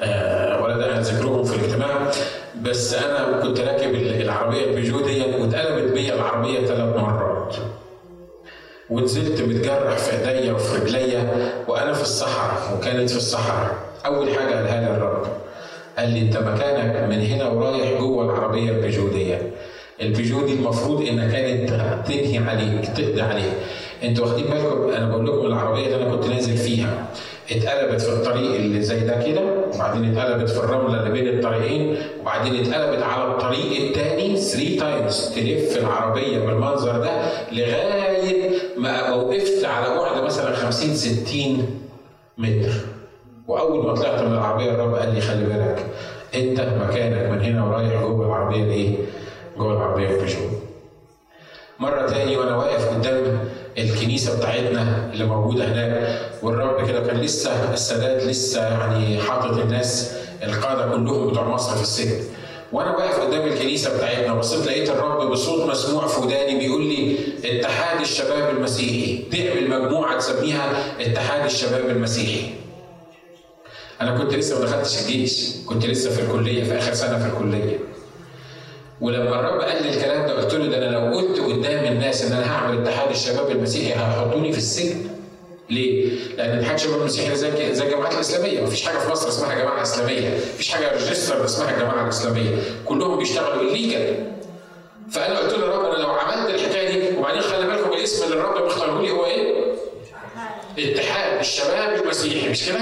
آه 0.00 0.62
ولا 0.62 0.76
داعي 0.76 1.00
لذكرهم 1.00 1.44
في 1.44 1.56
الاجتماع. 1.56 2.10
بس 2.62 2.94
أنا 2.94 3.40
كنت 3.42 3.60
راكب 3.60 3.94
العربية 3.94 4.64
البيجو 4.64 5.00
ديت 5.00 5.34
واتقلبت 5.40 5.92
بيا 5.92 6.14
العربية 6.14 6.66
ثلاث 6.66 6.96
مرات. 6.96 7.56
ونزلت 8.90 9.40
متجرح 9.40 9.98
في 9.98 10.28
إيديا 10.30 10.52
وفي 10.52 10.76
رجليا 10.82 11.52
وأنا 11.68 11.92
في 11.92 12.02
الصحراء 12.02 12.76
وكانت 12.76 13.10
في 13.10 13.16
الصحراء. 13.16 13.87
أول 14.06 14.34
حاجة 14.34 14.54
قالها 14.54 14.80
لي 14.80 14.96
الرب. 14.96 15.26
قال 15.98 16.08
لي 16.10 16.20
أنت 16.20 16.36
مكانك 16.36 17.08
من 17.08 17.20
هنا 17.26 17.48
ورايح 17.48 18.00
جوه 18.00 18.24
العربية 18.24 18.70
البيجو 18.70 19.08
دي 19.08 19.34
البيجو 20.02 20.46
دي 20.46 20.52
المفروض 20.52 21.02
إنها 21.08 21.32
كانت 21.32 21.70
تنهي 22.06 22.38
عليك 22.38 22.86
تقضي 22.96 23.22
عليك. 23.22 23.52
أنتوا 24.04 24.24
واخدين 24.26 24.44
بالكم 24.44 24.90
أنا 24.96 25.08
بقول 25.08 25.26
لكم 25.26 25.46
العربية 25.46 25.86
اللي 25.86 25.96
أنا 25.96 26.16
كنت 26.16 26.26
نازل 26.26 26.56
فيها. 26.56 27.06
اتقلبت 27.50 28.00
في 28.00 28.08
الطريق 28.12 28.54
اللي 28.54 28.82
زي 28.82 29.00
ده 29.00 29.22
كده 29.26 29.40
وبعدين 29.74 30.16
اتقلبت 30.18 30.50
في 30.50 30.58
الرملة 30.58 31.00
اللي 31.00 31.10
بين 31.10 31.28
الطريقين 31.38 31.96
وبعدين 32.20 32.54
اتقلبت 32.66 33.02
على 33.02 33.24
الطريق 33.30 33.86
الثاني 33.88 34.36
3 34.36 34.78
تايمز 34.78 35.32
تلف 35.34 35.76
العربية 35.78 36.38
بالمنظر 36.38 36.98
ده 36.98 37.10
لغاية 37.52 38.50
ما 38.76 39.14
وقفت 39.14 39.64
على 39.64 39.94
بعد 39.98 40.22
مثلا 40.24 40.54
50 40.54 40.94
60 40.94 41.80
متر. 42.38 42.70
وأول 43.48 43.86
ما 43.86 43.94
طلعت 43.94 44.22
من 44.22 44.32
العربية 44.32 44.70
الرب 44.70 44.94
قال 44.94 45.14
لي 45.14 45.20
خلي 45.20 45.44
بالك 45.44 45.86
أنت 46.34 46.60
مكانك 46.60 47.30
من 47.30 47.40
هنا 47.40 47.64
ورايح 47.64 48.02
جوه 48.02 48.26
العربية 48.26 48.62
الايه؟ 48.64 48.96
جوه 49.58 49.72
العربية 49.72 50.10
البيجو. 50.10 50.38
مرة 51.78 52.06
تاني 52.06 52.36
وأنا 52.36 52.56
واقف 52.56 52.88
قدام 52.88 53.38
الكنيسة 53.78 54.38
بتاعتنا 54.38 55.10
اللي 55.12 55.24
موجودة 55.24 55.64
هناك 55.64 56.18
والرب 56.42 56.86
كده 56.88 57.00
كان 57.06 57.16
لسه 57.20 57.72
السادات 57.72 58.22
لسه 58.22 58.68
يعني 58.68 59.18
حاطط 59.18 59.56
الناس 59.58 60.16
القاده 60.42 60.92
كلهم 60.92 61.30
بتوع 61.30 61.48
مصر 61.48 61.76
في 61.76 61.82
السجن. 61.82 62.20
وأنا 62.72 62.96
واقف 62.96 63.20
قدام 63.20 63.48
الكنيسة 63.48 63.96
بتاعتنا 63.96 64.34
بصيت 64.34 64.66
لقيت 64.66 64.90
الرب 64.90 65.30
بصوت 65.30 65.70
مسموع 65.70 66.06
في 66.06 66.20
وداني 66.20 66.58
بيقول 66.58 66.82
لي 66.86 67.16
اتحاد 67.44 68.00
الشباب 68.00 68.56
المسيحي 68.56 69.22
تعمل 69.32 69.70
مجموعة 69.70 70.18
تسميها 70.18 70.72
اتحاد 71.00 71.44
الشباب 71.44 71.88
المسيحي. 71.90 72.50
أنا 74.00 74.18
كنت 74.18 74.34
لسه 74.34 74.58
ما 74.58 74.64
دخلتش 74.64 74.98
الجيش 75.02 75.50
كنت 75.66 75.86
لسه 75.86 76.10
في 76.10 76.22
الكلية 76.22 76.64
في 76.64 76.78
آخر 76.78 76.94
سنة 76.94 77.18
في 77.18 77.26
الكلية 77.26 77.78
ولما 79.00 79.40
الرب 79.40 79.60
قال 79.60 79.82
لي 79.82 79.88
الكلام 79.88 80.26
ده 80.26 80.32
قلت 80.32 80.54
له 80.54 80.66
ده 80.66 80.78
أنا 80.78 80.96
لو 80.96 81.18
قلت 81.18 81.40
قدام 81.40 81.84
الناس 81.84 82.22
إن 82.24 82.32
أنا 82.32 82.52
هعمل 82.54 82.82
اتحاد 82.82 83.10
الشباب 83.10 83.50
المسيحي 83.50 83.92
هيحطوني 84.00 84.52
في 84.52 84.58
السجن 84.58 85.10
ليه؟ 85.70 86.10
لأن 86.36 86.58
اتحاد 86.58 86.74
الشباب 86.74 87.00
المسيحي 87.00 87.36
زي 87.36 87.74
زي 87.74 87.84
الجماعات 87.86 88.14
الإسلامية، 88.14 88.60
مفيش 88.60 88.82
حاجة 88.82 88.98
في 88.98 89.10
مصر 89.10 89.28
اسمها 89.28 89.54
جماعة 89.54 89.82
إسلامية، 89.82 90.28
مفيش 90.54 90.70
حاجة 90.70 90.92
register 90.92 91.44
اسمها 91.44 91.74
الجماعه 91.74 92.04
الاسلاميه، 92.04 92.56
كلهم 92.84 93.18
بيشتغلوا 93.18 93.62
illegal. 93.62 94.14
فأنا 95.10 95.38
قلت 95.38 95.52
له 95.54 95.66
يا 95.66 95.72
رب 95.78 95.84
أنا 95.84 96.02
لو 96.02 96.10
عملت 96.10 96.54
الحكاية 96.54 96.90
دي 97.10 97.16
وبعدين 97.18 97.40
خلي 97.40 97.66
بالكم 97.66 97.92
الاسم 97.92 98.24
اللي 98.24 98.34
الرب 98.36 98.66
مختاره 98.66 99.02
لي 99.02 99.10
هو 99.10 99.24
إيه؟ 99.24 99.54
اتحاد 100.78 101.38
الشباب 101.38 102.02
المسيحي 102.02 102.48
مش 102.48 102.66
كده؟ 102.66 102.78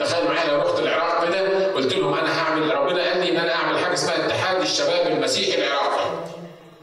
تخيل 0.00 0.24
معايا 0.24 0.50
لو 0.52 0.58
رحت 0.62 0.78
العراق 0.78 1.24
كده 1.28 1.72
قلت 1.74 1.94
لهم 1.94 2.14
أنا 2.14 2.38
هعمل 2.42 2.74
ربنا 2.76 3.02
قال 3.08 3.20
لي 3.20 3.30
إن 3.30 3.36
أنا 3.36 3.54
أعمل 3.54 3.78
حاجة 3.78 3.94
اسمها 3.94 4.26
اتحاد 4.26 4.60
الشباب 4.60 5.06
المسيحي 5.06 5.62
العراقي. 5.66 6.10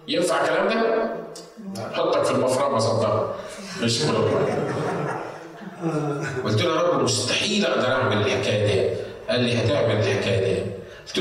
ينفع 0.08 0.42
الكلام 0.42 0.68
ده؟ 0.68 1.10
حطك 1.94 2.24
في 2.24 2.32
المفرمة 2.32 2.80
صدقني 2.80 3.22
مش 3.82 4.02
مهم. 4.02 4.30
قلت 6.46 6.62
له 6.62 6.76
يا 6.76 6.82
رب 6.82 7.04
مستحيل 7.04 7.66
أقدر 7.66 7.92
أعمل 7.92 8.18
الحكاية 8.18 8.66
دي. 8.68 8.90
قال 9.30 9.40
لي 9.40 9.54
هتعمل 9.54 9.96
الحكاية 9.96 10.54
دي. 10.54 10.62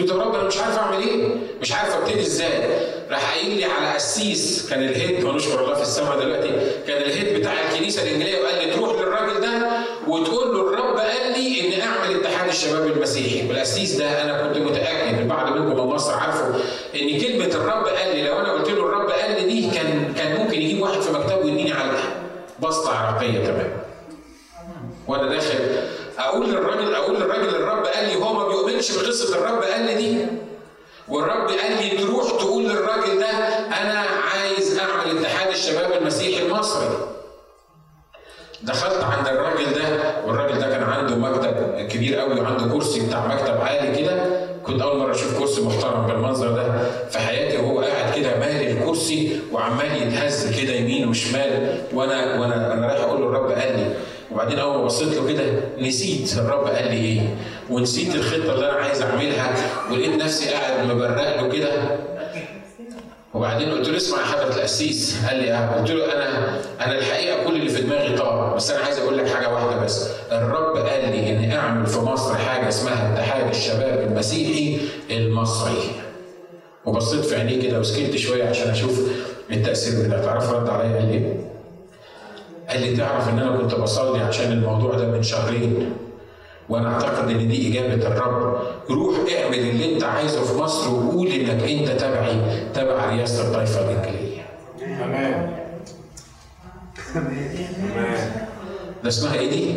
قلت 0.00 0.10
له 0.10 0.16
يا 0.18 0.22
رب 0.28 0.34
أنا 0.34 0.44
مش 0.44 0.58
عارف 0.58 0.78
أعمل 0.78 0.98
إيه؟ 1.02 1.28
مش 1.60 1.72
عارف 1.72 1.94
أبتدي 1.96 2.20
إزاي؟ 2.20 2.80
راح 3.10 3.32
قايل 3.34 3.56
لي 3.56 3.64
على 3.64 3.94
قسيس 3.94 4.70
كان 4.70 4.82
الهيد 4.82 5.24
ونشكر 5.24 5.60
الله 5.64 5.74
في 5.74 5.82
السماء 5.82 6.18
دلوقتي 6.18 6.50
كان 6.86 7.02
الهيد 7.02 7.40
بتاع 7.40 7.52
الكنيسة 7.52 8.02
الانجيليه 8.02 8.42
وقال 8.42 8.66
لي 8.68 8.74
تروح 8.74 8.92
للراجل 9.00 9.40
ده 9.40 9.70
وتقول 10.08 10.54
له 10.56 10.60
الرب 10.68 10.96
قال 10.96 11.25
اتحاد 12.46 12.54
الشباب 12.54 12.86
المسيحي 12.86 13.48
والقسيس 13.48 13.92
ده 13.96 14.22
أنا 14.22 14.42
كنت 14.48 14.56
متأكد 14.62 15.18
البعض 15.18 15.52
منكم 15.52 15.76
من 15.86 15.94
مصر 15.94 16.14
عارفه 16.14 16.46
إن 16.94 17.20
كلمة 17.20 17.46
الرب 17.46 17.86
قال 17.86 18.16
لي 18.16 18.22
لو 18.28 18.38
أنا 18.38 18.52
قلت 18.52 18.68
له 18.70 18.80
الرب 18.82 19.10
قال 19.10 19.30
لي 19.30 19.46
دي 19.46 19.70
كان 19.70 20.12
كان 20.18 20.36
ممكن 20.36 20.54
يجيب 20.62 20.82
واحد 20.82 21.00
في 21.00 21.12
مكتبه 21.12 21.36
ويديني 21.36 21.72
علقه 21.72 22.02
بسطة 22.62 22.98
عراقيه 22.98 23.44
تماما 23.44 23.76
وأنا 25.08 25.28
داخل 25.34 25.58
أقول 26.18 26.50
للراجل 26.50 26.94
أقول 26.94 27.16
للراجل 27.16 27.48
الرب 27.48 27.84
قال 27.86 28.04
لي 28.06 28.14
هو 28.16 28.32
ما 28.32 28.48
بيؤمنش 28.48 28.92
بقصة 28.92 29.36
الرب 29.38 29.62
قال 29.62 29.84
لي 29.86 29.94
دي. 29.94 30.26
والرب 31.08 31.48
قال 31.48 31.72
لي 31.82 31.90
تروح 31.98 32.30
تقول 32.30 32.64
للراجل 32.64 33.18
ده 33.18 33.28
أنا 33.82 34.04
عايز 34.34 34.78
أعمل 34.78 35.18
اتحاد 35.18 35.48
الشباب 35.48 35.92
المسيحي 35.92 36.42
المصري. 36.46 36.88
دخلت 38.66 39.04
عند 39.04 39.28
الراجل 39.28 39.72
ده 39.74 39.84
والراجل 40.26 40.58
ده 40.58 40.66
كان 40.70 40.82
عنده 40.82 41.16
مكتب 41.16 41.86
كبير 41.90 42.18
قوي 42.18 42.40
وعنده 42.40 42.66
كرسي 42.72 43.06
بتاع 43.06 43.26
مكتب 43.26 43.60
عالي 43.60 44.02
كده. 44.02 44.24
كنت 44.64 44.82
أول 44.82 44.98
مرة 44.98 45.12
أشوف 45.14 45.38
كرسي 45.38 45.62
محترم 45.62 46.06
بالمنظر 46.06 46.50
ده. 46.52 46.64
في 47.10 47.18
حياتي 47.18 47.56
وهو 47.56 47.80
قاعد 47.80 48.14
كده 48.14 48.38
مالي 48.38 48.70
الكرسي 48.72 49.40
وعمال 49.52 50.02
يتهز 50.02 50.60
كده 50.60 50.72
يمين 50.72 51.08
وشمال. 51.08 51.78
وأنا 51.94 52.40
وأنا 52.40 52.72
أنا 52.72 52.86
رايح 52.86 53.00
أقول 53.00 53.20
له 53.20 53.26
الرب 53.28 53.50
قال 53.50 53.76
لي. 53.76 53.86
وبعدين 54.32 54.58
أول 54.58 54.78
ما 54.78 54.84
بصيت 54.84 55.14
له 55.14 55.28
كده 55.32 55.44
نسيت 55.78 56.38
الرب 56.38 56.66
قال 56.66 56.84
لي 56.84 56.96
إيه. 56.96 57.20
ونسيت 57.70 58.14
الخطة 58.14 58.54
اللي 58.54 58.70
أنا 58.70 58.78
عايز 58.78 59.02
أعملها. 59.02 59.54
ولقيت 59.90 60.22
نفسي 60.22 60.50
قاعد 60.50 60.86
مبرق 60.86 61.40
له 61.42 61.48
كده. 61.48 61.70
وبعدين 63.36 63.70
قلت 63.70 63.88
له 63.88 63.96
اسمع 63.96 64.18
يا 64.20 64.24
حضرة 64.24 64.54
القسيس 64.56 65.16
قال 65.28 65.36
لي 65.38 65.52
آه. 65.52 65.78
قلت 65.80 65.90
له 65.90 66.04
أنا 66.14 66.58
أنا 66.86 66.98
الحقيقة 66.98 67.44
كل 67.44 67.56
اللي 67.56 67.68
في 67.68 67.82
دماغي 67.82 68.16
طبعا 68.16 68.54
بس 68.54 68.70
أنا 68.70 68.84
عايز 68.84 68.98
أقول 68.98 69.18
لك 69.18 69.28
حاجة 69.28 69.54
واحدة 69.54 69.80
بس. 69.84 70.08
الرب 70.32 70.76
قال 70.76 71.00
لي 71.10 71.30
إني 71.32 71.56
أعمل 71.58 71.86
في 71.86 71.98
مصر 72.00 72.34
حاجة 72.36 72.68
اسمها 72.68 73.14
اتحاد 73.14 73.48
الشباب 73.48 74.08
المسيحي 74.12 74.78
المصري. 75.10 75.78
وبصيت 76.84 77.24
في 77.24 77.36
عينيه 77.36 77.68
كده 77.68 77.80
وسكت 77.80 78.16
شوية 78.16 78.48
عشان 78.48 78.70
أشوف 78.70 79.00
التأثير 79.50 80.06
بتاعه. 80.06 80.22
تعرف 80.24 80.52
رد 80.52 80.68
عليا 80.68 80.96
قال 80.96 81.10
إيه؟ 81.10 81.36
قال 82.68 82.80
لي 82.80 82.96
تعرف 82.96 83.28
إن 83.28 83.38
أنا 83.38 83.56
كنت 83.56 83.74
بصلي 83.74 84.22
عشان 84.22 84.52
الموضوع 84.52 84.94
ده 84.94 85.06
من 85.06 85.22
شهرين. 85.22 85.92
وأنا 86.68 86.94
اعتقد 86.94 87.30
ان 87.30 87.48
دي 87.48 87.68
اجابة 87.80 88.06
الرب. 88.06 88.58
روح 88.90 89.16
اعمل 89.38 89.58
اللي 89.58 89.94
انت 89.94 90.04
عايزه 90.04 90.44
في 90.44 90.58
مصر 90.58 90.90
وقول 90.90 91.26
انك 91.28 91.62
انت 91.62 91.88
تبعي 92.00 92.36
تبع 92.74 93.04
رئاسه 93.14 93.48
الطائفه 93.48 93.80
الانجيليه 93.80 94.42
تمام 94.78 95.56
ده 99.02 99.08
اسمها 99.08 99.34
إيه 99.34 99.50
دي؟ 99.50 99.74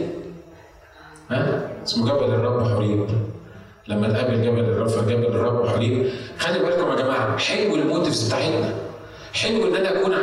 ها؟ 1.31 1.69
اسمه 1.85 2.05
جبل 2.05 2.23
الرب 2.33 2.75
حريب. 2.75 3.07
لما 3.87 4.07
تقابل 4.13 4.43
جبل 4.43 4.59
الرب 4.59 5.07
جبل 5.07 5.25
الرب 5.25 5.67
حريب. 5.67 6.09
خلي 6.39 6.59
بالكم 6.59 6.89
يا 6.91 6.95
جماعة 6.95 7.37
حلو 7.37 7.75
الموتيفز 7.75 8.27
بتاعتنا. 8.27 8.73
حلو 9.41 9.67
إن 9.67 9.75
أنا 9.75 9.99
أكون 9.99 10.13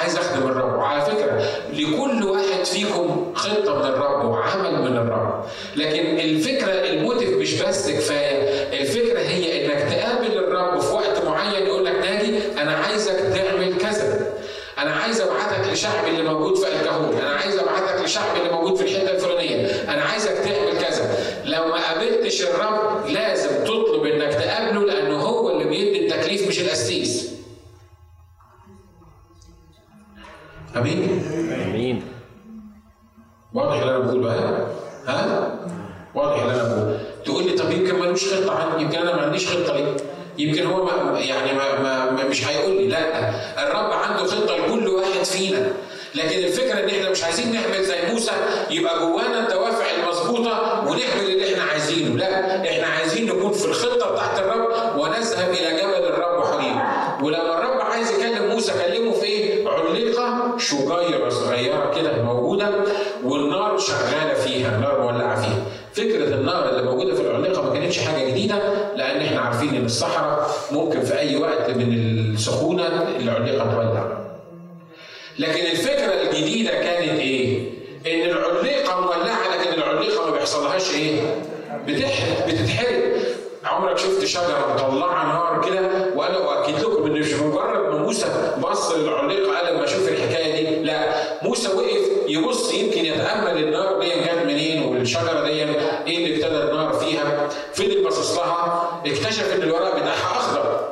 عايز 0.00 0.16
أخدم 0.16 0.46
الرب. 0.48 0.78
وعلى 0.78 1.00
فكرة 1.00 1.42
لكل 1.72 2.24
واحد 2.24 2.64
فيكم 2.64 3.32
خطة 3.34 3.74
من 3.78 3.84
الرب 3.84 4.24
وعمل 4.24 4.82
من 4.90 4.96
الرب. 4.96 5.44
لكن 5.76 6.18
الفكرة 6.18 6.72
الموتيف 6.72 7.36
مش 7.36 7.62
بس 7.62 7.90
كفاية. 7.90 8.42
الفكرة 8.80 9.18
هي 9.20 9.66
إنك 9.66 9.92
تقابل 9.92 10.38
الرب 10.38 10.80
في 10.80 10.94
وقت 10.94 11.24
معين 11.24 11.66
يقول 11.66 11.84
لك 11.84 11.94
ناجي 11.94 12.38
أنا 12.62 12.76
عايزك 12.76 13.16
تعمل 13.34 13.76
كذا. 13.78 14.26
أنا 14.78 14.90
عايز 14.94 15.20
أبعتك 15.20 15.72
لشعب 15.72 16.06
اللي 16.08 16.22
موجود 16.22 16.56
في 16.56 16.68
الكهول. 16.68 17.14
أنا 17.14 17.30
عايز 17.30 17.58
أبعتك 17.58 18.04
لشعب 18.04 18.36
اللي 18.36 18.52
موجود 18.52 18.76
في 18.76 18.82
الحتة 18.84 19.10
الفلانية. 19.10 19.66
أنا 19.88 20.02
عايزك 20.02 20.30
تعمل 20.32 20.78
كذا. 20.78 21.16
لو 21.44 21.66
ما 21.66 21.76
قابلتش 21.88 22.42
الرب 22.42 23.06
لازم 23.08 23.64
تطلب 23.64 24.04
إنك 24.04 24.34
تقابله 24.34 24.63
أمين؟ 30.76 31.22
أمين. 31.70 32.02
واضح 33.54 33.72
اللي 33.80 33.90
أنا 33.96 33.98
بقوله 33.98 34.30
ها 34.32 34.66
ها؟ 35.06 35.58
واضح 36.14 36.42
اللي 36.42 36.54
أنا 36.54 36.62
بقوله. 36.74 37.00
تقول 37.24 37.44
لي 37.44 37.52
طب 37.52 37.70
يمكن 37.70 37.94
ملوش 38.00 38.34
خطه 38.34 38.52
عندي 38.58 38.82
يمكن 38.82 38.98
أنا 38.98 39.16
ما 39.16 39.22
عنديش 39.22 39.48
خطه 39.48 39.74
ليه؟ 39.76 39.96
يمكن 40.38 40.66
هو 40.66 40.84
ما 40.84 41.20
يعني 41.20 41.52
ما, 41.52 41.78
ما 41.82 42.10
ما- 42.10 42.24
مش 42.28 42.46
هيقول 42.48 42.76
لي 42.76 42.88
لا. 42.88 43.28
الرب 43.68 43.92
عنده 43.92 44.24
خطه 44.24 44.56
لكل 44.56 44.88
واحد 44.88 45.24
فينا. 45.24 45.72
لكن 46.14 46.38
الفكرة 46.38 46.80
إن 46.80 46.88
إحنا 46.88 47.10
مش 47.10 47.24
عايزين 47.24 47.52
نعمل 47.52 47.84
زي 47.84 47.96
موسى 48.12 48.30
يبقى 48.70 48.98
جوانا 48.98 49.46
الدوافع 49.48 49.84
المظبوطه 50.02 50.80
ونعمل 50.86 51.24
اللي 51.30 51.52
إحنا 51.54 51.64
عايزينه. 51.64 52.16
لا 52.16 52.60
إحنا 52.70 52.86
عايزين 52.86 53.26
نكون 53.26 53.52
في 53.52 53.64
الخطه 53.64 54.10
بتاعت 54.12 54.38
الرب 54.38 54.98
ونذهب 54.98 55.50
إلى 55.50 55.76
جبل 55.82 56.04
الرب 56.08 56.44
حريم 56.44 56.76
ولما 57.22 57.58
الرب 57.58 57.80
عايز 57.80 58.10
يكلم 58.10 58.48
موسى 58.50 58.72
كلمه 58.72 59.12
في 59.12 59.24
إيه 59.26 59.68
علقه 59.68 60.53
شجيره 60.64 61.28
صغيره 61.28 61.92
كده 61.96 62.22
موجودة 62.22 62.70
والنار 63.24 63.78
شغالة 63.78 64.34
فيها 64.34 64.76
النار 64.76 65.00
مولعة 65.02 65.42
فيها. 65.42 65.62
فكرة 65.94 66.34
النار 66.34 66.68
اللي 66.68 66.82
موجودة 66.82 67.14
في 67.14 67.20
العلقه 67.20 67.62
ما 67.62 67.74
كانتش 67.74 67.98
حاجة 67.98 68.28
جديدة 68.28 68.56
لأن 68.96 69.20
إحنا 69.20 69.40
عارفين 69.40 69.74
إن 69.74 69.84
الصحراء 69.84 70.50
ممكن 70.72 71.00
في 71.00 71.18
أي 71.18 71.36
وقت 71.36 71.70
من 71.70 71.92
السخونة 72.34 72.86
العلقه 73.20 73.72
تولع. 73.74 74.18
لكن 75.38 75.66
الفكرة 75.70 76.12
الجديدة 76.30 76.70
كانت 76.70 77.20
إيه؟ 77.20 77.70
إن 78.06 78.30
العليقة 78.30 79.00
مولعة 79.00 79.56
لكن 79.56 79.82
العليقة 79.82 80.24
ما 80.26 80.30
بيحصلهاش؟ 80.30 80.84
بتحرق 81.86 82.46
بتتحرق. 82.48 83.04
عمرك 83.64 83.98
شفت 83.98 84.24
شجرة 84.24 84.74
مطلعة 84.74 85.24
نار 85.26 85.64
كده؟ 85.70 85.80
وأنا 86.16 86.36
أؤكد 86.36 86.80
لكم 86.80 87.06
إن 87.06 87.12
مش 87.20 87.32
مجرد 87.34 87.92
ما 87.94 87.98
موسى 87.98 88.26
بص 88.62 88.92
للعليقة 88.92 89.56
قال 89.58 89.74
لما 89.74 89.84
أشوف 89.84 90.08
الحكاية 90.08 90.52
دي. 90.53 90.53
لا 90.84 91.14
موسى 91.42 91.68
وقف. 91.68 92.08
يبص 92.28 92.74
يمكن 92.74 93.04
يتأمل 93.04 93.64
النار 93.64 94.00
دي 94.00 94.08
جت 94.08 94.42
منين 94.46 94.82
والشجرة 94.82 95.44
دي 95.44 95.50
إيه 95.50 95.64
اللي 96.24 96.34
ابتدى 96.34 96.62
النار 96.62 96.92
فيها؟ 96.92 97.48
فضل 97.74 98.04
باصص 98.04 98.38
لها؟ 98.38 99.02
اكتشف 99.06 99.54
إن 99.56 99.62
الورق 99.62 99.96
بتاعها 99.96 100.36
أخضر. 100.36 100.88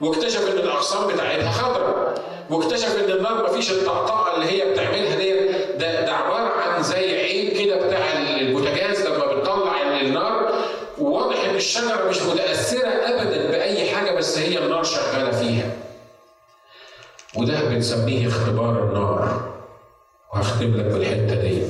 واكتشف 0.00 0.52
إن 0.52 0.58
الاغصان 0.58 1.14
بتاعتها 1.14 1.50
خضراء 1.52 2.14
واكتشف 2.50 3.04
إن 3.04 3.10
النار 3.10 3.50
مفيش 3.50 3.70
الطقطقة 3.70 4.34
اللي 4.34 4.46
هي 4.46 4.70
بتعملها 4.72 5.16
دي 5.16 5.32
ده 5.78 6.00
ده 6.00 6.12
عبارة 6.12 6.52
عن 6.60 6.82
زي 6.82 7.20
عين 7.20 7.64
كده 7.64 7.86
بتاع 7.86 8.12
البوتاجاز 8.40 9.06
لما 9.06 9.26
بتطلع 9.34 10.00
النار. 10.00 10.50
وواضح 10.98 11.44
إن 11.44 11.54
الشجرة 11.54 12.08
مش 12.08 12.22
متأثرة 12.22 12.88
ابدا 12.88 13.50
بأي 13.50 13.90
حاجة 13.90 14.10
بس 14.16 14.38
هي 14.38 14.58
النار 14.58 14.82
شغالة 14.84 15.30
فيها. 15.30 15.70
وده 17.36 17.68
بنسميه 17.68 18.26
اختبار 18.28 18.84
النار. 18.88 19.50
وهختم 20.34 20.74
لك 20.74 20.84
بالحتة 20.84 21.40
دي. 21.40 21.62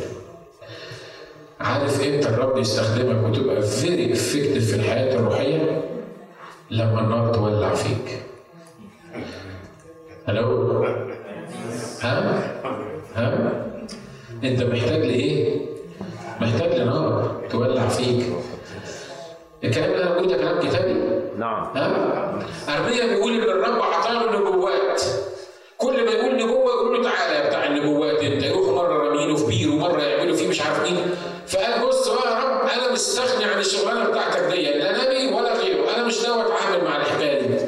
عارف 1.61 2.01
إمتى 2.07 2.29
الرب 2.29 2.59
يستخدمك 2.59 3.25
وتبقى 3.29 3.63
very 3.63 4.13
effective 4.13 4.71
في 4.71 4.77
الحياة 4.77 5.15
الروحية؟ 5.17 5.85
لما 6.71 7.01
النار 7.01 7.35
تولع 7.35 7.75
فيك. 7.75 8.23
ألو 10.29 10.83
ها؟ 12.03 12.33
ها؟ 13.15 13.53
انت 14.45 14.63
محتاج 14.63 15.01
لإيه؟ 15.01 15.61
محتاج 16.41 16.75
لنار 16.75 17.41
تولع 17.51 17.89
فيك. 17.89 18.27
الكلام 19.65 20.19
اللي 20.19 20.29
ده 20.29 20.37
كلام 20.43 20.61
كتابي؟ 20.69 20.95
نعم. 21.39 21.77
ها؟ 21.77 22.47
أرميا 22.69 23.07
بيقول 23.07 23.33
إن 23.33 23.43
الرب 23.43 23.79
اعطاه 23.81 24.41
نبوات. 24.41 24.90
كل 25.81 26.05
ما 26.05 26.11
يقول 26.11 26.37
نبوة 26.37 26.71
يقول 26.73 26.97
له 27.03 27.11
تعالى 27.11 27.35
يا 27.35 27.49
بتاع 27.49 27.67
النبوات 27.67 28.19
انت 28.19 28.43
يروحوا 28.43 28.73
مرة 28.75 29.09
رامينه 29.09 29.37
في 29.37 29.47
بير 29.47 29.71
ومرة 29.73 30.03
يعملوا 30.03 30.37
فيه 30.37 30.49
مش 30.49 30.61
عارف 30.61 30.83
مين. 30.83 30.97
فقال 31.49 31.87
بص 31.89 32.09
بقى 32.09 32.31
يا 32.33 32.45
رب 32.45 32.69
أنا 32.69 32.93
مستغني 32.93 33.45
عن 33.45 33.59
الشغلانة 33.59 34.05
بتاعتك 34.11 34.41
دي 34.53 34.63
لا 34.79 34.93
نبي 34.93 35.35
ولا 35.35 35.55
غيره 35.55 35.95
أنا 35.97 36.05
مش 36.05 36.23
ناوي 36.23 36.43
أتعامل 36.43 36.85
مع 36.85 36.97
الحكاية 36.97 37.41
دي 37.43 37.59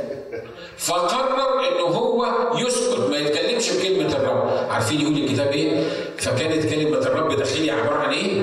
فقرر 0.78 1.60
إن 1.68 1.80
هو 1.94 2.26
يسكت 2.58 3.00
ما 3.10 3.16
يتكلمش 3.16 3.70
بكلمة 3.70 4.16
الرب. 4.16 4.70
عارفين 4.70 5.00
يقول 5.00 5.14
الكتاب 5.16 5.46
إيه؟ 5.52 5.84
فكانت 6.18 6.74
كلمة 6.74 6.98
الرب 6.98 7.36
داخلي 7.36 7.70
عبارة 7.70 7.96
عن 7.98 8.10
إيه؟ 8.12 8.42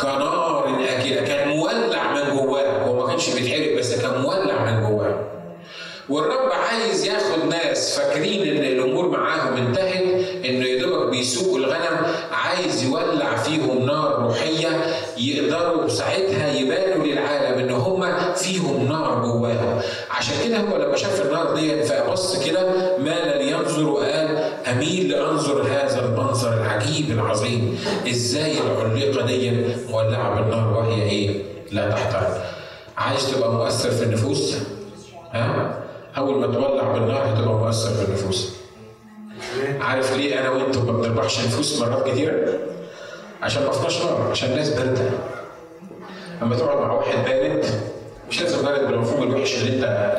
كنار 0.00 0.68
اكله 0.88 1.20
كان 1.26 1.48
مولع 1.48 2.12
من 2.12 2.36
جواه. 2.36 2.82
هو 2.84 2.94
ما 3.00 3.06
كانش 3.06 3.30
بيتحرق 3.34 3.78
بس 3.78 4.02
كان 4.02 4.20
مولع 4.22 4.64
من 4.64 4.80
جواه. 4.90 5.39
والرب 6.10 6.50
عايز 6.52 7.04
ياخد 7.06 7.44
ناس 7.50 7.98
فاكرين 7.98 8.56
إن 8.56 8.64
الأمور 8.64 9.08
معاهم 9.08 9.56
انتهت 9.66 10.02
إنه 10.44 10.66
يا 10.66 10.78
دوبك 10.82 11.08
بيسوقوا 11.10 11.58
الغنم 11.58 12.06
عايز 12.32 12.84
يولع 12.84 13.36
فيهم 13.36 13.86
نار 13.86 14.22
روحية 14.22 14.68
يقدروا 15.18 15.88
ساعتها 15.88 16.52
يبانوا 16.52 17.06
للعالم 17.06 17.58
إن 17.58 17.70
هم 17.70 18.12
فيهم 18.34 18.88
نار 18.88 19.22
جواهم 19.24 19.80
عشان 20.10 20.34
كده 20.44 20.58
هو 20.58 20.76
لما 20.76 20.96
شاف 20.96 21.26
النار 21.26 21.54
دي 21.54 21.82
فبص 21.82 22.44
كده 22.46 22.62
مال 22.98 23.44
لينظر 23.46 23.88
وقال 23.88 24.38
أميل 24.70 25.08
لأنظر 25.08 25.62
هذا 25.62 26.04
المنظر 26.04 26.52
العجيب 26.54 27.10
العظيم 27.10 27.78
إزاي 28.10 28.54
العليقة 28.58 29.26
دي 29.26 29.50
مولعة 29.90 30.40
بالنار 30.40 30.72
وهي 30.78 31.02
إيه؟ 31.02 31.42
لا 31.72 31.90
تحترق 31.90 32.44
عايز 32.98 33.30
تبقى 33.34 33.52
مؤثر 33.52 33.90
في 33.90 34.02
النفوس؟ 34.04 34.56
ها؟ 35.32 35.79
أول 36.16 36.38
ما 36.40 36.46
تولع 36.46 36.92
بالنار 36.92 37.34
هتبقى 37.34 37.54
مؤثر 37.54 37.90
في 37.90 38.04
النفوس 38.08 38.52
عارف 39.80 40.16
ليه 40.16 40.40
أنا 40.40 40.50
وأنتم 40.50 40.86
ما 40.86 40.92
بنربحش 40.92 41.38
نفوس 41.46 41.80
مرات 41.82 42.08
كتيرة؟ 42.08 42.58
عشان 43.42 43.62
ما 43.64 43.70
فيناش 43.70 44.02
نار 44.04 44.28
عشان 44.30 44.50
الناس 44.50 44.68
بارده 44.70 45.10
اما 46.42 46.56
تقعد 46.56 46.78
مع 46.78 46.92
واحد 46.92 47.24
بارد 47.24 47.64
مش 48.30 48.42
لازم 48.42 48.62
بارد 48.62 48.86
بالمفهوم 48.86 49.22
الوحش 49.22 49.54
اللي 49.62 49.76
أنت 49.76 50.16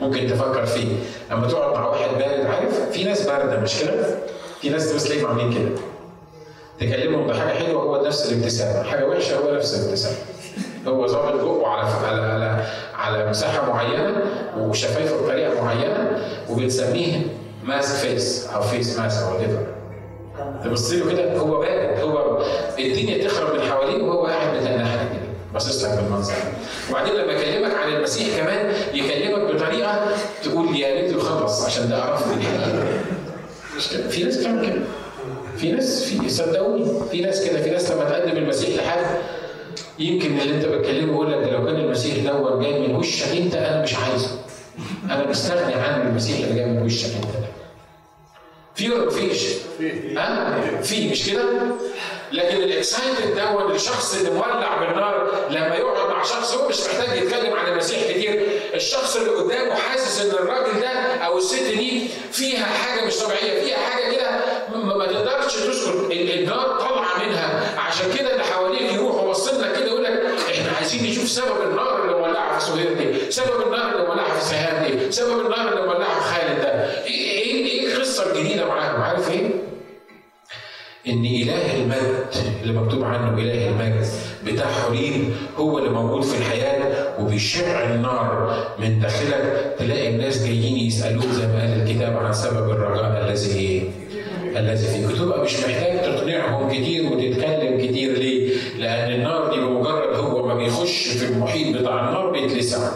ممكن 0.00 0.26
تفكر 0.26 0.66
فيه. 0.66 0.96
اما 1.32 1.48
تقعد 1.48 1.74
مع 1.74 1.86
واحد 1.88 2.10
بارد 2.18 2.46
عارف؟ 2.46 2.90
في 2.92 3.04
ناس 3.04 3.26
باردة 3.26 3.60
مش 3.60 3.80
كده؟ 3.80 4.06
في 4.60 4.68
ناس 4.68 4.92
بس 4.92 5.04
تلاقيهم 5.04 5.26
عاملين 5.26 5.52
كده؟ 5.52 5.70
تكلمهم 6.80 7.26
بحاجة 7.26 7.48
حلوة 7.58 7.82
هو 7.82 8.06
نفس 8.06 8.32
الابتسامة. 8.32 8.82
حاجة 8.82 9.04
وحشة 9.08 9.38
هو 9.38 9.54
نفس 9.54 9.74
الابتسامة. 9.74 10.16
هو 10.88 11.06
ظابط 11.06 11.34
بقه 11.40 11.66
على 11.68 11.88
على 12.06 12.64
على 12.94 13.30
مساحة 13.30 13.68
معينة 13.72 14.16
وشفايفه 14.58 15.16
بطريقه 15.22 15.64
معينة 15.64 16.18
وبنسميه 16.50 17.16
mask 17.64 17.94
face 18.08 18.46
أو 18.54 18.62
face 18.62 18.98
mask 18.98 19.22
whatever 19.22 19.66
تبص 20.64 20.92
له 20.92 21.10
كده 21.12 21.36
هو 21.38 21.60
بارد 21.60 22.00
هو 22.00 22.42
الدنيا 22.78 23.28
تخرب 23.28 23.54
من 23.54 23.60
حواليه 23.60 24.02
وهو 24.02 24.26
قاعد 24.26 24.56
متنحى 24.56 24.96
كده 24.98 25.22
باصص 25.52 25.84
لك 25.84 25.98
بالمنظر 25.98 26.34
وبعدين 26.90 27.14
لما 27.14 27.32
يكلمك 27.32 27.74
عن 27.74 27.92
المسيح 27.92 28.38
كمان 28.40 28.72
يكلمك 28.94 29.54
بطريقة 29.54 30.06
تقول 30.44 30.76
يا 30.76 30.94
ريت 31.00 31.12
يخلص 31.16 31.64
عشان 31.66 31.88
ده 31.88 32.14
الحقيقة 32.14 32.84
مش 33.76 33.86
في 33.86 34.24
ناس 34.24 34.36
بتعمل 34.36 34.66
كده. 34.66 34.80
في 35.56 35.72
ناس 35.72 36.04
في 36.04 36.28
صدقوني 36.28 36.86
في 37.10 37.20
ناس 37.20 37.44
كده 37.48 37.62
في 37.62 37.70
ناس 37.70 37.90
لما 37.90 38.04
تقدم 38.04 38.36
المسيح 38.36 38.82
لحد 38.84 39.06
يمكن 39.98 40.38
اللي 40.38 40.54
انت 40.56 40.64
بتكلمه 40.64 41.12
يقول 41.12 41.32
لك 41.32 41.48
لو 41.52 41.66
كان 41.66 41.76
المسيح 41.76 42.32
دور 42.32 42.62
جاي 42.62 42.88
من 42.88 42.94
وشك 42.94 43.28
انت 43.36 43.54
أنا 43.54 43.82
مش 43.82 43.94
عايزه. 43.94 44.38
أنا 45.04 45.26
مستغني 45.30 45.74
عن 45.74 46.06
المسيح 46.06 46.38
اللي 46.38 46.54
جاي 46.54 46.66
من 46.66 46.82
وشك 46.82 47.14
انت 47.14 47.24
ده 47.24 47.51
في 48.74 48.90
ولا 48.90 49.04
مفيش؟ 49.06 49.42
ها؟ 50.16 50.60
في 50.82 51.08
مش 51.10 51.26
كده؟ 51.30 51.44
لكن 52.32 52.56
الإكسايتد 52.56 53.34
ده 53.36 53.50
الشخص 53.74 54.14
اللي 54.14 54.30
مولع 54.30 54.76
بالنار 54.80 55.34
لما 55.50 55.76
يقعد 55.76 56.08
مع 56.10 56.22
شخص 56.22 56.54
هو 56.54 56.68
مش 56.68 56.76
محتاج 56.80 57.22
يتكلم 57.22 57.52
عن 57.52 57.72
المسيح 57.72 58.02
كتير، 58.10 58.48
الشخص 58.74 59.16
اللي 59.16 59.30
قدامه 59.30 59.74
حاسس 59.74 60.20
إن 60.20 60.30
الراجل 60.30 60.80
ده 60.80 60.88
أو 61.26 61.38
الست 61.38 61.62
دي 61.62 62.08
فيها 62.32 62.64
حاجة 62.64 63.06
مش 63.06 63.16
طبيعية، 63.16 63.64
فيها 63.64 63.76
حاجة 63.78 64.12
كده 64.16 64.30
ما 64.96 65.06
تقدرش 65.06 65.56
ال- 65.58 66.38
النار 66.40 66.78
طالعة 66.80 67.18
منها، 67.26 67.74
عشان 67.80 68.12
كده 68.18 68.32
اللي 68.32 68.44
حواليك 68.44 68.92
يروحوا 68.92 69.26
باصين 69.26 69.60
لك 69.60 69.76
كده 69.76 69.86
يقول 69.86 70.04
لك 70.04 70.22
إحنا 70.50 70.72
عايزين 70.76 71.10
نشوف 71.10 71.28
سبب 71.28 71.60
النار 71.70 72.11
اللي 72.32 72.40
مولعه 72.40 72.58
في 72.58 72.64
سهير 72.64 72.92
دي، 72.98 73.30
سبب 73.30 73.66
النار 73.66 73.92
اللي 73.94 74.06
مولعه 74.08 74.38
في 74.38 74.96
دي، 74.96 75.12
سبب 75.12 75.40
النار 75.46 75.68
اللي 75.72 75.86
مولعه 75.86 76.20
في 76.20 76.34
خالد 76.34 76.60
ده، 76.62 77.04
إيه 77.04 77.30
إيه 77.30 77.64
إيه 77.66 77.94
القصة 77.96 78.32
الجديدة 78.32 78.66
معاهم؟ 78.68 79.02
عارف 79.02 79.30
إيه؟ 79.30 79.50
إن 81.08 81.24
إله 81.24 81.76
المجد 81.76 82.26
اللي 82.62 82.80
مكتوب 82.80 83.04
عنه 83.04 83.38
إله 83.38 83.68
المجد 83.68 84.06
بتاع 84.46 84.66
حريم 84.66 85.36
هو 85.56 85.78
اللي 85.78 85.90
موجود 85.90 86.22
في 86.22 86.38
الحياة 86.38 87.20
وبيشع 87.20 87.94
النار 87.94 88.56
من 88.78 89.00
داخلك 89.00 89.74
تلاقي 89.78 90.08
الناس 90.08 90.42
جايين 90.42 90.86
يسألوك 90.86 91.24
زي 91.26 91.46
ما 91.46 91.60
قال 91.60 91.82
الكتاب 91.82 92.16
عن 92.16 92.32
سبب 92.32 92.70
الرجاء 92.70 93.28
الذي 93.28 93.58
إيه؟ 93.58 93.82
الذي 94.56 94.86
فيك 94.86 95.18
تبقى 95.18 95.42
مش 95.44 95.54
محتاج 95.60 96.00
تقنعهم 96.02 96.70
كتير 96.70 97.04
وتتكلم 97.12 97.78
كتير 97.78 98.12
ليه؟ 98.18 98.52
لأن 98.78 99.12
النار 99.12 99.54
دي 99.54 99.60
بمجرد 99.60 100.16
هو 100.16 100.46
ما 100.46 100.54
بيخش 100.54 101.08
في 101.08 101.24
المحيط 101.24 101.76
النار 102.42 102.54
بيتلسع 102.54 102.90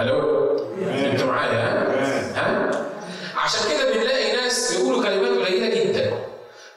ألو 0.00 0.56
أنتوا 0.82 1.26
معايا؟ 1.26 1.52
ها؟ 1.52 2.70
ها؟ 2.70 2.70
عشان 3.36 3.60
كده 3.70 3.92
بنلاقي 3.92 4.36
ناس 4.36 4.78
يقولوا 4.80 5.02
كلمات 5.02 5.46
قليلة 5.46 5.84
جدا. 5.84 6.12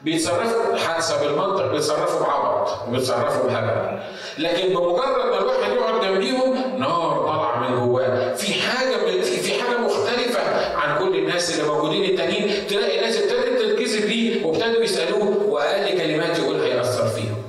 بيتصرفوا 0.01 0.75
حادثة 0.75 1.21
بالمنطق 1.23 1.71
بيتصرفوا 1.71 2.19
بعبط 2.19 2.87
وبيتصرفوا 2.87 3.47
بهبل. 3.47 3.99
لكن 4.37 4.67
بمجرد 4.67 5.25
ما 5.31 5.37
الواحد 5.37 5.71
يقعد 5.71 6.01
جنبيهم 6.01 6.79
نار 6.79 7.25
طالعة 7.27 7.59
من 7.69 7.75
جواه. 7.79 8.33
في 8.33 8.53
حاجة 8.53 9.21
في, 9.21 9.61
حاجة 9.61 9.77
مختلفة 9.77 10.75
عن 10.75 10.99
كل 10.99 11.15
الناس 11.15 11.59
اللي 11.59 11.71
موجودين 11.71 12.03
التانيين. 12.03 12.67
تلاقي 12.67 13.01
ناس 13.01 13.17
ابتدت 13.17 13.61
تتكسف 13.61 14.05
ليه 14.05 14.45
وابتدوا 14.45 14.83
يسألوه 14.83 15.43
واقل 15.47 15.97
كلمات 15.97 16.39
يقولها 16.39 16.65
يأثر 16.65 17.07
فيهم. 17.07 17.43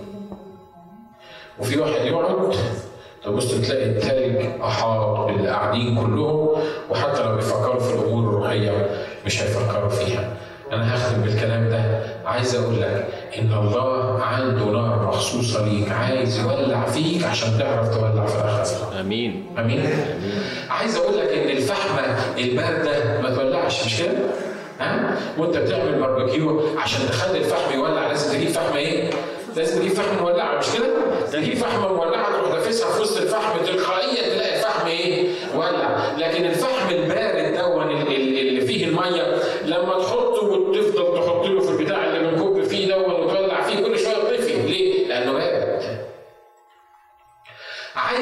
وفي 1.59 1.79
واحد 1.81 2.07
يقعد 2.07 2.57
تبص 3.25 3.55
تلاقي 3.55 3.85
التلج 3.85 4.47
أحاط 4.63 5.19
باللي 5.27 5.49
قاعدين 5.49 5.97
كلهم 5.97 6.49
وحتى 6.91 7.23
لو 7.23 7.35
بيفكروا 7.37 7.81
في 7.81 7.95
الأمور 7.95 8.23
الروحية 8.31 8.91
مش 9.27 9.43
هيفكروا 9.43 9.89
فيها. 9.89 10.29
أنا 10.73 10.95
هختم 10.97 11.23
بالكلام 11.23 11.69
ده 11.71 12.01
عايز 12.27 12.55
أقول 12.55 12.81
لك 12.81 13.07
إن 13.39 13.53
الله 13.53 14.23
عنده 14.23 14.65
نار 14.65 15.07
مخصوصة 15.09 15.65
ليك 15.69 15.93
عايز 15.93 16.39
يولع 16.39 16.85
فيك 16.87 17.25
عشان 17.25 17.59
تعرف 17.59 17.95
تولع 17.97 18.27
في 18.27 18.35
الآخرة. 18.37 19.01
آمين 19.01 19.47
آمين؟ 19.59 19.85
عايز 20.71 20.97
أقول 20.97 21.19
لك 21.19 21.29
إن 21.29 21.51
الفحمة 21.57 22.01
البارده 22.39 23.21
ما 23.23 23.35
تولعش 23.35 23.87
مش 23.87 23.99
كده؟ 24.03 24.13
ها؟ 24.81 25.17
وأنت 25.39 25.57
بتعمل 25.57 26.01
باربيكيو 26.01 26.61
عشان 26.79 27.09
تخلي 27.09 27.39
الفحم 27.39 27.75
يولع 27.75 28.07
لازم 28.09 28.33
تجيب 28.37 28.49
فحمة 28.49 28.77
إيه؟ 28.77 29.11
لازم 29.57 29.79
تجيب 29.81 29.93
فحم 29.93 30.23
مولعة 30.23 30.59
مش 30.59 30.67
كده؟ 30.75 30.87
تجيب 31.33 31.57
فحمه 31.57 31.93
مولعة 31.93 32.33
تروح 32.37 32.51
دافسها 32.53 32.93
في 32.93 33.03
وسط 33.03 33.21
الفحم 33.21 33.65
تلقائيا 33.65 34.35
تلاقي 34.35 34.57
الفحم 34.57 34.87
إيه؟ 34.87 35.29
ولع، 35.57 36.13
لكن 36.19 36.45
الفحم 36.45 36.91
البارد 36.91 37.57
دون 37.59 37.91
اللي 37.91 38.61
فيه 38.61 38.85
المية 38.85 39.35
لما 39.65 39.99
تحطه 40.03 40.24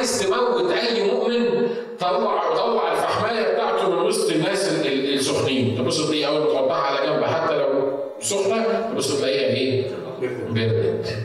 عايز 0.03 0.18
تموت 0.22 0.70
أي 0.72 1.11
مؤمن 1.12 1.68
طلع 2.00 2.55
طلع 2.57 2.92
الفحماية 2.92 3.53
بتاعته 3.55 3.90
من 3.90 4.07
وسط 4.07 4.30
الناس 4.32 4.68
السخنين 4.86 5.78
تبص 5.78 6.07
تلاقيه 6.07 6.26
أول 6.26 6.40
ما 6.40 6.53
تحطها 6.55 6.76
على 6.76 7.07
جنب 7.07 7.24
حتى 7.24 7.57
لو 7.59 7.98
سخنة 8.20 8.90
تبص 8.92 9.18
تلاقيها 9.18 9.46
إيه؟ 9.57 9.90
بردت. 10.50 11.16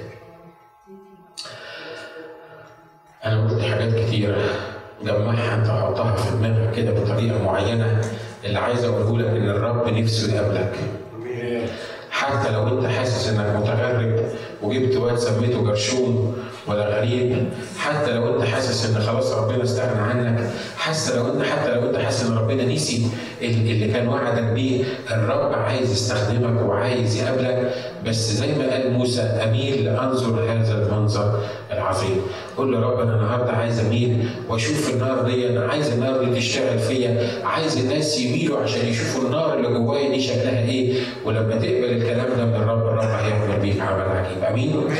أنا 3.25 3.47
قلت 3.49 3.61
حاجات 3.61 3.95
كتيرة 4.05 4.37
جمعها 5.03 5.55
انت 5.55 5.67
حطها 5.67 6.15
في 6.15 6.37
دماغك 6.37 6.75
كده 6.75 6.91
بطريقة 6.91 7.43
معينة 7.43 8.01
اللي 8.45 8.59
عايز 8.59 8.83
أقوله 8.83 9.17
لك 9.17 9.25
إن 9.27 9.49
الرب 9.49 9.87
نفسه 9.87 10.35
يقابلك. 10.35 10.75
حتى 12.11 12.51
لو 12.51 12.67
أنت 12.67 12.85
حاسس 12.87 13.29
إنك 13.29 13.55
متغرب 13.55 13.96
وجبت 14.67 14.95
واد 14.97 15.17
سميته 15.17 15.63
جرشوم 15.63 16.37
ولا 16.67 16.97
غريب. 16.99 17.49
حتى 17.77 18.13
لو 18.13 18.35
أنت 18.35 18.43
حاسس 18.43 18.85
إن 18.85 19.01
خلاص 19.01 19.33
ربنا 19.33 19.63
استغنى 19.63 20.01
عنك 20.01 20.49
حتى 20.77 21.15
لو 21.17 21.33
انت 21.33 21.43
حتى 21.43 21.75
لو 21.75 21.89
أنت 21.89 21.97
حاسس 21.97 22.25
إن 22.25 22.37
ربنا 22.37 22.65
نسي 22.65 23.07
اللي 23.41 23.87
كان 23.87 24.07
وعدك 24.07 24.43
بيه 24.43 24.83
الرب 25.11 25.53
عايز 25.53 25.91
يستخدمك 25.91 26.61
وعايز 26.61 27.15
يقابلك. 27.21 27.73
بس 28.05 28.31
زي 28.31 28.47
ما 28.47 28.71
قال 28.71 28.93
موسى 28.93 29.21
أميل 29.21 29.85
لانظر 29.85 30.43
هذا 30.51 30.85
المنظر 30.85 31.39
العظيم. 31.71 32.21
قول 32.57 32.71
له 32.71 32.79
رب 32.79 32.99
أنا 32.99 33.15
النهارده 33.15 33.51
عايز 33.51 33.79
أميل 33.79 34.29
وأشوف 34.49 34.93
النار 34.93 35.21
دي 35.21 35.49
أنا 35.49 35.65
عايز 35.65 35.91
النار 35.91 36.23
دي 36.23 36.35
تشتغل 36.35 36.79
فيا. 36.79 37.27
عايز 37.43 37.77
الناس 37.77 38.19
يميلوا 38.19 38.59
عشان 38.59 38.87
يشوفوا 38.87 39.21
النار 39.21 39.57
اللي 39.57 39.67
جوايا 39.79 40.09
دي 40.11 40.21
شكلها 40.21 40.61
إيه. 40.61 40.93
ولما 41.25 41.55
تقبل 41.55 41.91
الكلام 41.97 42.27
ده 42.37 42.45
من 42.45 42.55
الرب 42.55 42.79
الرب 42.87 43.03
هيعمل 43.03 43.46
بيك 43.67 43.81
عمل 43.81 44.01
عجيب 44.01 44.43
آمين. 44.43 44.95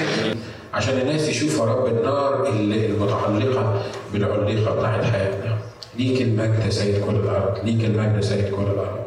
عشان 0.74 0.98
الناس 0.98 1.30
يشوفوا 1.30 1.66
رب 1.66 1.86
النار 1.86 2.48
المتعلقة 2.48 3.82
بالعليقة 4.14 4.76
بتاعت 4.76 5.04
حياتنا. 5.04 5.58
ليك 6.00 6.22
المجد 6.22 6.66
يا 6.66 6.70
سيد 6.70 7.06
كل 7.06 7.16
الأرض؟ 7.16 7.58
ليك 7.64 7.86
المجد 7.86 8.16
يا 8.16 8.22
سيد 8.22 8.50
كل 8.56 8.62
الأرض؟ 8.62 9.00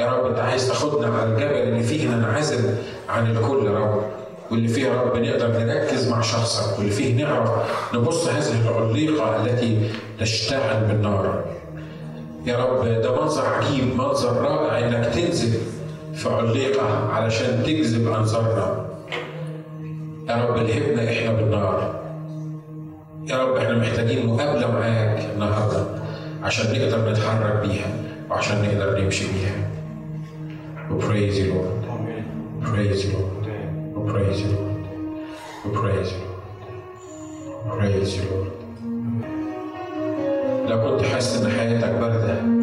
يا 0.00 0.06
رب 0.06 0.26
أنت 0.26 0.38
عايز 0.38 0.68
تاخدنا 0.68 1.06
على 1.06 1.30
الجبل 1.32 1.52
اللي 1.68 1.82
فيه 1.82 2.08
ننعزل 2.08 2.74
عن 3.08 3.30
الكل 3.30 3.66
يا 3.66 3.78
رب 3.78 4.02
واللي 4.50 4.68
فيه 4.68 4.86
يا 4.86 5.02
رب 5.02 5.16
نقدر 5.16 5.48
نركز 5.48 6.08
مع 6.08 6.20
شخصك 6.20 6.78
واللي 6.78 6.92
فيه 6.92 7.24
نعرف 7.24 7.50
نبص 7.94 8.28
هذه 8.28 8.68
العليقة 8.70 9.44
التي 9.44 9.90
تشتعل 10.20 10.84
بالنار. 10.84 11.44
يا 12.46 12.56
رب 12.56 12.84
ده 12.84 13.22
منظر 13.22 13.46
عجيب 13.46 13.96
منظر 13.96 14.32
رائع 14.40 14.78
إنك 14.78 15.14
تنزل 15.14 15.58
في 16.14 16.28
عليقة 16.28 17.08
علشان 17.12 17.62
تجذب 17.66 18.12
أنظارنا. 18.12 18.81
يا 20.32 20.44
رب 20.44 20.56
الهبنا 20.56 21.12
إحنا 21.12 21.32
بالنار 21.32 22.00
يا 23.28 23.36
رب 23.44 23.56
إحنا 23.56 23.78
محتاجين 23.78 24.26
مقابلة 24.26 24.70
معاك 24.70 25.24
النهارده 25.34 25.86
عشان 26.42 26.72
نقدر 26.72 27.10
نتحرك 27.10 27.66
بيها 27.66 27.90
وعشان 28.30 28.62
نقدر 28.62 29.00
نمشي 29.00 29.24
بيها. 29.24 29.68
Praise 31.00 31.38
you 31.38 31.46
Lord. 31.54 31.82
We 32.60 32.66
praise 32.72 33.04
you 33.04 33.12
Lord. 33.16 33.44
We 33.94 34.00
praise 34.12 34.38
you 34.42 34.50
Lord. 34.56 34.82
We 35.64 35.70
praise 37.78 38.16
you 38.16 38.22
Lord. 38.30 38.52
لو 40.68 40.90
كنت 40.90 41.06
حاسس 41.06 41.42
إن 41.42 41.50
حياتك 41.50 41.90
باردة 42.00 42.61